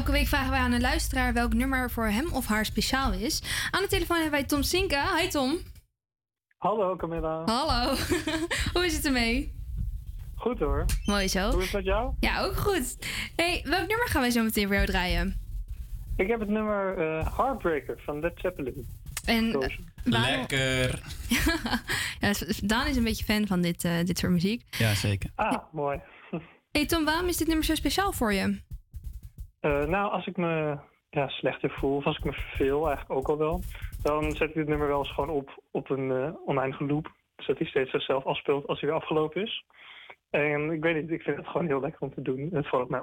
Elke 0.02 0.14
week 0.14 0.28
vragen 0.28 0.50
wij 0.52 0.60
aan 0.60 0.72
een 0.72 0.82
luisteraar 0.82 1.34
welk 1.34 1.54
nummer 1.54 1.92
voor 1.92 2.06
hem 2.08 2.32
of 2.34 2.46
haar 2.48 2.66
speciaal 2.66 3.14
is. 3.14 3.42
Aan 3.72 3.82
de 3.82 3.88
telefoon 3.88 4.16
hebben 4.16 4.40
wij 4.40 4.44
Tom 4.48 4.62
Sinka. 4.64 5.18
Hi 5.18 5.28
Tom. 5.28 5.58
Hallo 6.58 6.96
Camilla. 6.96 7.44
Hallo. 7.46 7.96
Hoe 8.74 8.86
is 8.86 8.96
het 8.96 9.06
ermee? 9.06 9.54
Goed 10.36 10.60
hoor. 10.60 10.86
Mooi 11.06 11.28
zo. 11.28 11.50
Hoe 11.52 11.58
is 11.60 11.64
het 11.64 11.74
met 11.74 11.84
jou? 11.86 12.14
Ja, 12.20 12.42
ook 12.42 12.56
goed. 12.58 12.98
hey, 13.36 13.62
welk 13.66 13.88
nummer 13.88 14.08
gaan 14.08 14.22
wij 14.22 14.30
zo 14.32 14.44
meteen 14.44 14.66
voor 14.66 14.76
jou 14.76 14.86
draaien? 14.88 15.40
Ik 16.16 16.28
heb 16.28 16.40
het 16.40 16.50
nummer 16.50 16.98
eh, 16.98 17.38
Heartbreaker 17.38 18.02
van 18.06 18.20
Led 18.20 18.34
Zeppelin. 18.36 18.88
En, 19.26 19.52
waarom- 19.52 19.72
Lekker. 20.04 21.00
Ja, 22.20 22.34
Daan 22.64 22.88
is 22.88 22.96
een 22.96 23.04
beetje 23.04 23.26
fan 23.26 23.48
van 23.48 23.62
dit, 23.62 23.84
eh, 23.84 24.04
dit 24.04 24.18
soort 24.18 24.32
muziek. 24.32 24.64
Ja, 24.78 24.94
zeker. 24.94 25.30
Ah, 25.36 25.58
mooi. 25.72 26.00
hey 26.72 26.86
Tom, 26.86 27.06
waarom 27.06 27.28
is 27.28 27.38
dit 27.38 27.48
nummer 27.48 27.66
zo 27.66 27.76
speciaal 27.76 28.12
voor 28.12 28.34
je? 28.34 28.70
Eh, 29.62 29.84
nou, 29.84 30.12
als 30.12 30.28
ik 30.28 30.38
me 30.38 30.78
ja, 31.10 31.28
slechter 31.28 31.70
voel, 31.70 31.96
of 31.96 32.06
als 32.06 32.18
ik 32.18 32.24
me 32.24 32.34
verveel, 32.34 32.88
eigenlijk 32.88 33.20
ook 33.20 33.30
al 33.30 33.38
wel, 33.38 33.62
dan 34.04 34.32
zet 34.32 34.50
ik 34.50 34.56
dit 34.56 34.68
nummer 34.68 34.88
wel 34.88 35.00
eens 35.00 35.14
gewoon 35.14 35.30
op 35.30 35.64
op 35.72 35.90
een 35.90 36.12
eh, 36.12 36.34
oneindige 36.46 36.86
loop. 36.86 37.12
Zodat 37.36 37.58
hij 37.58 37.68
steeds 37.68 37.92
zichzelf 37.92 38.26
afspeelt 38.26 38.68
als 38.68 38.80
hij 38.80 38.90
weer 38.90 38.98
afgelopen 38.98 39.42
is. 39.42 39.66
En 40.30 40.72
ik 40.72 40.82
weet 40.82 40.96
niet, 40.96 41.12
ik 41.12 41.22
vind 41.22 41.38
het 41.38 41.48
gewoon 41.48 41.68
heel 41.68 41.80
lekker 41.80 42.02
om 42.02 42.14
te 42.14 42.22
doen. 42.22 42.50
Het 42.52 42.68
valt 42.68 42.90
mij. 42.90 43.02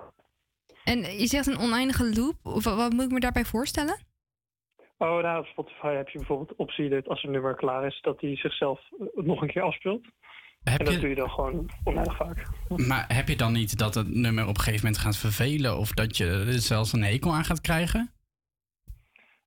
En 0.85 0.99
je 0.99 1.27
zegt 1.27 1.47
een 1.47 1.59
oneindige 1.59 2.13
loop. 2.15 2.35
Wat, 2.43 2.65
wat 2.65 2.93
moet 2.93 3.05
ik 3.05 3.11
me 3.11 3.21
daarbij 3.21 3.45
voorstellen? 3.45 3.99
Oh, 4.99 5.23
nou, 5.23 5.39
op 5.39 5.47
Spotify 5.47 5.95
heb 5.95 6.09
je 6.09 6.19
bijvoorbeeld 6.19 6.55
optie 6.57 6.89
dat 6.89 7.09
als 7.09 7.23
een 7.23 7.31
nummer 7.31 7.55
klaar 7.55 7.87
is, 7.87 8.01
dat 8.01 8.21
hij 8.21 8.37
zichzelf 8.37 8.81
eh, 8.99 9.07
nog 9.25 9.43
een 9.43 9.51
keer 9.51 9.63
afspeelt. 9.63 10.07
Heb 10.65 10.79
en 10.79 10.85
dat 10.85 10.95
je- 10.95 11.01
doe 11.01 11.09
je 11.09 11.15
dan 11.15 11.31
gewoon 11.31 11.71
oneindig 11.85 12.17
vaak. 12.17 12.47
Maar 12.69 13.05
heb 13.15 13.29
je 13.29 13.37
dan 13.37 13.53
niet 13.53 13.79
dat 13.79 13.95
het 13.95 14.15
nummer 14.15 14.43
op 14.47 14.57
een 14.57 14.63
gegeven 14.63 14.85
moment 14.85 15.03
gaat 15.03 15.17
vervelen 15.17 15.79
of 15.79 15.93
dat 15.93 16.17
je 16.17 16.25
er 16.27 16.53
zelfs 16.53 16.93
een 16.93 17.03
hekel 17.03 17.35
aan 17.35 17.45
gaat 17.45 17.61
krijgen? 17.61 18.13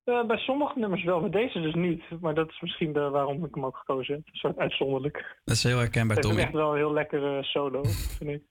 Eh, 0.04 0.26
bij 0.26 0.36
sommige 0.36 0.78
nummers 0.78 1.04
wel, 1.04 1.20
bij 1.20 1.30
deze 1.30 1.60
dus 1.60 1.74
niet. 1.74 2.02
Maar 2.20 2.34
dat 2.34 2.48
is 2.48 2.60
misschien 2.60 2.92
de, 2.92 3.00
waarom 3.00 3.44
ik 3.44 3.54
hem 3.54 3.64
ook 3.64 3.76
gekozen 3.76 4.14
heb. 4.14 4.26
Een 4.26 4.34
soort 4.34 4.58
uitzonderlijk. 4.58 5.40
Dat 5.44 5.56
is 5.56 5.62
heel 5.62 5.78
herkenbaar, 5.78 6.16
Het 6.16 6.24
is 6.26 6.36
echt 6.36 6.52
wel 6.52 6.70
een 6.70 6.76
heel 6.76 6.92
lekkere 6.92 7.42
solo, 7.42 7.82
vind 7.82 8.30
ik. 8.30 8.42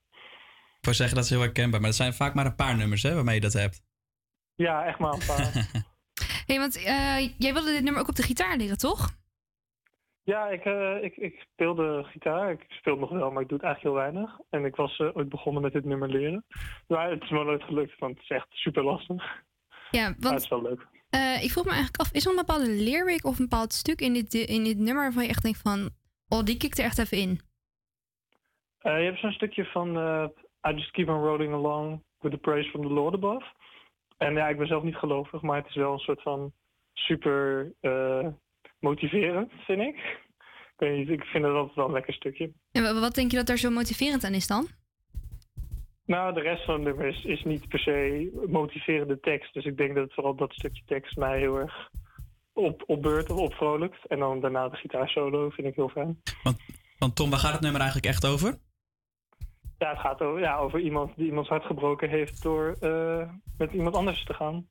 Ik 0.78 0.88
wou 0.88 0.96
zeggen, 0.96 1.16
dat 1.16 1.26
is 1.26 1.30
heel 1.32 1.40
herkenbaar. 1.40 1.80
Maar 1.80 1.90
er 1.90 1.96
zijn 1.96 2.14
vaak 2.14 2.34
maar 2.34 2.46
een 2.46 2.56
paar 2.56 2.76
nummers 2.78 3.04
hè, 3.04 3.14
waarmee 3.14 3.36
je 3.36 3.42
dat 3.42 3.54
hebt. 3.54 3.82
Ja, 4.56 4.86
echt 4.86 5.00
maar 5.00 5.14
een 5.14 5.26
paar. 5.28 5.52
hey, 6.48 6.58
want 6.58 6.76
eh, 6.78 7.30
jij 7.38 7.54
wilde 7.54 7.72
dit 7.72 7.84
nummer 7.84 8.02
ook 8.02 8.08
op 8.10 8.16
de 8.16 8.24
gitaar 8.24 8.58
leren, 8.58 8.78
toch? 8.78 9.10
Ja, 10.23 10.48
ik, 10.49 10.65
eh, 10.65 11.03
ik, 11.03 11.15
ik 11.18 11.45
speelde 11.52 12.03
gitaar. 12.03 12.52
Ik 12.52 12.65
speel 12.68 12.98
nog 12.98 13.10
wel, 13.10 13.31
maar 13.31 13.41
ik 13.41 13.48
doe 13.49 13.57
het 13.57 13.65
eigenlijk 13.68 13.95
heel 13.95 14.03
weinig. 14.11 14.39
En 14.49 14.65
ik 14.65 14.76
was 14.76 14.98
eh, 14.99 15.10
ooit 15.18 15.30
begonnen 15.30 15.61
met 15.61 15.73
dit 15.73 15.85
nummer 15.85 16.10
leren. 16.10 16.45
Maar 16.88 17.10
het 17.10 17.23
is 17.23 17.30
me 17.30 17.43
nooit 17.43 17.64
gelukt, 17.64 17.99
want 17.99 18.14
het 18.14 18.23
is 18.23 18.30
echt 18.30 18.48
super 18.49 18.84
lastig. 18.84 19.43
Ja, 19.91 20.02
Maar 20.02 20.14
het 20.15 20.23
want 20.23 20.41
is 20.41 20.48
wel 20.48 20.61
leuk. 20.61 20.88
eh, 21.10 21.43
ik 21.43 21.49
vroeg 21.52 21.64
me 21.65 21.69
eigenlijk 21.72 22.02
af, 22.02 22.11
is 22.11 22.26
er 22.26 22.31
een 22.31 22.38
bepaalde 22.45 22.69
lyric 22.69 23.26
of 23.26 23.39
een 23.39 23.48
bepaald 23.49 23.73
stuk 23.73 24.02
in 24.02 24.14
dit, 24.14 24.34
in 24.34 24.64
dit 24.64 24.77
nummer 24.77 25.03
waarvan 25.03 25.23
je 25.23 25.30
echt 25.30 25.43
denkt 25.43 25.61
van, 25.61 25.89
oh, 26.27 26.43
die 26.43 26.57
kikt 26.57 26.77
er 26.80 26.85
echt 26.85 26.98
even 26.98 27.18
in? 27.18 27.39
Je 28.81 28.89
hebt 28.89 29.19
zo'n 29.19 29.31
stukje 29.31 29.65
van 29.65 29.88
I 30.68 30.73
just 30.73 30.91
keep 30.91 31.10
on 31.10 31.23
rolling 31.23 31.53
along 31.53 32.03
with 32.19 32.31
the 32.31 32.38
praise 32.38 32.69
from 32.69 32.81
the 32.81 32.93
Lord 32.93 33.14
above. 33.14 33.45
En 34.18 34.34
ja, 34.34 34.48
ik 34.48 34.57
ben 34.57 34.68
zelf 34.68 34.84
niet 34.84 34.95
gelovig, 34.95 35.41
maar 35.41 35.57
het 35.57 35.68
is 35.68 35.76
wel 35.76 35.93
een 35.93 35.99
soort 35.99 36.22
van 36.22 36.53
super 36.93 37.72
motiverend, 38.82 39.52
vind 39.66 39.82
ik. 39.82 39.95
Ik, 39.95 40.88
weet 40.88 40.98
niet, 40.98 41.10
ik 41.10 41.24
vind 41.24 41.44
het 41.44 41.53
altijd 41.53 41.76
wel 41.76 41.86
een 41.86 41.91
lekker 41.91 42.14
stukje. 42.14 42.52
En 42.72 42.99
wat 43.02 43.16
denk 43.16 43.32
je 43.32 43.38
dat 43.38 43.45
daar 43.48 43.58
zo 43.58 43.70
motiverend 43.70 44.24
aan 44.24 44.34
is 44.34 44.48
dan? 44.48 44.68
Nou, 46.06 46.34
de 46.34 46.41
rest 46.41 46.66
van 46.66 46.74
het 46.74 46.84
nummer 46.84 47.06
is, 47.06 47.24
is 47.24 47.44
niet 47.44 47.68
per 47.68 47.80
se 47.80 48.45
motiverende 48.48 49.20
tekst. 49.20 49.53
Dus 49.53 49.66
ik 49.66 49.78
denk 49.78 49.95
dat 49.95 50.14
vooral 50.14 50.36
dat 50.36 50.53
stukje 50.53 50.84
tekst 50.86 51.18
mij 51.18 51.40
heel 51.40 51.56
erg 51.56 51.90
op, 52.53 52.84
opbeurt 52.86 53.30
of 53.30 53.38
opvrolijkt. 53.38 54.08
En 54.08 54.20
dan 54.20 54.40
daarna 54.40 54.70
de 54.70 54.76
gitaarsolo 54.76 55.49
vind 55.49 55.68
ik 55.68 55.76
heel 55.76 55.90
fijn. 55.90 56.22
Want 56.98 57.16
Tom, 57.16 57.30
waar 57.30 57.40
gaat 57.40 57.52
het 57.52 57.62
nummer 57.62 57.82
eigenlijk 57.82 58.14
echt 58.14 58.26
over? 58.26 58.58
Ja, 59.78 59.90
het 59.90 59.99
gaat 59.99 60.22
over, 60.22 60.40
ja, 60.40 60.58
over 60.58 60.80
iemand 60.80 61.16
die 61.16 61.26
iemands 61.26 61.49
hart 61.49 61.66
gebroken 61.66 62.10
heeft 62.10 62.44
door 62.44 62.76
eh, 62.80 63.30
met 63.58 63.72
iemand 63.72 63.95
anders 63.95 64.24
te 64.24 64.34
gaan. 64.34 64.68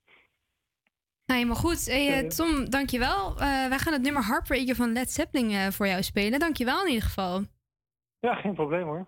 Nou, 1.30 1.42
helemaal 1.42 1.62
goed. 1.62 1.86
Hey, 1.86 2.22
eh, 2.22 2.28
Tom, 2.28 2.70
dankjewel. 2.70 3.30
Eh 3.30 3.68
wij 3.68 3.78
gaan 3.78 3.92
het 3.92 4.02
nummer 4.02 4.26
Heartbreaker 4.26 4.74
van 4.74 4.92
Led 4.92 5.10
Zeppelin 5.10 5.50
eh, 5.50 5.66
voor 5.66 5.86
jou 5.86 6.02
spelen. 6.02 6.38
Dankjewel 6.38 6.80
in 6.80 6.88
ieder 6.88 7.02
geval. 7.02 7.42
Ja, 8.20 8.34
geen 8.34 8.54
probleem 8.54 8.82
hoor. 8.82 9.06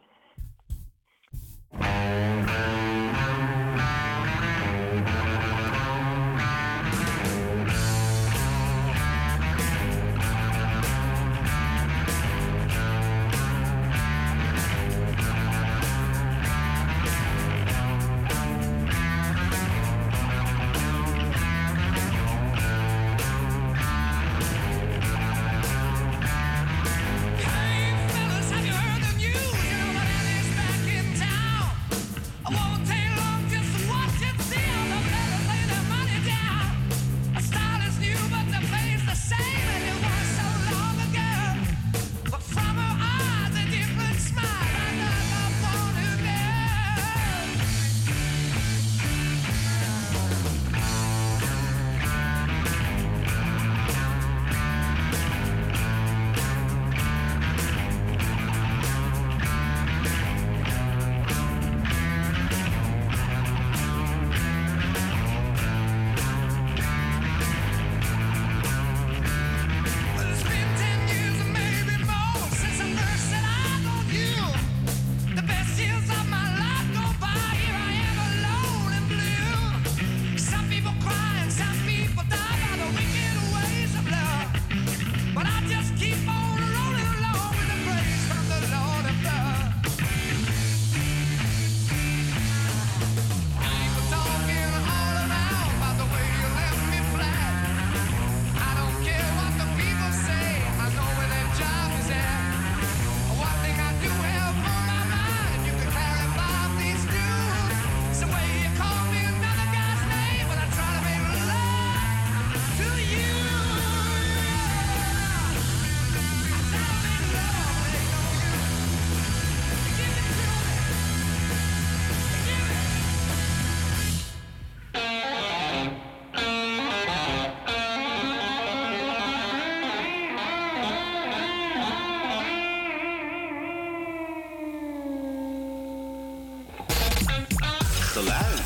Geluid. 138.24 138.62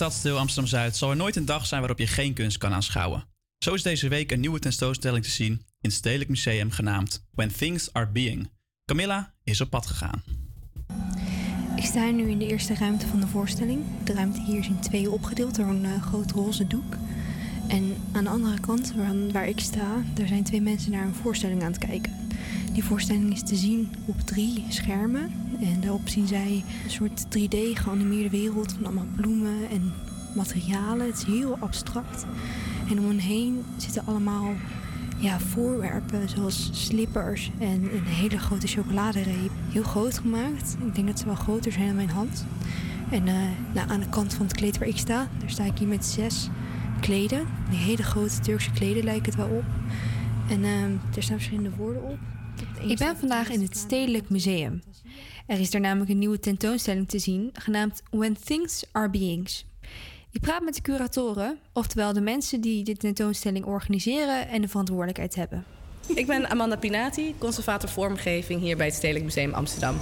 Stadsdeel 0.00 0.38
Amsterdam-Zuid 0.38 0.96
zal 0.96 1.10
er 1.10 1.16
nooit 1.16 1.36
een 1.36 1.44
dag 1.44 1.66
zijn 1.66 1.80
waarop 1.80 1.98
je 1.98 2.06
geen 2.06 2.34
kunst 2.34 2.58
kan 2.58 2.72
aanschouwen. 2.72 3.24
Zo 3.58 3.74
is 3.74 3.82
deze 3.82 4.08
week 4.08 4.30
een 4.30 4.40
nieuwe 4.40 4.58
tentoonstelling 4.58 5.24
te 5.24 5.30
zien 5.30 5.52
in 5.52 5.62
het 5.80 5.92
Stedelijk 5.92 6.30
Museum 6.30 6.70
genaamd 6.70 7.24
When 7.30 7.52
Things 7.52 7.92
Are 7.92 8.06
Being. 8.06 8.50
Camilla 8.84 9.34
is 9.44 9.60
op 9.60 9.70
pad 9.70 9.86
gegaan. 9.86 10.22
Ik 11.76 11.84
sta 11.84 12.10
nu 12.10 12.30
in 12.30 12.38
de 12.38 12.46
eerste 12.46 12.74
ruimte 12.74 13.06
van 13.06 13.20
de 13.20 13.26
voorstelling. 13.26 13.84
De 14.04 14.12
ruimte 14.12 14.40
hier 14.40 14.58
is 14.58 14.66
in 14.66 14.80
tweeën 14.80 15.10
opgedeeld 15.10 15.54
door 15.54 15.66
een 15.66 15.84
eh, 15.84 16.02
groot 16.02 16.30
roze 16.30 16.66
doek. 16.66 16.96
En 17.68 17.96
aan 18.12 18.24
de 18.24 18.30
andere 18.30 18.60
kant, 18.60 18.92
waar, 18.96 19.30
waar 19.32 19.48
ik 19.48 19.60
sta, 19.60 20.02
daar 20.14 20.28
zijn 20.28 20.44
twee 20.44 20.60
mensen 20.60 20.90
naar 20.90 21.06
een 21.06 21.14
voorstelling 21.14 21.62
aan 21.62 21.72
het 21.72 21.86
kijken. 21.86 22.28
Die 22.72 22.84
voorstelling 22.84 23.32
is 23.32 23.42
te 23.42 23.56
zien 23.56 23.94
op 24.04 24.20
drie 24.20 24.64
schermen. 24.68 25.32
En 25.60 25.80
daarop 25.80 26.08
zien 26.08 26.26
zij 26.26 26.64
een 26.84 26.90
soort 26.90 27.24
3D 27.24 27.56
geanimeerde 27.74 28.30
wereld 28.30 28.72
van 28.72 28.84
allemaal 28.84 29.06
bloemen 29.16 29.70
en 29.70 29.92
materialen. 30.34 31.06
Het 31.06 31.16
is 31.16 31.24
heel 31.24 31.56
abstract. 31.60 32.26
En 32.90 32.98
om 32.98 33.06
hen 33.06 33.18
heen 33.18 33.64
zitten 33.76 34.06
allemaal 34.06 34.54
ja, 35.18 35.40
voorwerpen 35.40 36.28
zoals 36.28 36.70
slippers 36.72 37.50
en 37.58 37.94
een 37.94 38.04
hele 38.04 38.38
grote 38.38 38.66
chocoladereep. 38.66 39.50
Heel 39.68 39.82
groot 39.82 40.18
gemaakt. 40.18 40.76
Ik 40.86 40.94
denk 40.94 41.06
dat 41.06 41.18
ze 41.18 41.24
wel 41.24 41.34
groter 41.34 41.72
zijn 41.72 41.86
dan 41.86 41.96
mijn 41.96 42.10
hand. 42.10 42.44
En 43.10 43.28
eh, 43.28 43.34
nou, 43.74 43.90
aan 43.90 44.00
de 44.00 44.08
kant 44.08 44.34
van 44.34 44.46
het 44.46 44.56
kleed 44.56 44.78
waar 44.78 44.88
ik 44.88 44.98
sta, 44.98 45.28
daar 45.38 45.50
sta 45.50 45.64
ik 45.64 45.78
hier 45.78 45.88
met 45.88 46.06
zes 46.06 46.48
kleden. 47.00 47.46
Die 47.70 47.78
hele 47.78 48.02
grote 48.02 48.40
Turkse 48.40 48.70
kleden 48.70 49.04
lijken 49.04 49.24
het 49.24 49.36
wel 49.36 49.56
op. 49.56 49.64
En 50.48 50.64
eh, 50.64 50.82
er 51.16 51.22
staan 51.22 51.36
verschillende 51.36 51.76
woorden 51.76 52.02
op. 52.02 52.18
Ik 52.80 52.98
ben 52.98 53.16
vandaag 53.16 53.48
in 53.48 53.62
het 53.62 53.76
Stedelijk 53.76 54.28
Museum. 54.28 54.80
Er 55.50 55.60
is 55.60 55.70
daar 55.70 55.80
namelijk 55.80 56.10
een 56.10 56.18
nieuwe 56.18 56.38
tentoonstelling 56.38 57.08
te 57.08 57.18
zien, 57.18 57.50
genaamd 57.52 58.02
When 58.10 58.36
Things 58.44 58.84
Are 58.92 59.10
Beings. 59.10 59.66
Ik 60.30 60.40
praat 60.40 60.62
met 60.62 60.74
de 60.74 60.82
curatoren, 60.82 61.58
oftewel 61.72 62.12
de 62.12 62.20
mensen 62.20 62.60
die 62.60 62.84
de 62.84 62.96
tentoonstelling 62.96 63.64
organiseren 63.64 64.48
en 64.48 64.60
de 64.60 64.68
verantwoordelijkheid 64.68 65.34
hebben. 65.34 65.64
Ik 66.14 66.26
ben 66.26 66.50
Amanda 66.50 66.76
Pinati, 66.76 67.34
conservator 67.38 67.88
vormgeving 67.88 68.60
hier 68.60 68.76
bij 68.76 68.86
het 68.86 68.94
Stedelijk 68.94 69.24
Museum 69.24 69.54
Amsterdam. 69.54 69.96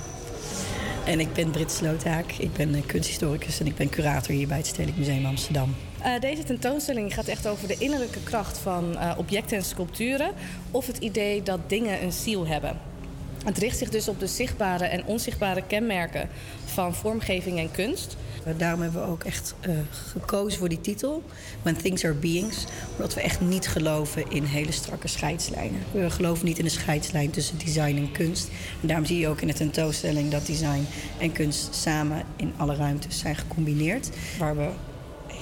En 1.06 1.20
ik 1.20 1.32
ben 1.32 1.50
Brit 1.50 1.70
Sloothaak. 1.70 2.32
Ik 2.32 2.52
ben 2.52 2.74
eh, 2.74 2.86
kunsthistoricus 2.86 3.60
en 3.60 3.66
ik 3.66 3.76
ben 3.76 3.88
curator 3.88 4.34
hier 4.34 4.48
bij 4.48 4.56
het 4.56 4.66
Stedelijk 4.66 4.98
Museum 4.98 5.26
Amsterdam. 5.26 5.74
Eh, 6.02 6.20
deze 6.20 6.44
tentoonstelling 6.44 7.14
gaat 7.14 7.26
echt 7.26 7.46
over 7.46 7.68
de 7.68 7.76
innerlijke 7.78 8.22
kracht 8.22 8.58
van 8.58 8.98
eh, 8.98 9.14
objecten 9.18 9.56
en 9.56 9.64
sculpturen. 9.64 10.32
Of 10.70 10.86
het 10.86 10.98
idee 10.98 11.42
dat 11.42 11.68
dingen 11.68 12.02
een 12.02 12.12
ziel 12.12 12.46
hebben. 12.46 12.87
Het 13.48 13.58
richt 13.58 13.78
zich 13.78 13.88
dus 13.88 14.08
op 14.08 14.20
de 14.20 14.26
zichtbare 14.26 14.84
en 14.84 15.04
onzichtbare 15.04 15.62
kenmerken 15.66 16.28
van 16.64 16.94
vormgeving 16.94 17.58
en 17.58 17.70
kunst. 17.70 18.16
Daarom 18.56 18.80
hebben 18.80 19.02
we 19.02 19.08
ook 19.08 19.24
echt 19.24 19.54
eh, 19.60 19.70
gekozen 19.90 20.58
voor 20.58 20.68
die 20.68 20.80
titel, 20.80 21.22
When 21.62 21.76
Things 21.76 22.04
Are 22.04 22.14
Beings. 22.14 22.64
Omdat 22.96 23.14
we 23.14 23.20
echt 23.20 23.40
niet 23.40 23.68
geloven 23.68 24.30
in 24.30 24.44
hele 24.44 24.72
strakke 24.72 25.08
scheidslijnen. 25.08 25.80
We 25.92 26.10
geloven 26.10 26.44
niet 26.44 26.58
in 26.58 26.64
de 26.64 26.70
scheidslijn 26.70 27.30
tussen 27.30 27.58
design 27.58 27.96
en 27.96 28.12
kunst. 28.12 28.48
En 28.80 28.88
daarom 28.88 29.06
zie 29.06 29.18
je 29.18 29.28
ook 29.28 29.40
in 29.40 29.46
de 29.46 29.54
tentoonstelling 29.54 30.30
dat 30.30 30.46
design 30.46 30.86
en 31.18 31.32
kunst 31.32 31.74
samen 31.74 32.22
in 32.36 32.52
alle 32.56 32.74
ruimtes 32.74 33.18
zijn 33.18 33.36
gecombineerd. 33.36 34.10
Waar 34.38 34.56
we 34.56 34.68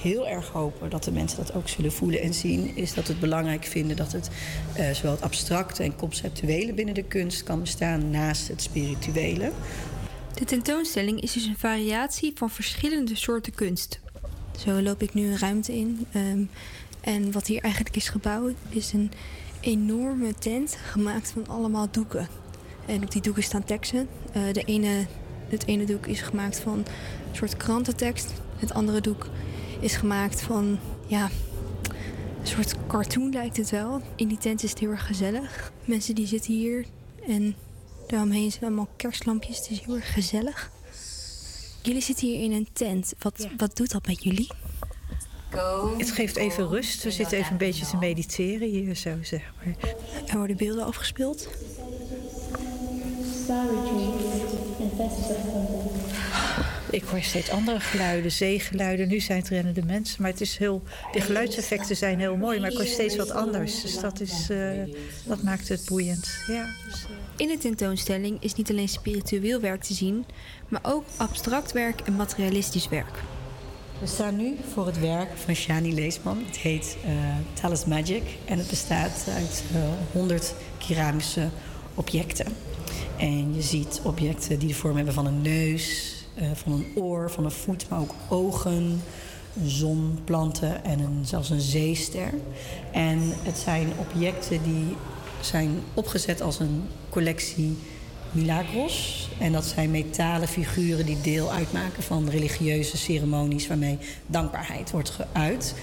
heel 0.03 0.29
erg 0.29 0.49
hopen 0.49 0.91
dat 0.91 1.05
de 1.05 1.13
mensen 1.13 1.39
dat 1.39 1.55
ook 1.55 1.69
zullen 1.69 1.93
voelen 1.93 2.21
en 2.21 2.35
zien, 2.35 2.77
is 2.77 2.95
dat 2.95 3.07
we 3.07 3.13
het 3.13 3.21
belangrijk 3.21 3.65
vinden 3.65 3.97
dat 3.97 4.13
het 4.13 4.31
eh, 4.73 4.91
zowel 4.91 5.11
het 5.11 5.23
abstracte 5.23 5.83
en 5.83 5.97
conceptuele 5.97 6.73
binnen 6.73 6.95
de 6.95 7.03
kunst 7.03 7.43
kan 7.43 7.61
bestaan 7.61 8.11
naast 8.11 8.49
het 8.49 8.63
spirituele. 8.63 9.53
De 10.35 10.45
tentoonstelling 10.45 11.21
is 11.21 11.33
dus 11.33 11.45
een 11.45 11.59
variatie 11.59 12.33
van 12.35 12.51
verschillende 12.51 13.17
soorten 13.17 13.55
kunst. 13.55 14.01
Zo 14.59 14.83
loop 14.83 15.03
ik 15.03 15.15
nu 15.15 15.27
een 15.27 15.39
ruimte 15.39 15.77
in. 15.77 16.07
ehm, 16.13 16.45
en 17.01 17.33
wat 17.33 17.47
hier 17.47 17.63
eigenlijk 17.63 17.97
is 17.97 18.09
gebouwd, 18.09 18.55
is 18.69 18.93
een 18.93 19.11
enorme 19.61 20.35
tent 20.35 20.79
gemaakt 20.91 21.31
van 21.31 21.49
allemaal 21.49 21.89
doeken. 21.91 22.29
En 22.87 23.03
op 23.03 23.11
die 23.11 23.23
doeken 23.23 23.43
staan 23.43 23.65
teksten. 23.65 24.09
Eh, 24.33 24.43
de 24.53 24.63
ene, 24.63 25.07
het 25.49 25.67
ene 25.67 25.85
doek 25.85 26.07
is 26.07 26.21
gemaakt 26.21 26.61
van 26.61 26.79
een 26.79 27.37
soort 27.37 27.57
krantentekst. 27.57 28.33
Het 28.57 28.73
andere 28.73 29.01
doek 29.01 29.29
is 29.81 29.97
gemaakt 29.97 30.41
van, 30.41 30.79
ja, 31.07 31.31
een 32.41 32.47
soort 32.47 32.75
cartoon 32.87 33.33
lijkt 33.33 33.57
het 33.57 33.71
wel. 33.71 34.01
In 34.17 34.29
die 34.29 34.39
tent 34.39 34.63
is 34.63 34.71
het 34.71 34.79
heel 34.79 34.91
erg 34.91 35.07
gezellig. 35.07 35.73
Mensen 35.85 36.15
die 36.15 36.27
zitten 36.27 36.55
hier 36.55 36.87
en 37.27 37.55
daaromheen 38.07 38.51
zijn 38.51 38.65
allemaal 38.65 38.89
kerstlampjes. 38.97 39.59
Het 39.59 39.71
is 39.71 39.81
heel 39.81 39.95
erg 39.95 40.13
gezellig. 40.13 40.71
Jullie 41.83 42.03
zitten 42.03 42.29
hier 42.29 42.43
in 42.43 42.53
een 42.53 42.69
tent. 42.73 43.15
Wat, 43.19 43.49
wat 43.57 43.77
doet 43.77 43.91
dat 43.91 44.07
met 44.07 44.23
jullie? 44.23 44.51
Het 45.99 46.11
geeft 46.11 46.37
even 46.37 46.69
rust. 46.69 47.03
We 47.03 47.11
zitten 47.11 47.39
even 47.39 47.53
een 47.53 47.59
beetje 47.59 47.87
te 47.87 47.97
mediteren 47.97 48.69
hier 48.69 48.95
zo, 48.95 49.11
zeg 49.23 49.53
maar. 49.57 49.75
Er 50.27 50.37
worden 50.37 50.57
beelden 50.57 50.85
afgespeeld. 50.85 51.49
Ik 56.91 57.03
hoor 57.03 57.23
steeds 57.23 57.51
andere 57.51 57.81
geluiden, 57.81 58.33
zeegeluiden. 58.33 59.09
Nu 59.09 59.21
zijn 59.21 59.39
het 59.39 59.49
rennende 59.49 59.85
mensen, 59.85 60.23
maar 60.23 60.31
het 60.31 60.41
is 60.41 60.57
heel, 60.57 60.83
de 61.13 61.21
geluidseffecten 61.21 61.97
zijn 61.97 62.19
heel 62.19 62.37
mooi, 62.37 62.61
maar 62.61 62.71
ik 62.71 62.77
hoor 62.77 62.87
steeds 62.87 63.17
wat 63.17 63.31
anders. 63.31 63.83
Dus 63.83 64.01
dat, 64.01 64.21
is, 64.21 64.51
eh, 64.51 64.71
dat 65.25 65.43
maakt 65.43 65.69
het 65.69 65.85
boeiend. 65.89 66.29
Ja. 66.47 66.67
In 67.37 67.49
de 67.49 67.59
tentoonstelling 67.59 68.37
is 68.43 68.55
niet 68.55 68.71
alleen 68.71 68.89
spiritueel 68.89 69.61
werk 69.61 69.83
te 69.83 69.95
zien, 69.95 70.25
maar 70.69 70.81
ook 70.83 71.05
abstract 71.17 71.73
werk 71.73 72.01
en 72.01 72.17
materialistisch 72.17 72.89
werk. 72.89 73.23
We 74.01 74.07
staan 74.07 74.37
nu 74.37 74.57
voor 74.73 74.87
het 74.87 75.01
werk 75.01 75.29
van 75.37 75.55
Shani 75.55 75.95
Leesman. 75.95 76.43
Het 76.47 76.57
heet 76.57 76.97
eh 77.05 77.13
Talis 77.53 77.85
Magic 77.85 78.23
en 78.45 78.59
het 78.59 78.69
bestaat 78.69 79.25
uit 79.35 79.63
eh, 79.75 79.81
100 80.13 80.55
keramische 80.87 81.49
objecten. 81.95 82.47
En 83.19 83.55
je 83.55 83.63
ziet 83.63 84.01
objecten 84.03 84.59
die 84.59 84.69
de 84.69 84.75
vorm 84.75 84.97
hebben 84.97 85.15
van 85.15 85.27
een 85.27 85.43
neus, 85.43 86.16
eh, 86.37 86.51
van 86.55 86.73
een 86.73 86.87
oor, 86.95 87.31
van 87.31 87.45
een 87.45 87.51
voet, 87.51 87.89
maar 87.89 88.01
ook 88.01 88.15
ogen, 88.29 89.03
zon, 89.65 90.19
planten 90.25 90.85
en 90.85 91.19
zelfs 91.25 91.51
een 91.51 91.61
zeester. 91.61 92.35
En 92.93 93.19
het 93.43 93.59
zijn 93.59 93.93
objecten 93.99 94.63
die 94.63 94.97
zijn 95.41 95.71
opgezet 95.95 96.43
als 96.43 96.59
een 96.59 96.83
collectie 97.09 97.77
milagros. 98.31 99.29
En 99.39 99.53
dat 99.53 99.65
zijn 99.65 99.91
metalen 99.91 100.49
figuren 100.49 101.07
die 101.07 101.21
deel 101.21 101.53
uitmaken 101.53 102.03
van 102.03 102.29
religieuze 102.29 102.97
ceremonies 102.97 103.67
waarmee 103.67 103.99
dankbaarheid 104.27 104.91
wordt 104.91 105.11
geuit. 105.11 105.75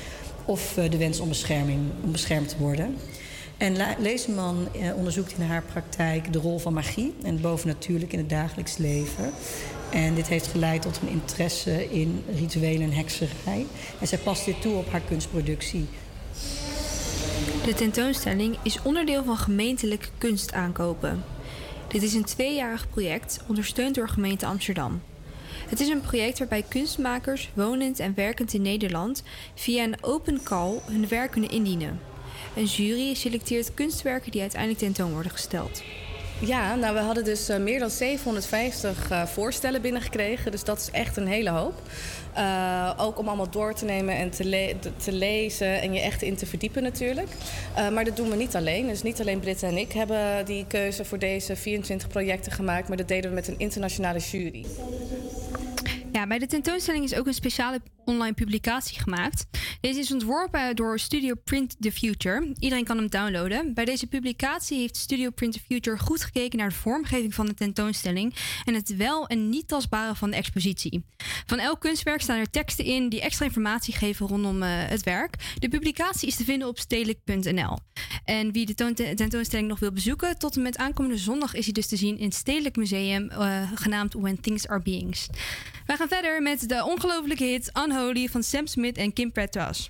Of 0.45 0.77
eh, 0.77 0.91
de 0.91 0.97
wens 0.97 1.19
om, 1.19 1.29
bescherming, 1.29 1.79
om 2.03 2.11
beschermd 2.11 2.49
te 2.49 2.57
worden. 2.57 2.95
En 3.57 3.75
Leesman 3.99 4.67
eh, 4.73 4.95
onderzoekt 4.95 5.33
in 5.37 5.45
haar 5.45 5.63
praktijk 5.63 6.33
de 6.33 6.39
rol 6.39 6.59
van 6.59 6.73
magie 6.73 7.13
en 7.23 7.31
het 7.31 7.41
bovennatuurlijk 7.41 8.13
in 8.13 8.19
het 8.19 8.29
dagelijks 8.29 8.77
leven. 8.77 9.31
En 9.93 10.15
dit 10.15 10.27
heeft 10.27 10.47
geleid 10.47 10.81
tot 10.81 10.99
een 11.01 11.07
interesse 11.07 11.91
in 11.91 12.23
rituelen 12.35 12.81
en 12.81 12.93
hekserij. 12.93 13.65
En 13.99 14.07
zij 14.07 14.17
past 14.17 14.45
dit 14.45 14.61
toe 14.61 14.75
op 14.75 14.91
haar 14.91 15.01
kunstproductie. 15.01 15.85
De 17.65 17.73
tentoonstelling 17.73 18.57
is 18.63 18.81
onderdeel 18.81 19.23
van 19.23 19.37
gemeentelijke 19.37 20.07
kunstaankopen. 20.17 21.23
Dit 21.87 22.01
is 22.01 22.13
een 22.13 22.23
tweejarig 22.23 22.89
project, 22.89 23.39
ondersteund 23.47 23.95
door 23.95 24.09
gemeente 24.09 24.45
Amsterdam. 24.45 25.01
Het 25.67 25.79
is 25.79 25.87
een 25.87 26.01
project 26.01 26.39
waarbij 26.39 26.65
kunstmakers, 26.67 27.51
wonend 27.53 27.99
en 27.99 28.13
werkend 28.15 28.53
in 28.53 28.61
Nederland, 28.61 29.23
via 29.55 29.83
een 29.83 30.03
open 30.03 30.43
call 30.43 30.79
hun 30.85 31.07
werk 31.07 31.31
kunnen 31.31 31.49
indienen. 31.49 31.99
Een 32.55 32.65
jury 32.65 33.13
selecteert 33.13 33.73
kunstwerken 33.73 34.31
die 34.31 34.41
uiteindelijk 34.41 34.79
tentoon 34.79 35.11
worden 35.11 35.31
gesteld. 35.31 35.81
Ja, 36.45 36.75
nou 36.75 36.93
we 36.93 36.99
hadden 36.99 37.23
dus 37.23 37.49
eh, 37.49 37.57
meer 37.59 37.79
dan 37.79 37.89
750 37.89 39.09
eh, 39.11 39.25
voorstellen 39.25 39.81
binnengekregen. 39.81 40.51
Dus 40.51 40.63
dat 40.63 40.79
is 40.79 40.89
echt 40.91 41.17
een 41.17 41.27
hele 41.27 41.49
hoop. 41.49 41.81
Eh, 42.33 42.93
ook 42.97 43.17
om 43.19 43.27
allemaal 43.27 43.49
door 43.49 43.73
te 43.73 43.85
nemen 43.85 44.15
en 44.15 44.29
te, 44.29 44.75
te- 44.97 45.11
lezen 45.11 45.81
en 45.81 45.93
je 45.93 45.99
echt 45.99 46.21
in 46.21 46.35
te 46.35 46.45
verdiepen 46.45 46.83
natuurlijk. 46.83 47.27
Maar 47.93 48.03
dat 48.05 48.15
doen 48.15 48.29
we 48.29 48.35
niet 48.35 48.55
alleen. 48.55 48.87
Dus 48.87 49.01
niet 49.03 49.19
alleen 49.19 49.39
Britta 49.39 49.67
en 49.67 49.77
ik 49.77 49.91
hebben 49.91 50.45
die 50.45 50.65
keuze 50.67 51.05
voor 51.05 51.19
deze 51.19 51.55
24 51.55 52.07
projecten 52.07 52.51
gemaakt. 52.51 52.87
Maar 52.87 52.97
dat 52.97 53.07
deden 53.07 53.29
we 53.29 53.35
met 53.35 53.47
een 53.47 53.55
internationale 53.59 54.19
jury. 54.19 54.65
Ja, 56.11 56.27
bij 56.27 56.39
de 56.39 56.45
tentoonstelling 56.47 57.03
is 57.03 57.15
ook 57.15 57.27
een 57.27 57.33
speciale 57.33 57.79
online 58.05 58.33
publicatie 58.33 58.99
gemaakt. 58.99 59.45
Deze 59.81 59.99
is 59.99 60.11
ontworpen 60.11 60.75
door 60.75 60.99
Studio 60.99 61.33
Print 61.43 61.75
the 61.79 61.91
Future. 61.91 62.53
Iedereen 62.59 62.83
kan 62.83 62.97
hem 62.97 63.09
downloaden. 63.09 63.73
Bij 63.73 63.85
deze 63.85 64.07
publicatie 64.07 64.79
heeft 64.79 64.97
Studio 64.97 65.29
Print 65.29 65.53
the 65.53 65.59
Future 65.59 65.97
goed 65.97 66.23
gekeken 66.23 66.59
naar 66.59 66.69
de 66.69 66.75
vormgeving 66.75 67.33
van 67.33 67.45
de 67.45 67.53
tentoonstelling 67.53 68.35
en 68.65 68.73
het 68.73 68.95
wel 68.95 69.27
en 69.27 69.49
niet 69.49 69.67
tastbare 69.67 70.15
van 70.15 70.29
de 70.29 70.35
expositie. 70.35 71.05
Van 71.45 71.59
elk 71.59 71.79
kunstwerk 71.79 72.21
staan 72.21 72.39
er 72.39 72.49
teksten 72.49 72.85
in 72.85 73.09
die 73.09 73.21
extra 73.21 73.45
informatie 73.45 73.93
geven 73.93 74.27
rondom 74.27 74.63
eh, 74.63 74.69
het 74.71 75.03
werk. 75.03 75.35
De 75.59 75.69
publicatie 75.69 76.27
is 76.27 76.35
te 76.35 76.43
vinden 76.43 76.67
op 76.67 76.79
stedelijk.nl. 76.79 77.77
En 78.25 78.51
wie 78.51 78.65
de 78.65 78.73
toon- 78.73 78.93
tentoonstelling 78.93 79.67
nog 79.67 79.79
wil 79.79 79.91
bezoeken, 79.91 80.37
tot 80.37 80.55
en 80.55 80.61
met 80.61 80.77
aankomende 80.77 81.17
zondag 81.17 81.53
is 81.53 81.63
hij 81.63 81.73
dus 81.73 81.87
te 81.87 81.95
zien 81.95 82.17
in 82.17 82.25
het 82.25 82.33
Stedelijk 82.33 82.75
Museum, 82.75 83.29
eh, 83.29 83.71
genaamd 83.75 84.13
When 84.13 84.39
Things 84.39 84.67
Are 84.67 84.81
Beings. 84.81 85.27
Wij 85.85 85.97
gaan 85.97 86.07
verder 86.07 86.41
met 86.41 86.69
de 86.69 86.83
ongelofelijke 86.85 87.43
hit 87.43 87.73
Unholy 87.93 88.27
van 88.27 88.43
Sam 88.43 88.67
Smith 88.67 88.97
en 88.97 89.13
Kim 89.13 89.31
Petras. 89.31 89.89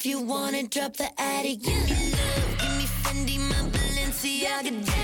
If 0.00 0.06
you 0.06 0.18
wanna 0.22 0.62
drop 0.62 0.96
the 0.96 1.10
attic, 1.20 1.60
give 1.60 1.74
me 1.84 2.12
love, 2.12 2.58
give 2.58 2.74
me 2.78 2.86
Fendi, 3.02 3.38
my 3.38 3.68
Balenciaga. 3.68 4.99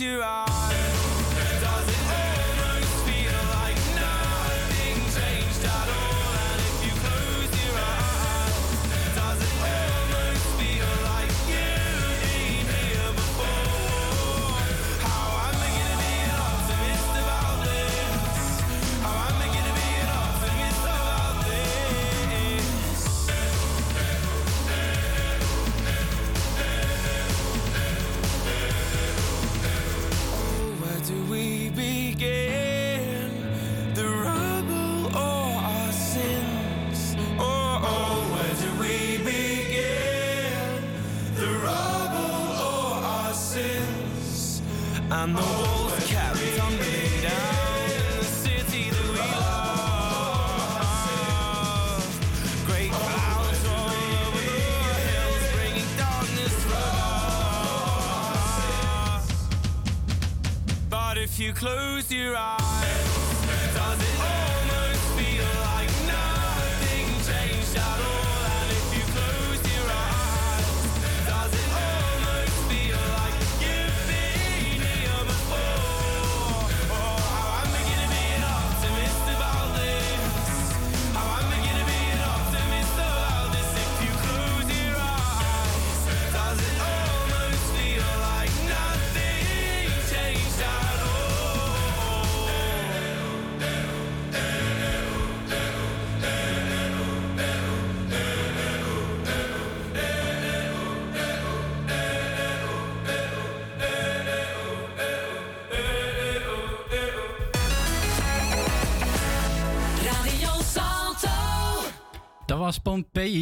Your 0.00 0.22
eyes, 0.22 0.37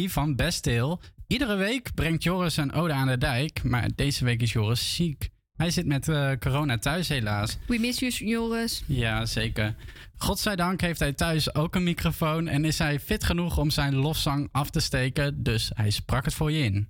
Van 0.09 0.35
Best 0.35 0.65
Hill. 0.65 0.97
Iedere 1.27 1.55
week 1.55 1.93
brengt 1.93 2.23
Joris 2.23 2.57
een 2.57 2.73
ode 2.73 2.93
aan 2.93 3.07
de 3.07 3.17
dijk, 3.17 3.63
maar 3.63 3.89
deze 3.95 4.25
week 4.25 4.41
is 4.41 4.51
Joris 4.51 4.95
ziek. 4.95 5.29
Hij 5.55 5.71
zit 5.71 5.85
met 5.85 6.07
eh, 6.07 6.31
corona 6.39 6.77
thuis 6.77 7.07
helaas. 7.07 7.57
We 7.67 7.77
miss 7.79 7.99
you, 7.99 8.11
Joris. 8.11 8.83
Ja, 8.85 9.25
zeker. 9.25 9.75
Godzijdank 10.17 10.81
heeft 10.81 10.99
hij 10.99 11.13
thuis 11.13 11.55
ook 11.55 11.75
een 11.75 11.83
microfoon 11.83 12.47
en 12.47 12.65
is 12.65 12.77
hij 12.77 12.99
fit 12.99 13.23
genoeg 13.23 13.57
om 13.57 13.69
zijn 13.69 13.95
lofzang 13.95 14.49
af 14.51 14.69
te 14.69 14.79
steken, 14.79 15.43
dus 15.43 15.71
hij 15.73 15.89
sprak 15.89 16.25
het 16.25 16.33
voor 16.33 16.51
je 16.51 16.63
in. 16.63 16.89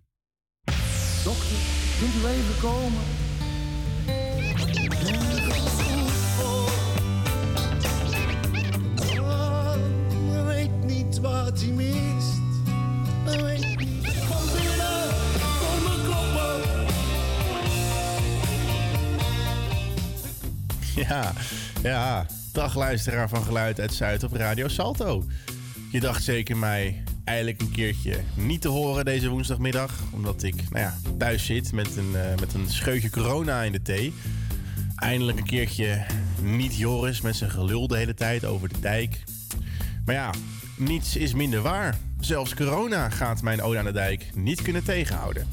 Dokter, 1.23 1.57
kunt 1.99 2.15
u 2.15 2.27
even 2.27 2.59
komen? 2.61 3.03
Ja, 21.07 21.33
ja. 21.83 22.25
Dag 22.51 22.75
luisteraar 22.75 23.29
van 23.29 23.43
Geluid 23.43 23.79
uit 23.79 23.93
Zuid 23.93 24.23
op 24.23 24.33
Radio 24.33 24.67
Salto. 24.67 25.25
Je 25.91 25.99
dacht 25.99 26.23
zeker 26.23 26.57
mij 26.57 27.03
eigenlijk 27.23 27.61
een 27.61 27.71
keertje 27.71 28.19
niet 28.35 28.61
te 28.61 28.67
horen 28.67 29.05
deze 29.05 29.29
woensdagmiddag. 29.29 30.03
Omdat 30.13 30.43
ik 30.43 30.55
nou 30.55 30.79
ja, 30.79 30.95
thuis 31.17 31.45
zit 31.45 31.71
met 31.71 31.97
een, 31.97 32.15
eh, 32.15 32.39
met 32.39 32.53
een 32.53 32.69
scheutje 32.69 33.09
corona 33.09 33.61
in 33.61 33.71
de 33.71 33.81
thee. 33.81 34.13
Eindelijk 34.95 35.37
een 35.37 35.45
keertje 35.45 36.05
niet 36.41 36.75
Joris 36.75 37.21
met 37.21 37.35
zijn 37.35 37.51
gelul 37.51 37.87
de 37.87 37.97
hele 37.97 38.13
tijd 38.13 38.45
over 38.45 38.69
de 38.69 38.79
dijk. 38.79 39.23
Maar 40.05 40.15
ja, 40.15 40.33
niets 40.77 41.15
is 41.15 41.33
minder 41.33 41.61
waar. 41.61 41.97
Zelfs 42.19 42.55
corona 42.55 43.09
gaat 43.09 43.41
mijn 43.41 43.61
ode 43.61 43.77
aan 43.77 43.85
de 43.85 43.91
dijk 43.91 44.29
niet 44.35 44.61
kunnen 44.61 44.83
tegenhouden. 44.83 45.47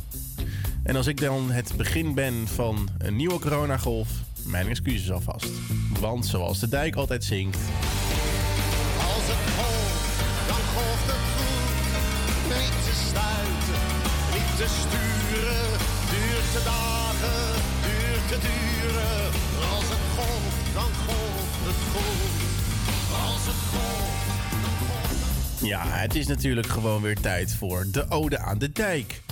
En 0.83 0.97
als 0.97 1.07
ik 1.07 1.21
dan 1.21 1.51
het 1.51 1.73
begin 1.77 2.15
ben 2.15 2.49
van 2.49 2.89
een 2.99 3.17
nieuwe 3.17 3.39
coronagolf, 3.39 4.09
mijn 4.47 4.69
excuses 4.69 5.11
alvast. 5.12 5.51
Want 6.01 6.27
zoals 6.27 6.59
de 6.61 6.69
dijk 6.69 6.97
altijd 6.97 7.25
zingt, 7.25 7.59
Als 9.15 9.25
het 9.33 9.45
golft, 9.57 10.19
dan 10.51 10.62
golft 10.75 11.07
het 11.12 11.25
goed. 11.37 11.83
Niet 12.57 12.77
te 12.87 12.95
stuiten, 13.09 13.83
niet 14.35 14.53
te 14.61 14.69
sturen. 14.81 15.66
Duurt 16.12 16.49
te 16.57 16.62
dagen, 16.65 17.41
duurt 17.87 18.27
te 18.33 18.39
duren. 18.49 19.23
Als 19.75 19.87
het 19.95 20.05
golft, 20.16 20.75
dan 20.79 20.91
golft 21.07 21.62
het 21.69 21.81
goed. 21.93 22.33
Als 23.25 23.45
het 23.51 23.61
golft, 23.73 24.27
dan 24.62 24.75
golft 24.81 25.61
Ja, 25.61 25.83
het 25.87 26.15
is 26.15 26.27
natuurlijk 26.27 26.66
gewoon 26.66 27.03
weer 27.03 27.21
tijd 27.21 27.55
voor 27.55 27.87
de 27.93 28.11
Ode 28.11 28.39
aan 28.39 28.59
de 28.59 28.73
Dijk. 28.73 29.23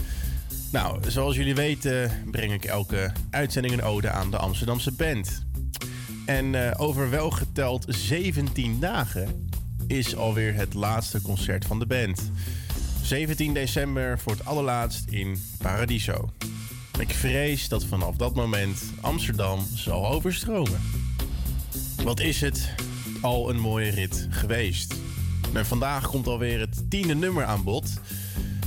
Nou, 0.72 1.10
zoals 1.10 1.36
jullie 1.36 1.54
weten 1.54 2.10
breng 2.30 2.52
ik 2.52 2.64
elke 2.64 3.12
uitzending 3.30 3.74
een 3.74 3.82
ode 3.82 4.10
aan 4.10 4.30
de 4.30 4.36
Amsterdamse 4.36 4.92
band. 4.92 5.44
En 6.26 6.54
eh, 6.54 6.80
over 6.80 7.10
welgeteld 7.10 7.84
17 7.88 8.80
dagen 8.80 9.48
is 9.86 10.16
alweer 10.16 10.54
het 10.54 10.74
laatste 10.74 11.22
concert 11.22 11.64
van 11.64 11.78
de 11.78 11.86
band. 11.86 12.30
17 13.02 13.54
december 13.54 14.18
voor 14.18 14.32
het 14.32 14.44
allerlaatst 14.44 15.08
in 15.08 15.42
Paradiso. 15.58 16.30
Ik 16.98 17.10
vrees 17.10 17.68
dat 17.68 17.84
vanaf 17.84 18.16
dat 18.16 18.34
moment 18.34 18.82
Amsterdam 19.00 19.66
zal 19.74 20.08
overstromen. 20.08 20.80
Wat 22.04 22.20
is 22.20 22.40
het 22.40 22.74
al 23.20 23.50
een 23.50 23.60
mooie 23.60 23.90
rit 23.90 24.26
geweest. 24.30 24.94
En 25.54 25.66
vandaag 25.66 26.08
komt 26.08 26.26
alweer 26.26 26.60
het 26.60 26.90
tiende 26.90 27.14
nummer 27.14 27.44
aan 27.44 27.64
bod. 27.64 27.90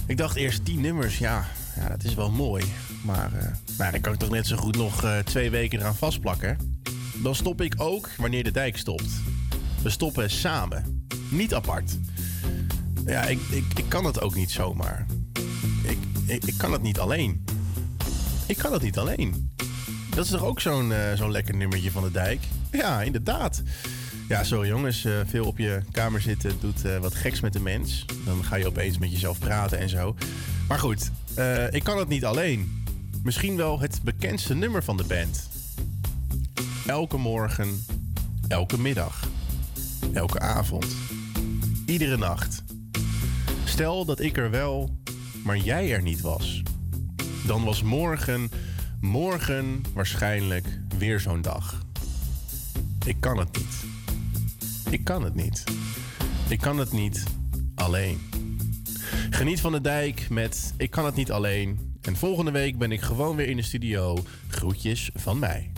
Ik 0.07 0.17
dacht 0.17 0.35
eerst 0.35 0.65
tien 0.65 0.81
nummers, 0.81 1.17
ja, 1.17 1.45
ja 1.75 1.89
dat 1.89 2.03
is 2.03 2.13
wel 2.13 2.31
mooi. 2.31 2.65
Maar 3.03 3.33
eh, 3.33 3.47
nou, 3.77 3.91
dan 3.91 4.01
kan 4.01 4.13
ik 4.13 4.19
toch 4.19 4.29
net 4.29 4.47
zo 4.47 4.55
goed 4.55 4.77
nog 4.77 5.03
eh, 5.03 5.17
twee 5.17 5.49
weken 5.49 5.79
eraan 5.79 5.95
vastplakken. 5.95 6.79
Dan 7.23 7.35
stop 7.35 7.61
ik 7.61 7.73
ook 7.77 8.09
wanneer 8.17 8.43
de 8.43 8.51
dijk 8.51 8.77
stopt. 8.77 9.09
We 9.83 9.89
stoppen 9.89 10.29
samen, 10.29 11.05
niet 11.29 11.53
apart. 11.53 11.97
Ja, 13.05 13.23
ik, 13.23 13.39
ik, 13.49 13.65
ik 13.75 13.85
kan 13.87 14.05
het 14.05 14.21
ook 14.21 14.35
niet 14.35 14.51
zomaar. 14.51 15.05
Ik, 15.83 15.97
ik, 16.25 16.43
ik 16.45 16.57
kan 16.57 16.71
het 16.71 16.81
niet 16.81 16.99
alleen. 16.99 17.43
Ik 18.47 18.57
kan 18.57 18.73
het 18.73 18.81
niet 18.81 18.97
alleen. 18.97 19.53
Dat 20.09 20.25
is 20.25 20.31
toch 20.31 20.43
ook 20.43 20.61
zo'n 20.61 20.91
eh, 20.91 21.13
zo'n 21.13 21.31
lekker 21.31 21.55
nummertje 21.55 21.91
van 21.91 22.03
de 22.03 22.11
dijk? 22.11 22.43
Ja, 22.71 23.01
inderdaad. 23.01 23.61
Ja, 24.27 24.43
sorry 24.43 24.67
jongens. 24.67 25.05
eh, 25.05 25.13
veel 25.25 25.45
op 25.45 25.57
je 25.57 25.81
kamer 25.91 26.21
zitten 26.21 26.51
doet 26.59 26.81
wat 27.01 27.15
geks 27.15 27.39
met 27.39 27.53
de 27.53 27.59
mens. 27.59 28.05
Dan 28.25 28.43
ga 28.43 28.55
je 28.55 28.67
opeens 28.67 28.97
met 28.97 29.11
jezelf 29.11 29.39
praten 29.39 29.79
en 29.79 29.89
zo. 29.89 30.15
Maar 30.67 30.79
goed, 30.79 31.11
eh, 31.35 31.73
ik 31.73 31.83
kan 31.83 31.97
het 31.97 32.07
niet 32.07 32.25
alleen. 32.25 32.83
Misschien 33.23 33.55
wel 33.55 33.79
het 33.79 33.99
bekendste 34.03 34.55
nummer 34.55 34.83
van 34.83 34.97
de 34.97 35.03
band. 35.03 35.49
Elke 36.85 37.17
morgen, 37.17 37.85
elke 38.47 38.79
middag, 38.79 39.27
elke 40.13 40.39
avond, 40.39 40.85
iedere 41.85 42.17
nacht. 42.17 42.63
Stel 43.63 44.05
dat 44.05 44.19
ik 44.19 44.37
er 44.37 44.49
wel, 44.49 44.99
maar 45.43 45.57
jij 45.57 45.91
er 45.91 46.01
niet 46.01 46.21
was. 46.21 46.61
Dan 47.45 47.63
was 47.63 47.83
morgen, 47.83 48.49
morgen 49.01 49.83
waarschijnlijk 49.93 50.79
weer 50.97 51.19
zo'n 51.19 51.41
dag. 51.41 51.81
Ik 53.05 53.15
kan 53.19 53.37
het 53.37 53.57
niet. 53.57 53.83
Ik 54.89 55.03
kan 55.03 55.23
het 55.23 55.35
niet. 55.35 55.63
Ik 56.47 56.59
kan 56.59 56.77
het 56.77 56.91
niet 56.91 57.23
alleen. 57.75 58.34
Geniet 59.35 59.61
van 59.61 59.71
de 59.71 59.81
dijk 59.81 60.29
met 60.29 60.73
Ik 60.77 60.89
kan 60.89 61.05
het 61.05 61.15
niet 61.15 61.31
alleen. 61.31 61.97
En 62.01 62.15
volgende 62.15 62.51
week 62.51 62.77
ben 62.77 62.91
ik 62.91 63.01
gewoon 63.01 63.35
weer 63.35 63.47
in 63.47 63.55
de 63.55 63.63
studio. 63.63 64.17
Groetjes 64.47 65.09
van 65.13 65.39
mij. 65.39 65.71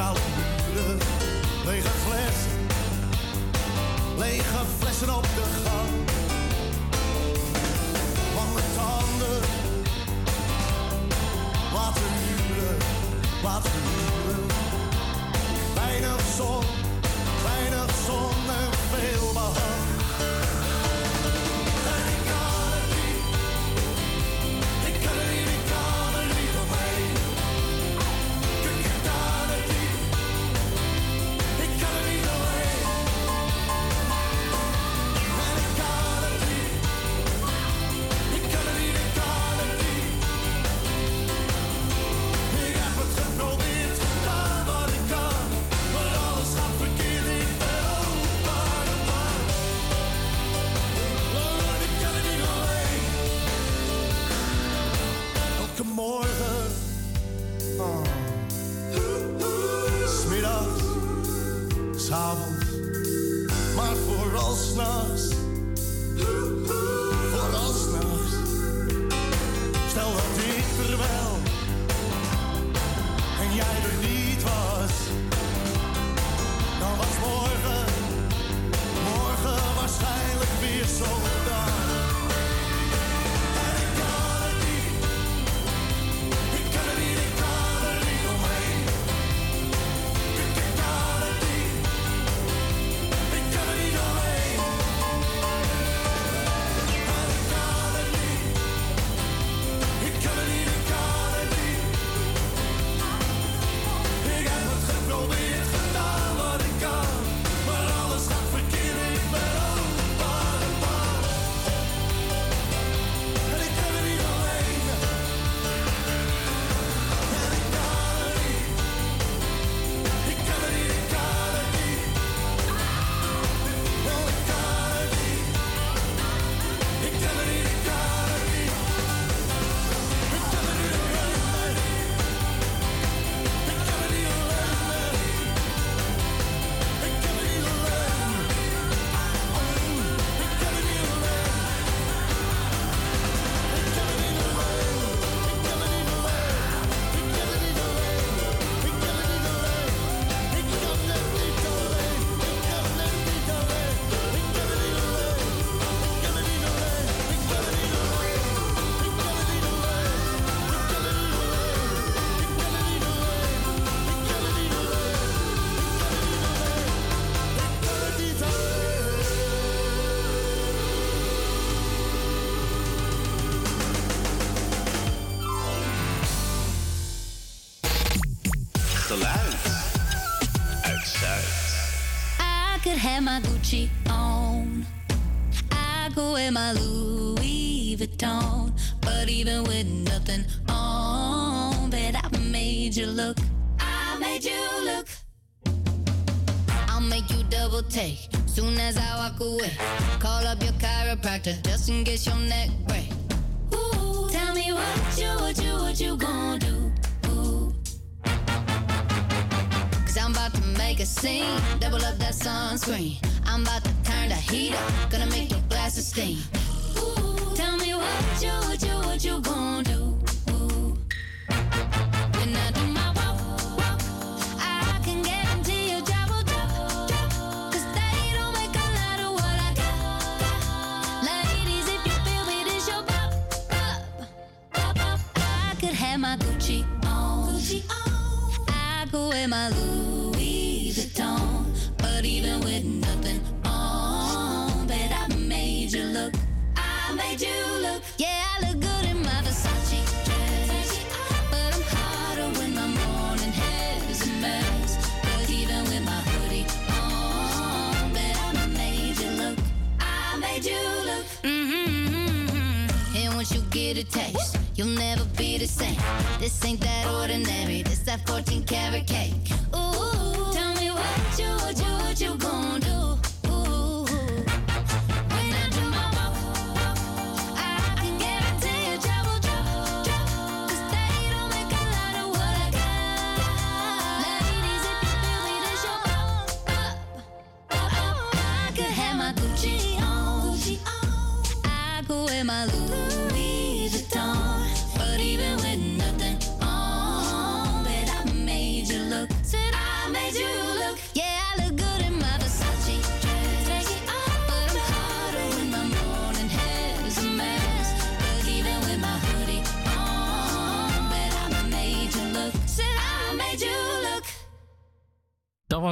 Koude 0.00 0.96
lege 1.64 1.92
flessen, 2.04 2.66
lege 4.18 4.60
flessen 4.78 5.16
op 5.16 5.22
de 5.22 5.46
gang. 5.64 5.94
Lange 8.36 8.62
tanden, 8.76 9.40
laten 11.72 12.10
huren. 12.22 12.78
Weinig 15.74 16.20
zon, 16.36 16.64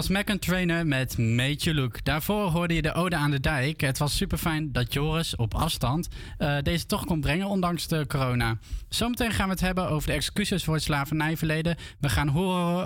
was 0.08 0.26
Mac 0.26 0.38
Trainer 0.38 0.86
met 0.86 1.18
Meetje 1.18 1.74
Look. 1.74 2.04
Daarvoor 2.04 2.50
hoorde 2.50 2.74
je 2.74 2.82
de 2.82 2.92
Ode 2.92 3.16
aan 3.16 3.30
de 3.30 3.40
Dijk. 3.40 3.80
Het 3.80 3.98
was 3.98 4.16
super 4.16 4.38
fijn 4.38 4.72
dat 4.72 4.92
Joris 4.92 5.36
op 5.36 5.54
afstand 5.54 6.08
eh, 6.38 6.56
deze 6.62 6.86
toch 6.86 7.04
kon 7.04 7.20
brengen, 7.20 7.46
ondanks 7.46 7.88
de 7.88 8.04
corona. 8.06 8.58
Zometeen 8.88 9.30
gaan 9.30 9.44
we 9.44 9.52
het 9.52 9.60
hebben 9.60 9.88
over 9.88 10.08
de 10.08 10.14
excuses 10.14 10.64
voor 10.64 10.74
het 10.74 10.82
slavernijverleden. 10.82 11.76
We 12.00 12.08
gaan 12.08 12.28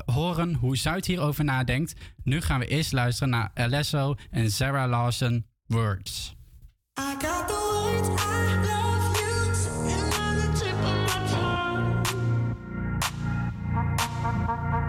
horen, 0.07 0.55
hoe 0.55 0.77
Zuid 0.77 1.07
hierover 1.07 1.44
nadenkt. 1.44 1.94
Nu 2.24 2.40
gaan 2.40 2.59
we 2.59 2.66
eerst 2.66 2.93
luisteren 2.93 3.31
naar 3.31 3.51
Alesso 3.55 4.15
en 4.31 4.51
Sarah 4.51 4.90
Lawson 4.90 5.47
Words. 5.66 6.35
I 6.99 7.15
got 7.19 7.49
the 7.49 7.55
words 7.55 8.09
I 8.09 8.57
love 8.66 9.16
you. 14.74 14.82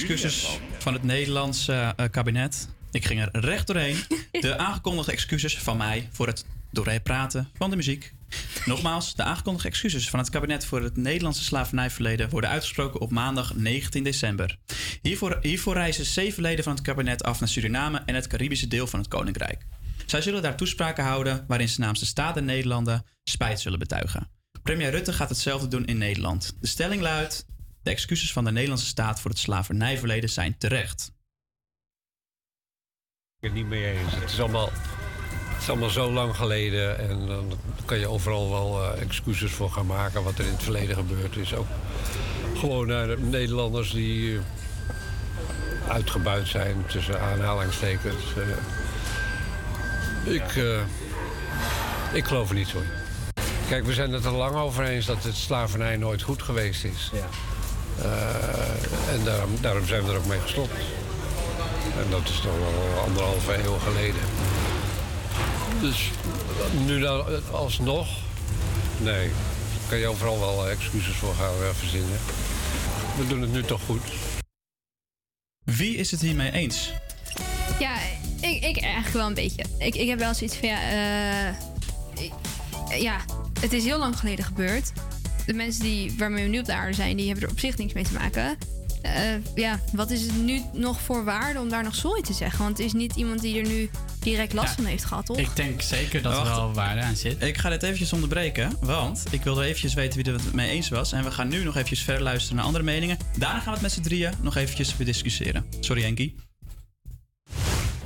Excuses 0.00 0.58
van 0.78 0.92
het 0.92 1.02
Nederlandse 1.02 1.92
eh, 1.96 2.06
kabinet. 2.10 2.68
Ik 2.90 3.04
ging 3.04 3.20
er 3.20 3.28
recht 3.32 3.66
doorheen. 3.66 3.96
De 4.40 4.58
aangekondigde 4.58 5.12
excuses 5.12 5.58
van 5.58 5.76
mij 5.76 6.08
voor 6.12 6.26
het 6.26 6.44
doorheen 6.70 7.02
praten 7.02 7.48
van 7.54 7.70
de 7.70 7.76
muziek. 7.76 8.12
Nogmaals, 8.64 9.14
de 9.14 9.22
aangekondigde 9.22 9.68
excuses 9.68 10.10
van 10.10 10.18
het 10.18 10.30
kabinet 10.30 10.64
voor 10.64 10.82
het 10.82 10.96
Nederlandse 10.96 11.44
slavernijverleden 11.44 12.30
worden 12.30 12.50
uitgesproken 12.50 13.00
op 13.00 13.10
maandag 13.10 13.54
19 13.54 14.04
december. 14.04 14.58
Hiervoor, 15.02 15.38
hiervoor 15.42 15.74
reizen 15.74 16.04
zeven 16.04 16.42
leden 16.42 16.64
van 16.64 16.72
het 16.72 16.82
kabinet 16.82 17.22
af 17.22 17.40
naar 17.40 17.48
Suriname 17.48 18.02
en 18.06 18.14
het 18.14 18.26
Caribische 18.26 18.68
deel 18.68 18.86
van 18.86 18.98
het 18.98 19.08
Koninkrijk. 19.08 19.66
Zij 20.06 20.22
zullen 20.22 20.42
daar 20.42 20.56
toespraken 20.56 21.04
houden 21.04 21.44
waarin 21.48 21.68
ze 21.68 21.80
namens 21.80 22.00
de 22.00 22.06
staat 22.06 22.36
en 22.36 22.44
Nederlanden 22.44 23.04
spijt 23.24 23.60
zullen 23.60 23.78
betuigen. 23.78 24.30
Premier 24.62 24.90
Rutte 24.90 25.12
gaat 25.12 25.28
hetzelfde 25.28 25.68
doen 25.68 25.84
in 25.84 25.98
Nederland. 25.98 26.56
De 26.60 26.66
stelling 26.66 27.02
luidt: 27.02 27.46
de 27.82 27.90
excuses 27.90 28.32
van 28.32 28.44
de 28.44 28.52
Nederlandse 28.52 28.86
staat 28.86 29.20
voor 29.20 29.30
het 29.30 29.40
slavernijverleden 29.40 30.30
zijn 30.30 30.58
terecht. 30.58 31.12
ik 33.38 33.48
het 33.48 33.52
niet 33.52 33.66
mee 33.66 33.98
eens. 33.98 34.14
Het 34.14 34.30
is 34.30 34.40
allemaal, 34.40 34.70
het 35.48 35.62
is 35.62 35.68
allemaal 35.68 35.90
zo 35.90 36.12
lang 36.12 36.36
geleden 36.36 36.98
en 36.98 37.26
dan 37.26 37.58
kan 37.84 37.98
je 37.98 38.06
overal 38.06 38.50
wel 38.50 38.82
eh, 38.82 39.02
excuses 39.02 39.52
voor 39.52 39.70
gaan 39.70 39.86
maken 39.86 40.22
wat 40.22 40.38
er 40.38 40.44
in 40.44 40.52
het 40.52 40.62
verleden 40.62 40.96
gebeurd 40.96 41.36
is. 41.36 41.54
Ook 41.54 41.68
gewoon 42.56 42.86
naar 42.86 43.06
de 43.06 43.18
Nederlanders 43.18 43.90
die 43.90 44.36
eh, 44.36 44.42
uitgebuit 45.88 46.48
zijn 46.48 46.84
tussen 46.86 47.20
aanhalingstekens. 47.20 48.24
Eh, 48.36 50.34
ik, 50.34 50.56
eh, 50.56 50.80
ik 52.12 52.24
geloof 52.24 52.48
er 52.48 52.54
niet 52.54 52.68
zo 52.68 52.78
in. 52.78 52.88
Kijk, 53.68 53.84
we 53.84 53.92
zijn 53.92 54.12
het 54.12 54.24
er 54.24 54.32
lang 54.32 54.56
over 54.56 54.84
eens 54.84 55.06
dat 55.06 55.22
het 55.22 55.34
slavernij 55.34 55.96
nooit 55.96 56.22
goed 56.22 56.42
geweest 56.42 56.84
is. 56.84 57.10
Eh, 57.14 57.20
en 59.10 59.24
daarom, 59.24 59.50
daarom 59.60 59.86
zijn 59.86 60.04
we 60.04 60.10
er 60.12 60.16
ook 60.18 60.26
mee 60.26 60.40
gestopt. 60.40 60.72
En 62.04 62.10
dat 62.10 62.28
is 62.28 62.40
toch 62.40 62.58
wel 62.58 63.02
anderhalve 63.04 63.54
eeuw 63.64 63.78
geleden. 63.78 64.20
Dus 65.80 66.10
nu 66.86 67.00
dan 67.00 67.24
alsnog? 67.52 68.08
Nee, 68.98 69.28
daar 69.28 69.88
kan 69.88 69.98
je 69.98 70.06
overal 70.06 70.38
wel 70.38 70.66
eh, 70.66 70.72
excuses 70.72 71.14
voor 71.14 71.34
gaan 71.34 71.54
eh, 71.62 71.68
verzinnen. 71.78 72.18
We 73.18 73.26
doen 73.26 73.40
het 73.40 73.52
nu 73.52 73.62
toch 73.62 73.80
goed. 73.86 74.02
Wie 75.64 75.96
is 75.96 76.10
het 76.10 76.20
hiermee 76.20 76.52
eens? 76.52 76.92
Ja, 77.78 77.94
ik, 78.40 78.64
ik 78.64 78.80
eigenlijk 78.82 79.14
wel 79.14 79.26
een 79.26 79.34
beetje. 79.34 79.64
Ik, 79.78 79.94
ik 79.94 80.08
heb 80.08 80.18
wel 80.18 80.34
zoiets 80.34 80.56
van, 80.56 80.68
ja, 80.68 80.80
eh, 80.90 81.54
ik- 82.24 82.32
ja, 83.00 83.16
het 83.60 83.72
is 83.72 83.84
heel 83.84 83.98
lang 83.98 84.18
geleden 84.18 84.44
gebeurd. 84.44 84.92
De 85.50 85.56
mensen 85.56 85.82
die, 85.82 86.14
waarmee 86.18 86.44
we 86.44 86.50
nu 86.50 86.58
op 86.58 86.64
de 86.64 86.74
aarde 86.74 86.92
zijn, 86.92 87.16
die 87.16 87.26
hebben 87.26 87.44
er 87.44 87.50
op 87.50 87.58
zich 87.58 87.76
niks 87.76 87.92
mee 87.92 88.04
te 88.04 88.12
maken. 88.12 88.56
Eh, 89.02 89.12
ja, 89.54 89.80
wat 89.92 90.10
is 90.10 90.22
het 90.22 90.42
nu 90.42 90.62
nog 90.72 91.00
voor 91.00 91.24
waarde 91.24 91.60
om 91.60 91.68
daar 91.68 91.82
nog 91.82 91.94
sorry 91.94 92.22
te 92.22 92.32
zeggen? 92.32 92.58
Want 92.58 92.78
het 92.78 92.86
is 92.86 92.92
niet 92.92 93.16
iemand 93.16 93.40
die 93.40 93.60
er 93.60 93.68
nu 93.68 93.90
direct 94.18 94.52
last 94.52 94.68
Ja, 94.68 94.74
van 94.74 94.84
heeft 94.84 95.04
gehad, 95.04 95.26
toch? 95.26 95.38
Ik 95.38 95.56
denk 95.56 95.82
zeker 95.82 96.22
dat 96.22 96.36
er 96.36 96.44
wel 96.44 96.72
waarde 96.72 97.00
aan 97.00 97.16
zit. 97.16 97.42
Ik 97.42 97.58
ga 97.58 97.68
dit 97.68 97.82
eventjes 97.82 98.12
onderbreken, 98.12 98.76
want 98.80 99.24
ik 99.30 99.42
wilde 99.42 99.64
eventjes 99.64 99.94
weten 99.94 100.22
wie 100.22 100.32
er 100.32 100.40
het 100.40 100.52
mee 100.52 100.70
eens 100.70 100.88
was. 100.88 101.12
En 101.12 101.24
we 101.24 101.30
gaan 101.30 101.48
nu 101.48 101.64
nog 101.64 101.74
eventjes 101.74 102.02
verder 102.02 102.22
luisteren 102.22 102.56
naar 102.56 102.64
andere 102.64 102.84
meningen. 102.84 103.18
Daarna 103.38 103.58
gaan 103.58 103.64
we 103.64 103.70
het 103.70 103.82
met 103.82 103.92
z'n 103.92 104.00
drieën 104.00 104.32
nog 104.40 104.56
eventjes 104.56 104.96
bediscussiëren. 104.96 105.66
Sorry 105.80 106.02
Henkie. 106.02 106.34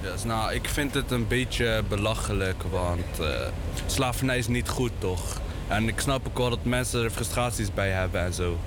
Dus, 0.02 0.24
nou, 0.24 0.54
ik 0.54 0.68
vind 0.68 0.94
het 0.94 1.10
een 1.10 1.28
beetje 1.28 1.82
belachelijk, 1.88 2.62
want 2.62 3.18
eh, 3.20 3.46
slavernij 3.86 4.38
is 4.38 4.46
niet 4.46 4.68
goed, 4.68 4.92
toch? 4.98 5.42
En 5.68 5.88
ik 5.88 6.00
snap 6.00 6.26
ook 6.26 6.38
wel 6.38 6.50
dat 6.50 6.64
mensen 6.64 7.04
er 7.04 7.10
frustraties 7.10 7.72
bij 7.72 7.90
hebben 7.90 8.20
en 8.20 8.32
zo. 8.32 8.58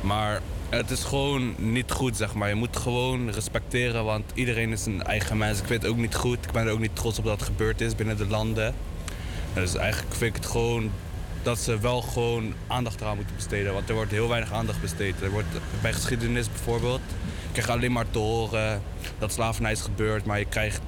Maar 0.00 0.40
het 0.68 0.90
is 0.90 1.04
gewoon 1.04 1.54
niet 1.56 1.90
goed, 1.90 2.16
zeg 2.16 2.34
maar. 2.34 2.48
Je 2.48 2.54
moet 2.54 2.76
gewoon 2.76 3.30
respecteren, 3.30 4.04
want 4.04 4.24
iedereen 4.34 4.72
is 4.72 4.86
een 4.86 5.02
eigen 5.02 5.36
mens. 5.36 5.58
Ik 5.58 5.66
weet 5.66 5.82
het 5.82 5.90
ook 5.90 5.96
niet 5.96 6.14
goed. 6.14 6.44
Ik 6.44 6.52
ben 6.52 6.66
er 6.66 6.72
ook 6.72 6.78
niet 6.78 6.96
trots 6.96 7.18
op 7.18 7.24
dat 7.24 7.40
het 7.40 7.48
gebeurd 7.48 7.80
is 7.80 7.94
binnen 7.94 8.16
de 8.16 8.26
landen. 8.26 8.74
Dus 9.54 9.74
eigenlijk 9.74 10.14
vind 10.14 10.36
ik 10.36 10.42
het 10.42 10.50
gewoon 10.50 10.90
dat 11.42 11.58
ze 11.58 11.78
wel 11.78 12.00
gewoon 12.00 12.54
aandacht 12.66 13.00
eraan 13.00 13.16
moeten 13.16 13.34
besteden. 13.34 13.72
Want 13.72 13.88
er 13.88 13.94
wordt 13.94 14.10
heel 14.10 14.28
weinig 14.28 14.52
aandacht 14.52 14.80
besteed. 14.80 15.20
Er 15.20 15.30
wordt, 15.30 15.46
bij 15.82 15.92
geschiedenis 15.92 16.50
bijvoorbeeld, 16.50 17.00
je 17.42 17.52
krijgt 17.52 17.70
alleen 17.70 17.92
maar 17.92 18.10
te 18.10 18.18
horen 18.18 18.82
dat 19.18 19.32
slavernij 19.32 19.72
is 19.72 19.80
gebeurd. 19.80 20.24
Maar 20.24 20.38
je 20.38 20.44
krijgt 20.44 20.80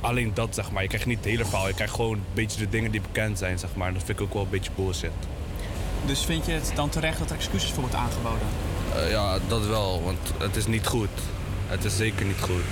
alleen 0.00 0.34
dat, 0.34 0.54
zeg 0.54 0.70
maar. 0.70 0.82
Je 0.82 0.88
krijgt 0.88 1.06
niet 1.06 1.18
het 1.18 1.26
hele 1.26 1.44
verhaal. 1.44 1.68
Je 1.68 1.74
krijgt 1.74 1.94
gewoon 1.94 2.16
een 2.16 2.24
beetje 2.34 2.58
de 2.58 2.68
dingen 2.68 2.90
die 2.90 3.00
bekend 3.00 3.38
zijn, 3.38 3.58
zeg 3.58 3.74
maar. 3.74 3.92
Dat 3.92 4.02
vind 4.02 4.18
ik 4.18 4.24
ook 4.24 4.32
wel 4.32 4.42
een 4.42 4.48
beetje 4.48 4.70
bullshit. 4.74 5.10
Dus 6.06 6.24
vind 6.24 6.46
je 6.46 6.52
het 6.52 6.72
dan 6.74 6.88
terecht 6.88 7.18
dat 7.18 7.30
er 7.30 7.36
excuses 7.36 7.70
voor 7.70 7.80
wordt 7.80 7.94
aangeboden? 7.94 8.46
Eh, 8.96 9.10
ja, 9.10 9.38
dat 9.48 9.66
wel, 9.66 10.02
want 10.02 10.18
het 10.38 10.56
is 10.56 10.66
niet 10.66 10.86
goed. 10.86 11.08
Het 11.66 11.84
is 11.84 11.96
zeker 11.96 12.26
niet 12.26 12.40
goed. 12.40 12.62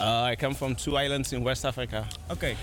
Uh, 0.00 0.28
I 0.30 0.36
come 0.36 0.54
from 0.54 0.76
two 0.76 0.96
islands 0.96 1.32
in 1.32 1.42
West 1.42 1.64
Africa. 1.64 2.04
Okay. 2.28 2.56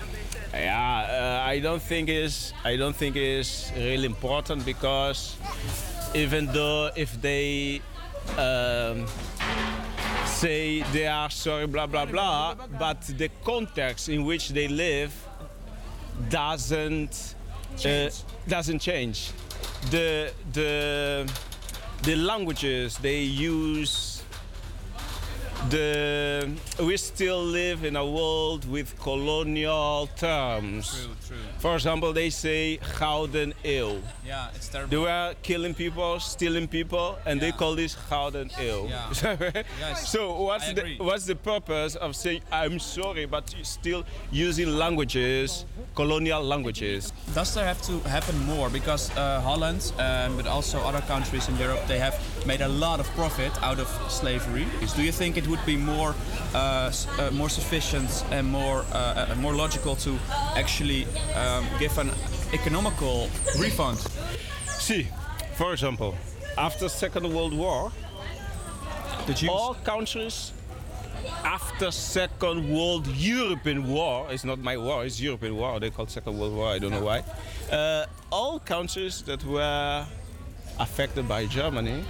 Yeah, 0.54 1.48
uh, 1.48 1.56
I 1.56 1.62
don't 1.62 1.88
think 1.88 2.08
is 2.08 2.54
I 2.66 2.78
don't 2.78 2.98
think 2.98 3.16
is 3.16 3.72
really 3.76 4.06
important 4.06 4.66
because 4.66 5.36
even 6.14 6.48
though 6.52 6.92
if 6.94 7.10
they 7.22 7.82
um, 8.38 9.06
say 10.26 10.82
they 10.94 11.08
are 11.08 11.30
sorry, 11.30 11.68
blah 11.68 11.88
blah 11.88 12.06
blah, 12.06 12.56
but 12.78 13.02
the 13.18 13.30
context 13.44 14.10
in 14.10 14.26
which 14.26 14.50
they 14.50 14.68
live 14.68 15.14
doesn't 16.30 17.36
uh, 17.86 18.10
doesn't 18.48 18.80
change. 18.80 19.32
The 19.92 20.32
the 20.54 21.30
the 22.04 22.16
languages 22.16 22.98
they 22.98 23.22
use 23.22 24.09
the 25.70 26.50
we 26.80 26.96
still 26.98 27.44
live 27.44 27.84
in 27.84 27.96
a 27.96 28.06
world 28.06 28.70
with 28.70 28.98
colonial 29.00 30.08
terms. 30.16 31.04
True, 31.04 31.16
true. 31.28 31.38
For 31.60 31.76
example, 31.76 32.14
they 32.14 32.30
say 32.30 32.80
Gouden 32.98 33.54
Eeuw. 33.64 34.02
Yeah, 34.26 34.50
it's 34.56 34.70
terrible. 34.70 34.90
They 34.90 34.98
were 34.98 35.36
killing 35.44 35.74
people, 35.74 36.20
stealing 36.20 36.68
people, 36.68 37.18
and 37.26 37.42
they 37.42 37.52
call 37.52 37.76
this 37.76 37.96
Gouden 38.10 38.52
Eeuw. 38.54 38.90
Yeah. 38.90 39.64
Yes, 39.80 40.10
so 40.10 40.42
what's 40.42 40.72
the 40.74 40.96
what's 41.00 41.26
the 41.26 41.36
purpose 41.36 41.96
of 41.96 42.16
saying 42.16 42.42
I'm 42.52 42.80
sorry, 42.80 43.26
but 43.26 43.54
still 43.64 44.06
using 44.32 44.70
languages, 44.78 45.66
colonial 45.96 46.42
languages? 46.42 47.12
Does 47.34 47.54
there 47.54 47.66
have 47.66 47.82
to 47.84 48.00
happen 48.10 48.38
more? 48.46 48.70
Because 48.70 49.12
uh, 49.18 49.42
Holland, 49.42 49.92
um, 50.00 50.38
but 50.38 50.48
also 50.48 50.80
other 50.80 51.02
countries 51.02 51.48
in 51.50 51.58
Europe, 51.58 51.80
they 51.88 52.00
have 52.00 52.16
made 52.46 52.62
a 52.62 52.68
lot 52.68 53.00
of 53.00 53.08
profit 53.16 53.52
out 53.64 53.80
of 53.80 53.88
slavery. 54.10 54.66
Do 54.96 55.04
you 55.04 55.12
think 55.12 55.38
it 55.38 55.48
would 55.50 55.66
be 55.66 55.76
more, 55.76 56.16
uh, 56.54 56.92
uh, 57.18 57.32
more 57.32 57.50
sufficient 57.50 58.24
and 58.32 58.48
more, 58.48 58.86
uh, 58.92 59.28
uh, 59.32 59.36
more 59.36 59.54
logical 59.54 59.96
to 59.96 60.18
actually 60.56 61.06
um, 61.36 61.66
give 61.80 61.98
an 61.98 62.12
economical 62.54 63.30
refund. 63.58 63.98
See, 64.66 65.08
for 65.56 65.74
example, 65.74 66.16
after 66.58 66.90
Second 66.90 67.34
World 67.34 67.54
War, 67.54 67.92
all 69.48 69.76
countries 69.84 70.54
after 71.44 71.92
Second 71.92 72.70
World 72.70 73.08
European 73.08 73.88
War, 73.88 74.28
it's 74.32 74.44
not 74.44 74.60
my 74.60 74.78
war, 74.78 75.06
it's 75.06 75.20
European 75.22 75.56
war. 75.56 75.80
They 75.80 75.90
call 75.90 76.06
it 76.06 76.12
Second 76.12 76.40
World 76.40 76.54
War. 76.54 76.70
I 76.70 76.80
don't 76.80 76.92
know 76.92 77.04
why. 77.04 77.24
Uh, 77.72 78.06
all 78.32 78.60
countries 78.60 79.22
that 79.24 79.44
were 79.46 80.06
affected 80.80 81.28
by 81.28 81.46
Germany, 81.46 82.04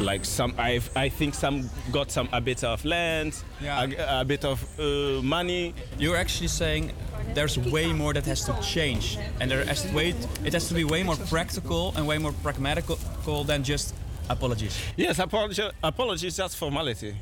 like 0.00 0.24
some, 0.24 0.54
I, 0.58 0.80
I 0.94 1.08
think 1.08 1.34
some 1.34 1.70
got 1.92 2.10
some 2.10 2.28
a 2.32 2.40
bit 2.40 2.64
of 2.64 2.84
land, 2.84 3.42
a, 3.62 4.20
a 4.20 4.24
bit 4.24 4.44
of 4.44 4.62
uh, 4.78 5.22
money. 5.22 5.74
You're 5.98 6.16
actually 6.16 6.48
saying 6.48 6.92
there's 7.34 7.58
way 7.58 7.92
more 7.92 8.12
that 8.14 8.26
has 8.26 8.44
to 8.44 8.52
change, 8.62 9.18
and 9.40 9.50
there 9.50 9.64
has 9.64 9.82
to 9.82 9.94
way, 9.94 10.14
it 10.44 10.52
has 10.52 10.68
to 10.68 10.74
be 10.74 10.84
way 10.84 11.02
more 11.02 11.16
practical 11.28 11.92
and 11.96 12.06
way 12.06 12.18
more 12.18 12.32
pragmatical 12.42 12.98
than 13.44 13.62
just 13.64 13.94
apologies. 14.28 14.76
Yes, 14.96 15.18
apology, 15.18 15.62
apologies, 15.82 16.36
just 16.36 16.56
formality. 16.56 17.14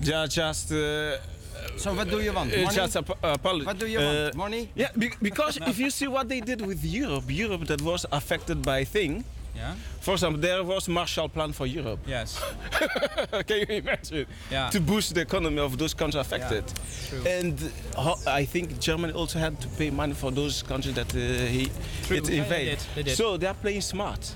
Ju- 0.00 0.26
Just. 0.28 0.72
Uh, 0.72 1.16
so 1.76 1.94
what 1.94 2.08
do 2.10 2.20
you 2.20 2.32
want? 2.32 2.52
uh, 2.52 2.56
Money? 2.62 2.74
just 2.76 2.96
ap- 2.96 3.18
apology. 3.22 3.64
What 3.66 3.78
do 3.78 3.86
you 3.86 3.98
want? 4.00 4.34
Money? 4.34 4.68
Yeah, 4.74 4.88
be- 4.98 5.12
because 5.22 5.56
if 5.58 5.78
you 5.78 5.90
see 5.90 6.08
what 6.08 6.28
they 6.28 6.40
did 6.40 6.60
with 6.60 6.84
Europe, 6.84 7.24
Europe 7.28 7.66
that 7.66 7.80
was 7.80 8.04
affected 8.10 8.62
by 8.62 8.84
thing. 8.84 9.24
Yeah. 9.56 9.74
For 10.00 10.14
example, 10.14 10.40
there 10.40 10.62
was 10.64 10.88
Marshall 10.88 11.28
Plan 11.28 11.52
for 11.52 11.66
Europe. 11.66 11.98
Yes. 12.06 12.38
Can 13.46 13.58
you 13.60 13.66
imagine? 13.76 14.26
Yeah. 14.50 14.70
To 14.70 14.80
boost 14.80 15.14
the 15.14 15.20
economy 15.20 15.60
of 15.60 15.76
those 15.78 15.94
countries 15.94 16.20
affected. 16.26 16.64
true. 17.08 17.22
And 17.26 17.70
I 18.26 18.46
think 18.46 18.78
Germany 18.80 19.12
also 19.12 19.38
had 19.38 19.60
to 19.60 19.68
pay 19.68 19.90
money 19.90 20.14
for 20.14 20.32
those 20.32 20.62
countries 20.64 20.94
that 20.94 21.14
uh, 21.14 21.18
he 21.18 21.70
True. 22.06 22.16
it 22.16 22.24
Yeah, 22.24 22.30
they 22.30 22.38
invaded. 22.38 22.78
did, 22.78 22.86
they 22.94 23.02
did. 23.02 23.16
So 23.16 23.36
they 23.38 23.46
are 23.48 23.54
playing 23.60 23.82
smart. 23.82 24.34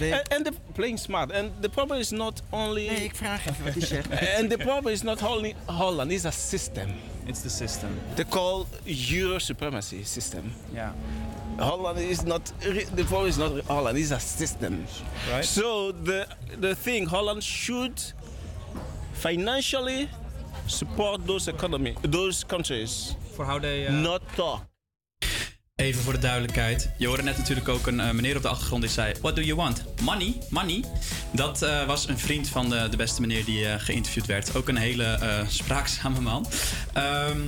and, 0.00 0.22
and 0.30 0.44
they're 0.44 0.60
playing 0.74 0.98
smart. 0.98 1.30
And 1.32 1.50
the 1.62 1.68
problem 1.68 1.98
is 2.00 2.10
not 2.12 2.42
only. 2.52 2.88
Nee, 2.88 3.04
ik 3.04 3.14
vraag 3.16 3.46
even 3.48 3.64
wat 3.64 3.72
hij 3.74 3.82
zegt. 3.96 4.08
and 4.38 4.50
the 4.50 4.56
problem 4.58 4.92
is 4.92 5.02
not 5.02 5.22
only 5.22 5.54
Holland, 5.66 6.10
it's 6.12 6.24
a 6.24 6.30
system. 6.30 6.90
It's 7.26 7.40
the 7.42 7.48
system. 7.48 7.90
They 8.14 8.24
call 8.28 8.66
Euro 8.84 9.38
supremacy 9.38 10.04
system. 10.04 10.52
Yeah. 10.72 10.90
Holland 11.58 11.98
is 11.98 12.22
not 12.22 12.52
the 12.94 13.04
problem 13.04 13.28
is 13.28 13.36
not 13.36 13.52
Holland, 13.66 13.98
it's 13.98 14.10
a 14.10 14.18
system. 14.18 14.84
Right. 15.30 15.44
So 15.44 15.92
the 16.04 16.26
the 16.60 16.74
thing 16.82 17.08
Holland 17.08 17.42
should 17.42 18.14
financially 19.12 20.08
support 20.66 21.26
those 21.26 21.50
economy, 21.50 21.94
those 22.02 22.46
countries. 22.46 23.16
For 23.36 23.44
how 23.44 23.60
they 23.60 23.88
not 23.90 24.22
talk. 24.34 24.64
Even 25.76 26.02
voor 26.02 26.12
de 26.12 26.18
duidelijkheid. 26.18 26.90
Je 26.98 27.06
hoorde 27.06 27.22
net 27.22 27.36
natuurlijk 27.36 27.68
ook 27.68 27.86
een 27.86 28.00
eh, 28.00 28.10
meneer 28.10 28.36
op 28.36 28.42
de 28.42 28.48
achtergrond 28.48 28.82
die 28.82 28.90
zei... 28.90 29.14
What 29.20 29.36
do 29.36 29.42
you 29.42 29.56
want? 29.56 29.84
Money? 30.02 30.38
Money? 30.50 30.84
Dat 31.30 31.62
eh, 31.62 31.86
was 31.86 32.08
een 32.08 32.18
vriend 32.18 32.48
van 32.48 32.68
de, 32.70 32.88
de 32.90 32.96
beste 32.96 33.20
meneer 33.20 33.44
die 33.44 33.66
eh, 33.66 33.80
geïnterviewd 33.80 34.26
werd. 34.26 34.56
Ook 34.56 34.68
een 34.68 34.76
hele 34.76 35.04
eh, 35.04 35.40
spraakzame 35.48 36.20
man. 36.20 36.46
Ehm, 36.92 37.40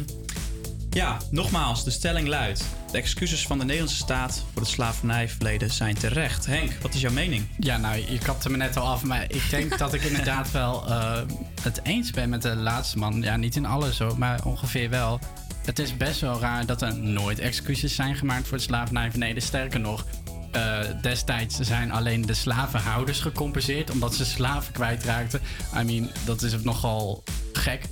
ja, 0.90 1.16
nogmaals, 1.30 1.84
de 1.84 1.90
stelling 1.90 2.28
luidt... 2.28 2.64
De 2.90 2.98
excuses 2.98 3.46
van 3.46 3.58
de 3.58 3.64
Nederlandse 3.64 3.96
staat 3.96 4.44
voor 4.52 4.62
het 4.62 4.70
slavernijverleden 4.70 5.70
zijn 5.70 5.94
terecht. 5.94 6.46
Henk, 6.46 6.72
wat 6.82 6.94
is 6.94 7.00
jouw 7.00 7.12
mening? 7.12 7.46
Ja, 7.58 7.76
nou, 7.76 7.96
je 8.10 8.18
kapte 8.18 8.50
me 8.50 8.56
net 8.56 8.76
al 8.76 8.86
af. 8.86 9.04
Maar 9.04 9.22
ik 9.22 9.50
denk 9.50 9.78
dat 9.78 9.94
ik 9.94 10.02
inderdaad 10.02 10.50
wel 10.50 10.86
eh, 10.86 11.20
het 11.62 11.80
eens 11.82 12.10
ben 12.10 12.28
met 12.28 12.42
de 12.42 12.56
laatste 12.56 12.98
man. 12.98 13.22
Ja, 13.22 13.36
niet 13.36 13.56
in 13.56 13.66
alles 13.66 13.98
hoor, 13.98 14.18
maar 14.18 14.44
ongeveer 14.44 14.90
wel. 14.90 15.20
Het 15.64 15.78
is 15.78 15.96
best 15.96 16.20
wel 16.20 16.40
raar 16.40 16.66
dat 16.66 16.82
er 16.82 16.98
nooit 16.98 17.38
excuses 17.38 17.94
zijn 17.94 18.16
gemaakt 18.16 18.46
voor 18.46 18.56
het 18.56 18.66
slavernijverleden. 18.66 19.42
Sterker 19.42 19.80
nog, 19.80 20.04
eh, 20.52 20.78
destijds 21.02 21.58
zijn 21.60 21.90
alleen 21.90 22.26
de 22.26 22.34
slavenhouders 22.34 23.20
gecompenseerd 23.20 23.90
omdat 23.90 24.14
ze 24.14 24.24
slaven 24.24 24.72
kwijtraakten. 24.72 25.40
I 25.80 25.82
mean, 25.82 26.10
dat 26.24 26.42
is 26.42 26.62
nogal 26.62 27.22
gek 27.52 27.82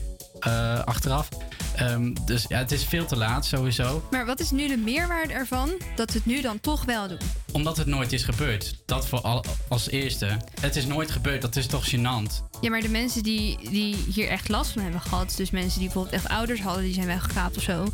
eh, 0.40 0.78
achteraf. 0.84 1.28
Ehm, 1.76 2.14
dus 2.24 2.44
ja, 2.48 2.58
het 2.58 2.72
is 2.72 2.84
veel 2.84 3.06
te 3.06 3.16
laat 3.16 3.46
sowieso. 3.46 4.02
Maar 4.10 4.26
wat 4.26 4.40
is 4.40 4.50
nu 4.50 4.68
de 4.68 4.76
meerwaarde 4.76 5.32
ervan 5.32 5.70
dat 5.96 6.12
we 6.12 6.18
het 6.18 6.26
nu 6.26 6.40
dan 6.40 6.60
toch 6.60 6.84
wel 6.84 7.08
doen? 7.08 7.18
Omdat 7.52 7.76
het 7.76 7.86
nooit 7.86 8.12
is 8.12 8.22
gebeurd. 8.22 8.76
Dat 8.86 9.06
voor 9.08 9.20
al, 9.20 9.44
als 9.68 9.90
eerste. 9.90 10.36
Het 10.60 10.76
is 10.76 10.86
nooit 10.86 11.10
gebeurd, 11.10 11.42
dat 11.42 11.56
is 11.56 11.66
toch 11.66 11.90
gênant? 11.90 12.44
Ja, 12.60 12.70
maar 12.70 12.80
de 12.80 12.88
mensen 12.88 13.22
die, 13.22 13.70
die 13.70 13.96
hier 14.14 14.28
echt 14.28 14.48
last 14.48 14.70
van 14.70 14.82
hebben 14.82 15.00
gehad, 15.00 15.34
dus 15.36 15.50
mensen 15.50 15.78
die 15.78 15.88
bijvoorbeeld 15.88 16.14
echt 16.14 16.28
ouders 16.28 16.60
hadden, 16.60 16.82
die 16.82 16.94
zijn 16.94 17.06
weggekaapt 17.06 17.56
of 17.56 17.62
zo. 17.62 17.86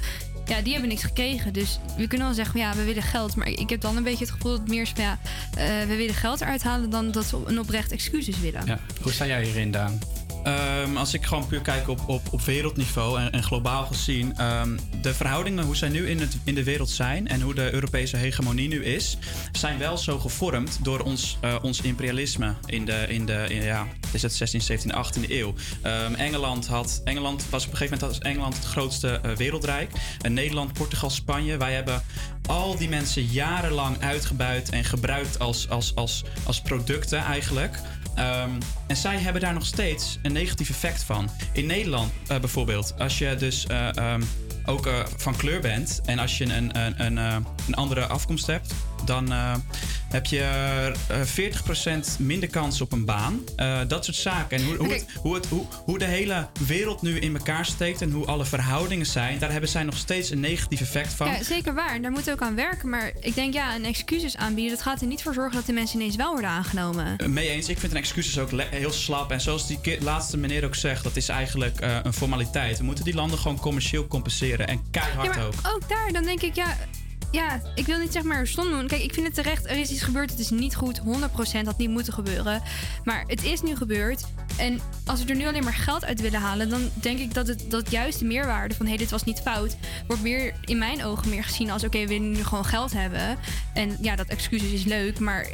Ja, 0.47 0.61
die 0.61 0.73
hebben 0.73 0.89
niks 0.89 1.03
gekregen. 1.03 1.53
Dus 1.53 1.79
we 1.97 2.07
kunnen 2.07 2.27
wel 2.27 2.37
zeggen, 2.37 2.61
ja, 2.61 2.75
we 2.75 2.85
willen 2.85 3.03
geld. 3.03 3.37
Maar 3.37 3.49
ik 3.49 3.71
heb 3.71 3.81
dan 3.81 3.97
een 3.97 4.03
beetje 4.03 4.25
het 4.25 4.35
gevoel 4.35 4.51
dat 4.51 4.61
het 4.61 4.69
meer 4.69 4.83
is 4.83 4.93
van, 4.95 5.05
ja, 5.05 5.19
eh, 5.55 5.87
we 5.87 5.97
willen 5.97 6.15
geld 6.15 6.41
eruit 6.41 6.63
halen 6.63 6.91
dan 6.91 7.11
dat 7.11 7.31
we 7.31 7.39
een 7.45 7.59
oprecht 7.59 7.93
excuses 7.93 8.41
willen. 8.41 8.67
Ja. 8.67 8.79
Hoe 9.03 9.13
sta 9.13 9.27
jij 9.27 9.45
hierin, 9.45 9.71
Daan? 9.71 9.99
Ehm, 10.43 10.97
als 10.97 11.15
ik 11.15 11.25
gewoon 11.27 11.47
puur 11.47 11.61
kijk 11.61 11.89
op, 11.89 12.09
op, 12.09 12.23
op 12.31 12.41
wereldniveau 12.41 13.21
en, 13.21 13.33
en 13.33 13.43
globaal 13.43 13.87
gezien, 13.87 14.37
ehm, 14.37 14.77
de 15.03 15.15
verhoudingen 15.15 15.65
hoe 15.65 15.77
zij 15.77 15.89
nu 15.89 16.09
in, 16.09 16.21
het, 16.21 16.37
in 16.45 16.55
de 16.55 16.65
wereld 16.65 16.91
zijn 16.91 17.29
en 17.29 17.41
hoe 17.41 17.55
de 17.55 17.73
Europese 17.73 18.17
hegemonie 18.17 18.69
nu 18.69 18.85
is, 18.85 19.19
zijn 19.53 19.79
wel 19.79 19.99
zo 19.99 20.19
gevormd 20.19 20.79
door 20.83 21.01
ons, 21.01 21.39
eh, 21.41 21.55
ons 21.63 21.81
imperialisme 21.81 22.55
in 22.67 22.85
de, 22.85 23.05
in 23.09 23.27
de 23.27 23.47
ja, 23.51 23.87
is 24.13 24.23
het 24.23 24.35
16, 24.35 24.61
17, 24.61 24.93
18e 24.93 25.31
eeuw. 25.31 25.55
Ehm, 25.83 26.15
Engeland, 26.15 26.67
had, 26.67 27.01
Engeland 27.05 27.45
was 27.51 27.65
op 27.65 27.71
een 27.71 27.77
gegeven 27.77 27.99
moment 28.01 28.23
Engeland 28.23 28.55
het 28.55 28.65
grootste 28.65 29.21
eh, 29.23 29.33
wereldrijk. 29.33 29.91
En 30.21 30.33
Nederland, 30.33 30.73
Portugal, 30.73 31.11
Spanje, 31.11 31.57
wij 31.57 31.73
hebben 31.73 32.03
al 32.47 32.77
die 32.77 32.89
mensen 32.89 33.23
jarenlang 33.25 34.01
uitgebuit 34.01 34.71
en 34.71 34.85
gebruikt 34.85 35.39
als, 35.39 35.69
als, 35.69 35.95
als, 35.95 36.25
als 36.45 36.61
producten 36.63 37.19
eigenlijk. 37.19 37.79
Ehm, 38.15 38.51
en 38.87 38.97
zij 38.97 39.19
hebben 39.19 39.43
daar 39.43 39.55
nog 39.55 39.67
steeds 39.67 40.19
een 40.23 40.33
negatief 40.33 40.71
effect 40.71 41.03
van. 41.03 41.31
In 41.53 41.67
Nederland 41.67 42.13
eh, 42.27 42.39
bijvoorbeeld, 42.39 42.95
als 42.99 43.19
je 43.19 43.35
dus 43.35 43.67
eh, 43.67 43.97
ehm, 43.97 44.23
ook 44.65 44.87
eh, 44.87 44.99
van 45.17 45.37
kleur 45.37 45.61
bent 45.61 46.01
en 46.05 46.19
als 46.19 46.39
je 46.39 46.45
een, 46.45 46.79
een, 46.79 47.05
een, 47.05 47.17
een 47.67 47.75
andere 47.75 48.07
afkomst 48.07 48.47
hebt, 48.47 48.75
dan 49.05 49.33
heb 50.13 50.27
je 50.27 50.41
eh 51.09 51.21
40% 52.17 52.19
minder 52.19 52.49
kans 52.49 52.81
op 52.81 52.93
een 52.93 53.05
baan. 53.05 53.41
Eh, 53.57 53.81
dat 53.89 54.05
soort 54.05 54.17
zaken. 54.17 54.59
En 54.59 54.65
hoe, 54.65 54.77
hoe, 54.77 54.93
het, 54.93 55.07
hoe, 55.17 55.35
het, 55.35 55.47
hoe, 55.85 55.99
de 55.99 56.05
hele 56.05 56.49
wereld 56.67 57.03
nu 57.03 57.19
in 57.19 57.37
elkaar 57.37 57.67
steekt 57.67 58.03
en 58.03 58.11
hoe 58.11 58.27
alle 58.27 58.45
verhoudingen 58.45 59.07
zijn, 59.07 59.39
daar 59.39 59.51
hebben 59.51 59.69
zij 59.69 59.83
nog 59.83 59.97
steeds 59.97 60.31
een 60.31 60.41
negatief 60.41 60.81
effect 60.81 61.13
van. 61.13 61.27
Ja, 61.27 61.43
zeker 61.43 61.75
waar. 61.75 61.95
En 61.95 62.03
daar 62.03 62.11
moeten 62.11 62.35
we 62.35 62.41
ook 62.41 62.47
aan 62.49 62.55
werken. 62.55 62.89
Maar 62.89 63.13
ik 63.21 63.35
denk, 63.35 63.55
ja, 63.55 63.75
een 63.75 63.85
excuses 63.85 64.37
aanbieden, 64.37 64.75
dat 64.75 64.83
gaat 64.83 65.01
er 65.01 65.07
niet 65.07 65.23
voor 65.23 65.35
zorgen 65.35 65.55
dat 65.55 65.67
de 65.67 65.73
mensen 65.73 66.01
ineens 66.01 66.17
wel 66.17 66.33
worden 66.33 66.51
aangenomen. 66.51 67.17
Eh, 67.17 67.27
Mee 67.27 67.49
eens. 67.49 67.69
Ik 67.69 67.79
vind 67.79 67.93
een 67.93 67.99
excuses 67.99 68.39
ook 68.39 68.51
heel 68.71 68.93
slap. 68.93 69.31
En 69.31 69.41
zoals 69.41 69.67
die 69.67 69.79
laatste 70.01 70.37
meneer 70.37 70.65
ook 70.65 70.75
zegt, 70.75 71.05
dat 71.05 71.17
is 71.17 71.29
eigenlijk 71.29 71.81
eh, 71.81 71.97
een 72.03 72.13
formaliteit. 72.13 72.79
We 72.79 72.85
moeten 72.85 73.05
die 73.05 73.15
landen 73.15 73.39
gewoon 73.39 73.59
commercieel 73.59 74.07
compenseren. 74.07 74.67
En 74.67 74.83
keihard 74.91 75.35
ja, 75.35 75.37
maar 75.37 75.47
ook. 75.47 75.55
ook 75.75 75.89
daar, 75.89 76.13
dan 76.13 76.23
denk 76.23 76.43
ik, 76.43 76.55
ja, 76.55 76.77
ja, 77.33 77.61
ik 77.75 77.87
wil 77.87 77.99
niet 77.99 78.13
zeg 78.13 78.23
maar 78.23 78.47
stom 78.47 78.71
doen. 78.71 78.87
Kijk, 78.87 79.03
ik 79.03 79.15
vind 79.15 79.27
het 79.27 79.35
terecht, 79.35 79.67
er 79.67 79.79
is 79.79 79.91
iets 79.91 80.03
gebeurd, 80.03 80.31
het 80.31 80.39
is 80.39 80.51
niet 80.51 80.75
goed, 80.75 81.01
100% 81.01 81.03
had 81.65 81.79
niet 81.79 81.91
moeten 81.91 82.13
gebeuren. 82.13 82.63
Maar 83.05 83.25
het 83.27 83.45
is 83.45 83.63
nu 83.63 83.77
gebeurd. 83.77 84.25
En 84.57 84.81
als 85.07 85.25
we 85.25 85.31
er 85.31 85.37
nu 85.37 85.47
alleen 85.47 85.65
maar 85.65 85.75
geld 85.75 86.05
uit 86.05 86.21
willen 86.21 86.41
halen, 86.41 86.69
dan 86.69 86.91
denk 86.95 87.19
ik 87.19 87.35
dat 87.35 87.47
het 87.47 87.65
dat 87.69 87.91
juist 87.91 88.19
de 88.19 88.25
meerwaarde 88.25 88.75
van 88.75 88.87
hé, 88.87 88.91
hey, 88.91 89.01
dit 89.01 89.11
was 89.11 89.25
niet 89.25 89.41
fout, 89.41 89.77
wordt 90.07 90.23
meer 90.23 90.55
in 90.65 90.79
mijn 90.79 91.05
ogen 91.05 91.29
meer 91.29 91.45
gezien 91.45 91.71
als 91.71 91.85
oké, 91.85 91.99
we 91.99 92.07
willen 92.07 92.31
nu 92.31 92.45
gewoon 92.45 92.65
geld 92.65 92.93
hebben. 92.93 93.39
En 93.75 93.97
ja, 94.01 94.17
dat 94.17 94.27
excuses 94.27 94.71
is 94.71 94.85
leuk, 94.85 95.19
maar 95.19 95.49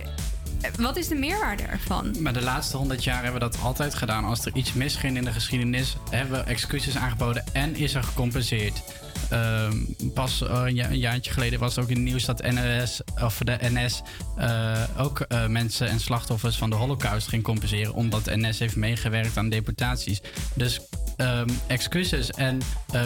eh, 0.60 0.70
wat 0.78 0.96
is 0.96 1.08
de 1.08 1.14
meerwaarde 1.14 1.62
ervan? 1.62 2.16
Maar 2.20 2.32
de 2.32 2.42
laatste 2.42 2.76
honderd 2.76 3.04
jaar 3.04 3.22
hebben 3.22 3.40
we 3.40 3.48
dat 3.50 3.62
altijd 3.62 3.94
gedaan. 3.94 4.24
Als 4.24 4.44
er 4.44 4.54
iets 4.54 4.72
misging 4.72 5.16
in 5.16 5.24
de 5.24 5.32
geschiedenis, 5.32 5.96
hebben 6.10 6.38
we 6.38 6.50
excuses 6.50 6.96
aangeboden 6.96 7.44
en 7.52 7.76
is 7.76 7.94
er 7.94 8.02
gecompenseerd. 8.02 8.82
Ehm, 9.30 9.76
pas 10.14 10.42
eh, 10.42 10.62
een, 10.64 10.74
ja- 10.74 10.90
een 10.90 10.98
jaartje 10.98 11.32
geleden 11.32 11.58
was 11.58 11.78
ook 11.78 11.88
in 11.88 11.94
het 11.94 12.04
nieuws 12.04 12.24
dat 12.24 12.42
NS, 12.42 13.00
of 13.22 13.38
de 13.38 13.58
NS 13.60 14.02
eh, 14.36 14.82
ook 14.96 15.20
eh, 15.20 15.46
mensen 15.46 15.88
en 15.88 16.00
slachtoffers 16.00 16.56
van 16.56 16.70
de 16.70 16.76
Holocaust 16.76 17.28
ging 17.28 17.42
compenseren. 17.42 17.94
Omdat 17.94 18.24
NS 18.24 18.58
heeft 18.58 18.76
meegewerkt 18.76 19.36
aan 19.36 19.48
deportaties. 19.48 20.20
Dus 20.54 20.80
ehm, 21.16 21.48
excuses 21.66 22.30
en 22.30 22.60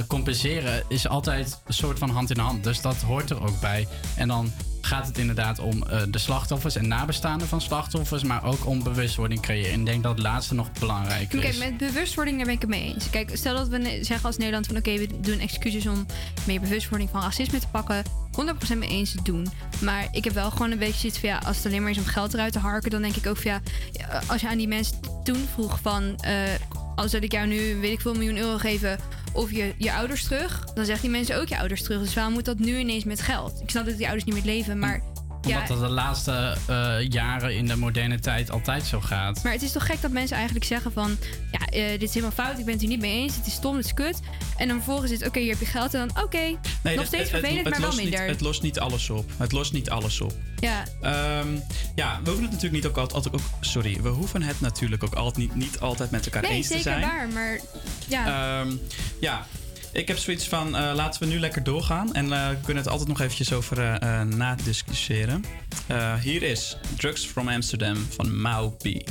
compenseren 0.06 0.82
is 0.88 1.08
altijd 1.08 1.60
een 1.66 1.74
soort 1.74 1.98
van 1.98 2.10
hand 2.10 2.30
in 2.30 2.38
hand. 2.38 2.64
Dus 2.64 2.80
dat 2.80 2.96
hoort 2.96 3.30
er 3.30 3.42
ook 3.42 3.60
bij. 3.60 3.88
En 4.16 4.28
dan 4.28 4.52
gaat 4.82 5.06
het 5.06 5.18
inderdaad 5.18 5.58
om 5.58 5.82
eh, 5.82 6.00
de 6.08 6.18
slachtoffers 6.18 6.76
en 6.76 6.88
nabestaanden 6.88 7.48
van 7.48 7.60
slachtoffers, 7.60 8.22
maar 8.22 8.44
ook 8.44 8.66
om 8.66 8.82
bewustwording 8.82 9.40
creëren. 9.40 9.72
En 9.72 9.80
ik 9.80 9.86
denk 9.86 10.02
dat 10.02 10.12
het 10.12 10.22
laatste 10.22 10.54
nog 10.54 10.72
belangrijker 10.72 11.38
Oké, 11.38 11.48
is. 11.48 11.58
met 11.58 11.76
bewustwording 11.76 12.36
daar 12.36 12.46
ben 12.46 12.54
ik 12.54 12.60
het 12.60 12.70
mee 12.70 12.92
eens. 12.94 13.10
Kijk, 13.10 13.30
stel 13.36 13.54
dat 13.54 13.68
we 13.68 13.98
zeggen 14.02 14.26
als 14.26 14.36
Nederland 14.36 14.66
van 14.66 14.76
oké, 14.76 14.98
we 14.98 15.08
doen 15.20 15.38
excuses 15.38 15.86
om 15.86 16.06
meer 16.46 16.60
bewustwording 16.60 17.10
van 17.10 17.22
racisme 17.22 17.58
te 17.58 17.68
pakken. 17.68 18.04
100% 18.74 18.78
mee 18.78 18.88
eens 18.88 19.10
te 19.10 19.22
doen. 19.22 19.46
Maar 19.80 20.08
ik 20.12 20.24
heb 20.24 20.32
wel 20.32 20.50
gewoon 20.50 20.70
een 20.70 20.78
beetje 20.78 20.98
zoiets 20.98 21.18
van 21.18 21.28
ja, 21.28 21.40
als 21.46 21.56
het 21.56 21.66
alleen 21.66 21.82
maar 21.82 21.90
is 21.90 21.98
om 21.98 22.04
geld 22.04 22.34
eruit 22.34 22.52
te 22.52 22.58
harken, 22.58 22.90
dan 22.90 23.02
denk 23.02 23.16
ik 23.16 23.26
ook 23.26 23.36
van 23.36 23.50
ja, 23.50 23.60
ja, 23.92 24.22
als 24.26 24.40
je 24.40 24.48
aan 24.48 24.58
die 24.58 24.68
mensen 24.68 24.96
toen 25.24 25.48
vroeg 25.54 25.78
van 25.82 26.16
eh, 26.20 26.34
als 26.96 27.10
dat 27.10 27.22
ik 27.22 27.32
jou 27.32 27.46
nu 27.46 27.76
weet 27.80 27.92
ik 27.92 28.00
veel 28.00 28.14
miljoen 28.14 28.36
euro 28.36 28.58
geven 28.58 28.98
of 29.32 29.52
je, 29.52 29.74
je 29.76 29.92
ouders 29.92 30.24
terug, 30.24 30.64
dan 30.74 30.84
zeggen 30.84 31.02
die 31.02 31.16
mensen 31.16 31.40
ook 31.40 31.48
je 31.48 31.58
ouders 31.58 31.82
terug. 31.82 32.00
Dus 32.00 32.14
waarom 32.14 32.32
moet 32.32 32.44
dat 32.44 32.58
nu 32.58 32.78
ineens 32.78 33.04
met 33.04 33.20
geld? 33.20 33.60
Ik 33.62 33.70
snap 33.70 33.86
dat 33.86 33.96
die 33.96 34.06
ouders 34.06 34.24
niet 34.24 34.34
meer 34.34 34.54
leven, 34.54 34.78
maar 34.78 35.02
ja, 35.42 35.60
Omdat 35.60 35.68
dat 35.68 35.80
de 35.88 35.94
laatste 35.94 36.56
eh, 36.66 37.08
jaren 37.08 37.56
in 37.56 37.66
de 37.66 37.76
moderne 37.76 38.18
tijd 38.18 38.50
altijd 38.50 38.84
zo 38.84 39.00
gaat. 39.00 39.42
Maar 39.42 39.52
het 39.52 39.62
is 39.62 39.72
toch 39.72 39.86
gek 39.86 40.00
dat 40.00 40.10
mensen 40.10 40.36
eigenlijk 40.36 40.66
zeggen 40.66 40.92
van... 40.92 41.16
Ja, 41.52 41.66
eh, 41.66 41.90
dit 41.90 42.02
is 42.02 42.14
helemaal 42.14 42.34
fout, 42.34 42.58
ik 42.58 42.64
ben 42.64 42.72
het 42.72 42.80
hier 42.80 42.90
niet 42.90 43.00
mee 43.00 43.12
eens. 43.22 43.36
Het 43.36 43.46
is 43.46 43.52
stom, 43.52 43.76
het 43.76 43.84
is 43.84 43.94
kut. 43.94 44.20
En 44.56 44.68
dan 44.68 44.76
vervolgens 44.76 45.10
is 45.10 45.18
het, 45.18 45.28
oké, 45.28 45.38
hier 45.40 45.50
heb 45.50 45.60
je 45.60 45.66
geld. 45.66 45.94
En 45.94 46.08
dan, 46.08 46.24
oké, 46.24 46.58
nog 46.82 47.06
steeds 47.06 47.30
vervelend, 47.30 47.68
maar 47.70 47.80
wel 47.80 47.94
minder. 47.94 48.20
Niet, 48.20 48.30
het 48.30 48.40
lost 48.40 48.62
niet 48.62 48.78
alles 48.78 49.10
op. 49.10 49.30
Het 49.36 49.52
lost 49.52 49.72
niet 49.72 49.90
alles 49.90 50.20
op. 50.20 50.32
Ja, 50.58 50.82
Ehm, 51.00 51.48
ja, 51.94 52.18
we 52.22 52.30
hoeven 52.30 52.42
het 52.42 52.52
natuurlijk 52.52 52.72
niet 52.72 52.86
ook 52.86 52.96
altijd, 52.96 53.34
ook, 53.34 53.40
sorry, 53.60 53.98
we 54.02 54.08
hoeven 54.08 54.42
het 54.42 54.60
natuurlijk 54.60 55.04
ook 55.04 55.14
altijd 55.14 55.36
niet, 55.38 55.54
niet 55.54 55.80
altijd 55.80 56.10
met 56.10 56.24
elkaar 56.24 56.42
nee, 56.42 56.50
eens 56.52 56.66
te 56.66 56.72
zeker 56.72 56.90
zijn. 56.92 57.00
waar. 57.00 57.28
Maar 57.28 57.60
ja, 58.08 58.60
Ehm, 58.60 58.72
ja, 59.20 59.46
ik 59.92 60.08
heb 60.08 60.18
zoiets 60.18 60.48
van 60.48 60.76
eh, 60.76 60.92
laten 60.94 61.22
we 61.22 61.28
nu 61.28 61.40
lekker 61.40 61.62
doorgaan 61.62 62.14
en 62.14 62.32
eh, 62.32 62.48
we 62.48 62.56
kunnen 62.64 62.82
het 62.82 62.92
altijd 62.92 63.08
nog 63.08 63.20
eventjes 63.20 63.52
over 63.52 63.78
eh, 63.78 64.22
nadiscussiëren. 64.22 65.44
Hier 66.22 66.42
is 66.42 66.76
Drugs 66.96 67.26
from 67.26 67.48
Amsterdam 67.48 67.96
van 67.96 68.40
Mau 68.40 68.70
P. 68.70 69.10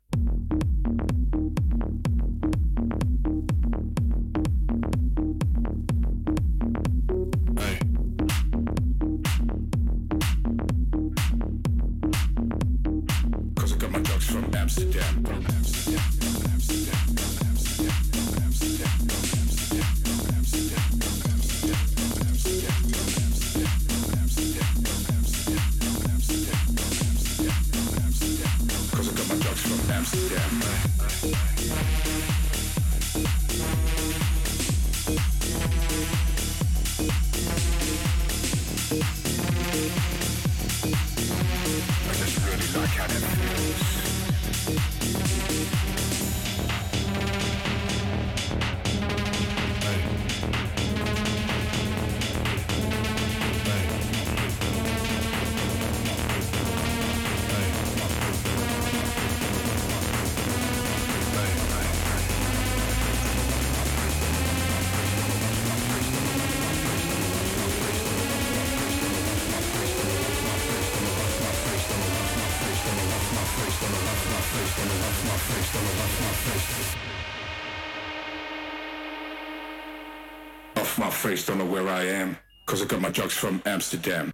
Drugs 83.11 83.33
from 83.33 83.61
Amsterdam. 83.65 84.33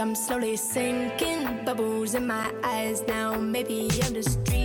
I'm 0.00 0.14
slowly 0.14 0.56
sinking. 0.56 1.62
Bubbles 1.66 2.14
in 2.14 2.26
my 2.26 2.50
eyes 2.64 3.02
now. 3.06 3.34
Maybe 3.36 3.90
I'm 4.02 4.14
just 4.14 4.42
dreaming. 4.44 4.59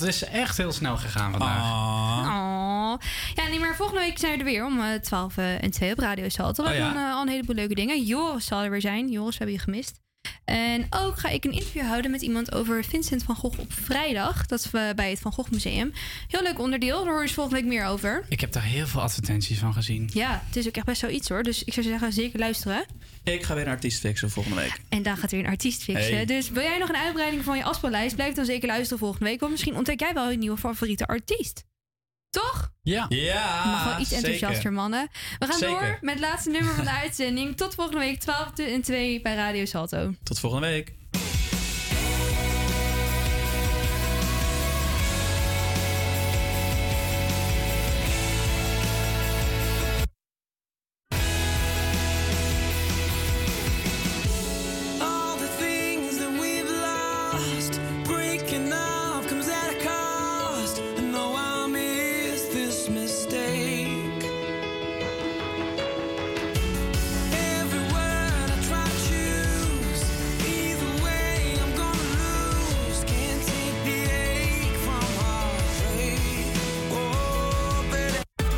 Het 0.00 0.08
is 0.08 0.24
echt 0.24 0.56
heel 0.56 0.72
snel 0.72 0.96
gegaan 0.96 1.30
vandaag. 1.30 1.62
Oh. 1.62 2.94
Ja, 3.34 3.48
nee, 3.48 3.58
maar 3.58 3.76
volgende 3.76 4.00
week 4.00 4.18
zijn 4.18 4.32
we 4.32 4.38
er 4.38 4.44
weer 4.44 4.64
om 4.66 4.80
eh 4.80 4.94
12 5.00 5.36
en 5.36 5.70
2 5.70 5.92
op 5.92 5.98
Radio 5.98 6.28
Salto. 6.28 6.62
We 6.62 6.68
Oh, 6.68 6.74
ja. 6.76 6.82
hebben 6.82 7.00
dan, 7.02 7.10
eh, 7.10 7.16
al 7.16 7.22
een 7.22 7.28
heleboel 7.28 7.54
leuke 7.54 7.74
dingen. 7.74 8.04
Joris 8.04 8.46
zal 8.46 8.62
er 8.62 8.70
weer 8.70 8.80
zijn. 8.80 9.10
Joris, 9.10 9.30
we 9.38 9.44
hebben 9.44 9.56
je 9.56 9.62
gemist. 9.62 10.00
En 10.44 10.86
ook 10.90 11.18
ga 11.18 11.28
ik 11.28 11.44
een 11.44 11.52
interview 11.52 11.82
houden 11.86 12.10
met 12.10 12.22
iemand 12.22 12.52
over 12.52 12.84
Vincent 12.84 13.22
van 13.22 13.34
Gogh 13.36 13.58
op 13.58 13.72
vrijdag. 13.72 14.46
Dat 14.46 14.58
is 14.58 14.64
eh, 14.72 14.82
bij 14.96 15.10
het 15.10 15.18
Van 15.20 15.32
Gogh 15.32 15.50
Museum. 15.50 15.92
Heel 16.28 16.42
leuk 16.42 16.58
onderdeel, 16.58 17.04
daar 17.04 17.12
hoor 17.12 17.22
je 17.26 17.32
volgende 17.34 17.60
week 17.60 17.70
meer 17.70 17.84
over. 17.84 18.24
Ik 18.28 18.40
heb 18.40 18.52
daar 18.52 18.62
heel 18.62 18.86
veel 18.86 19.00
advertenties 19.00 19.58
van 19.58 19.72
gezien. 19.72 20.10
Ja, 20.12 20.42
het 20.46 20.56
is 20.56 20.66
ook 20.66 20.76
echt 20.76 20.86
best 20.86 21.00
wel 21.00 21.10
iets 21.10 21.28
hoor. 21.28 21.42
Dus 21.42 21.64
ik 21.64 21.72
zou 21.72 21.86
zeggen, 21.86 22.12
zeker 22.12 22.38
luisteren. 22.38 22.84
Ik 23.32 23.42
ga 23.42 23.54
weer 23.54 23.66
een 23.66 23.72
artiest 23.72 24.00
fixen 24.00 24.30
volgende 24.30 24.60
week. 24.60 24.80
En 24.88 25.02
dan 25.02 25.16
gaat 25.16 25.30
weer 25.30 25.40
een 25.40 25.46
artiest 25.50 25.82
fixen. 25.82 26.14
Hey. 26.14 26.24
Dus 26.24 26.50
wil 26.50 26.62
jij 26.62 26.78
nog 26.78 26.88
een 26.88 26.96
uitbreiding 26.96 27.44
van 27.44 27.56
je 27.56 27.64
afspeellijst? 27.64 28.14
Blijf 28.14 28.34
dan 28.34 28.44
zeker 28.44 28.68
luisteren 28.68 28.98
volgende 28.98 29.24
week. 29.24 29.40
Want 29.40 29.52
misschien 29.52 29.76
ontdek 29.76 30.00
jij 30.00 30.14
wel 30.14 30.32
een 30.32 30.38
nieuwe 30.38 30.56
favoriete 30.56 31.06
artiest. 31.06 31.64
Toch? 32.30 32.72
Ja. 32.82 33.06
Ja. 33.08 33.62
Je 33.64 33.70
mag 33.70 33.84
wel 33.84 34.00
iets 34.00 34.08
zeker. 34.10 34.24
enthousiaster, 34.28 34.72
mannen. 34.72 35.08
We 35.38 35.46
gaan 35.46 35.58
Zeker. 35.58 35.80
door 35.80 35.98
met 36.00 36.14
het 36.14 36.22
laatste 36.22 36.50
nummer 36.50 36.74
van 36.74 36.84
de 36.84 36.90
uitzending. 37.04 37.56
Tot 37.56 37.74
volgende 37.74 38.00
week, 38.00 38.20
12 38.20 38.58
en 38.58 38.82
2 38.82 39.20
bij 39.20 39.34
Radio 39.34 39.64
Salto. 39.64 40.14
Tot 40.22 40.38
volgende 40.38 40.66
week. 40.66 40.94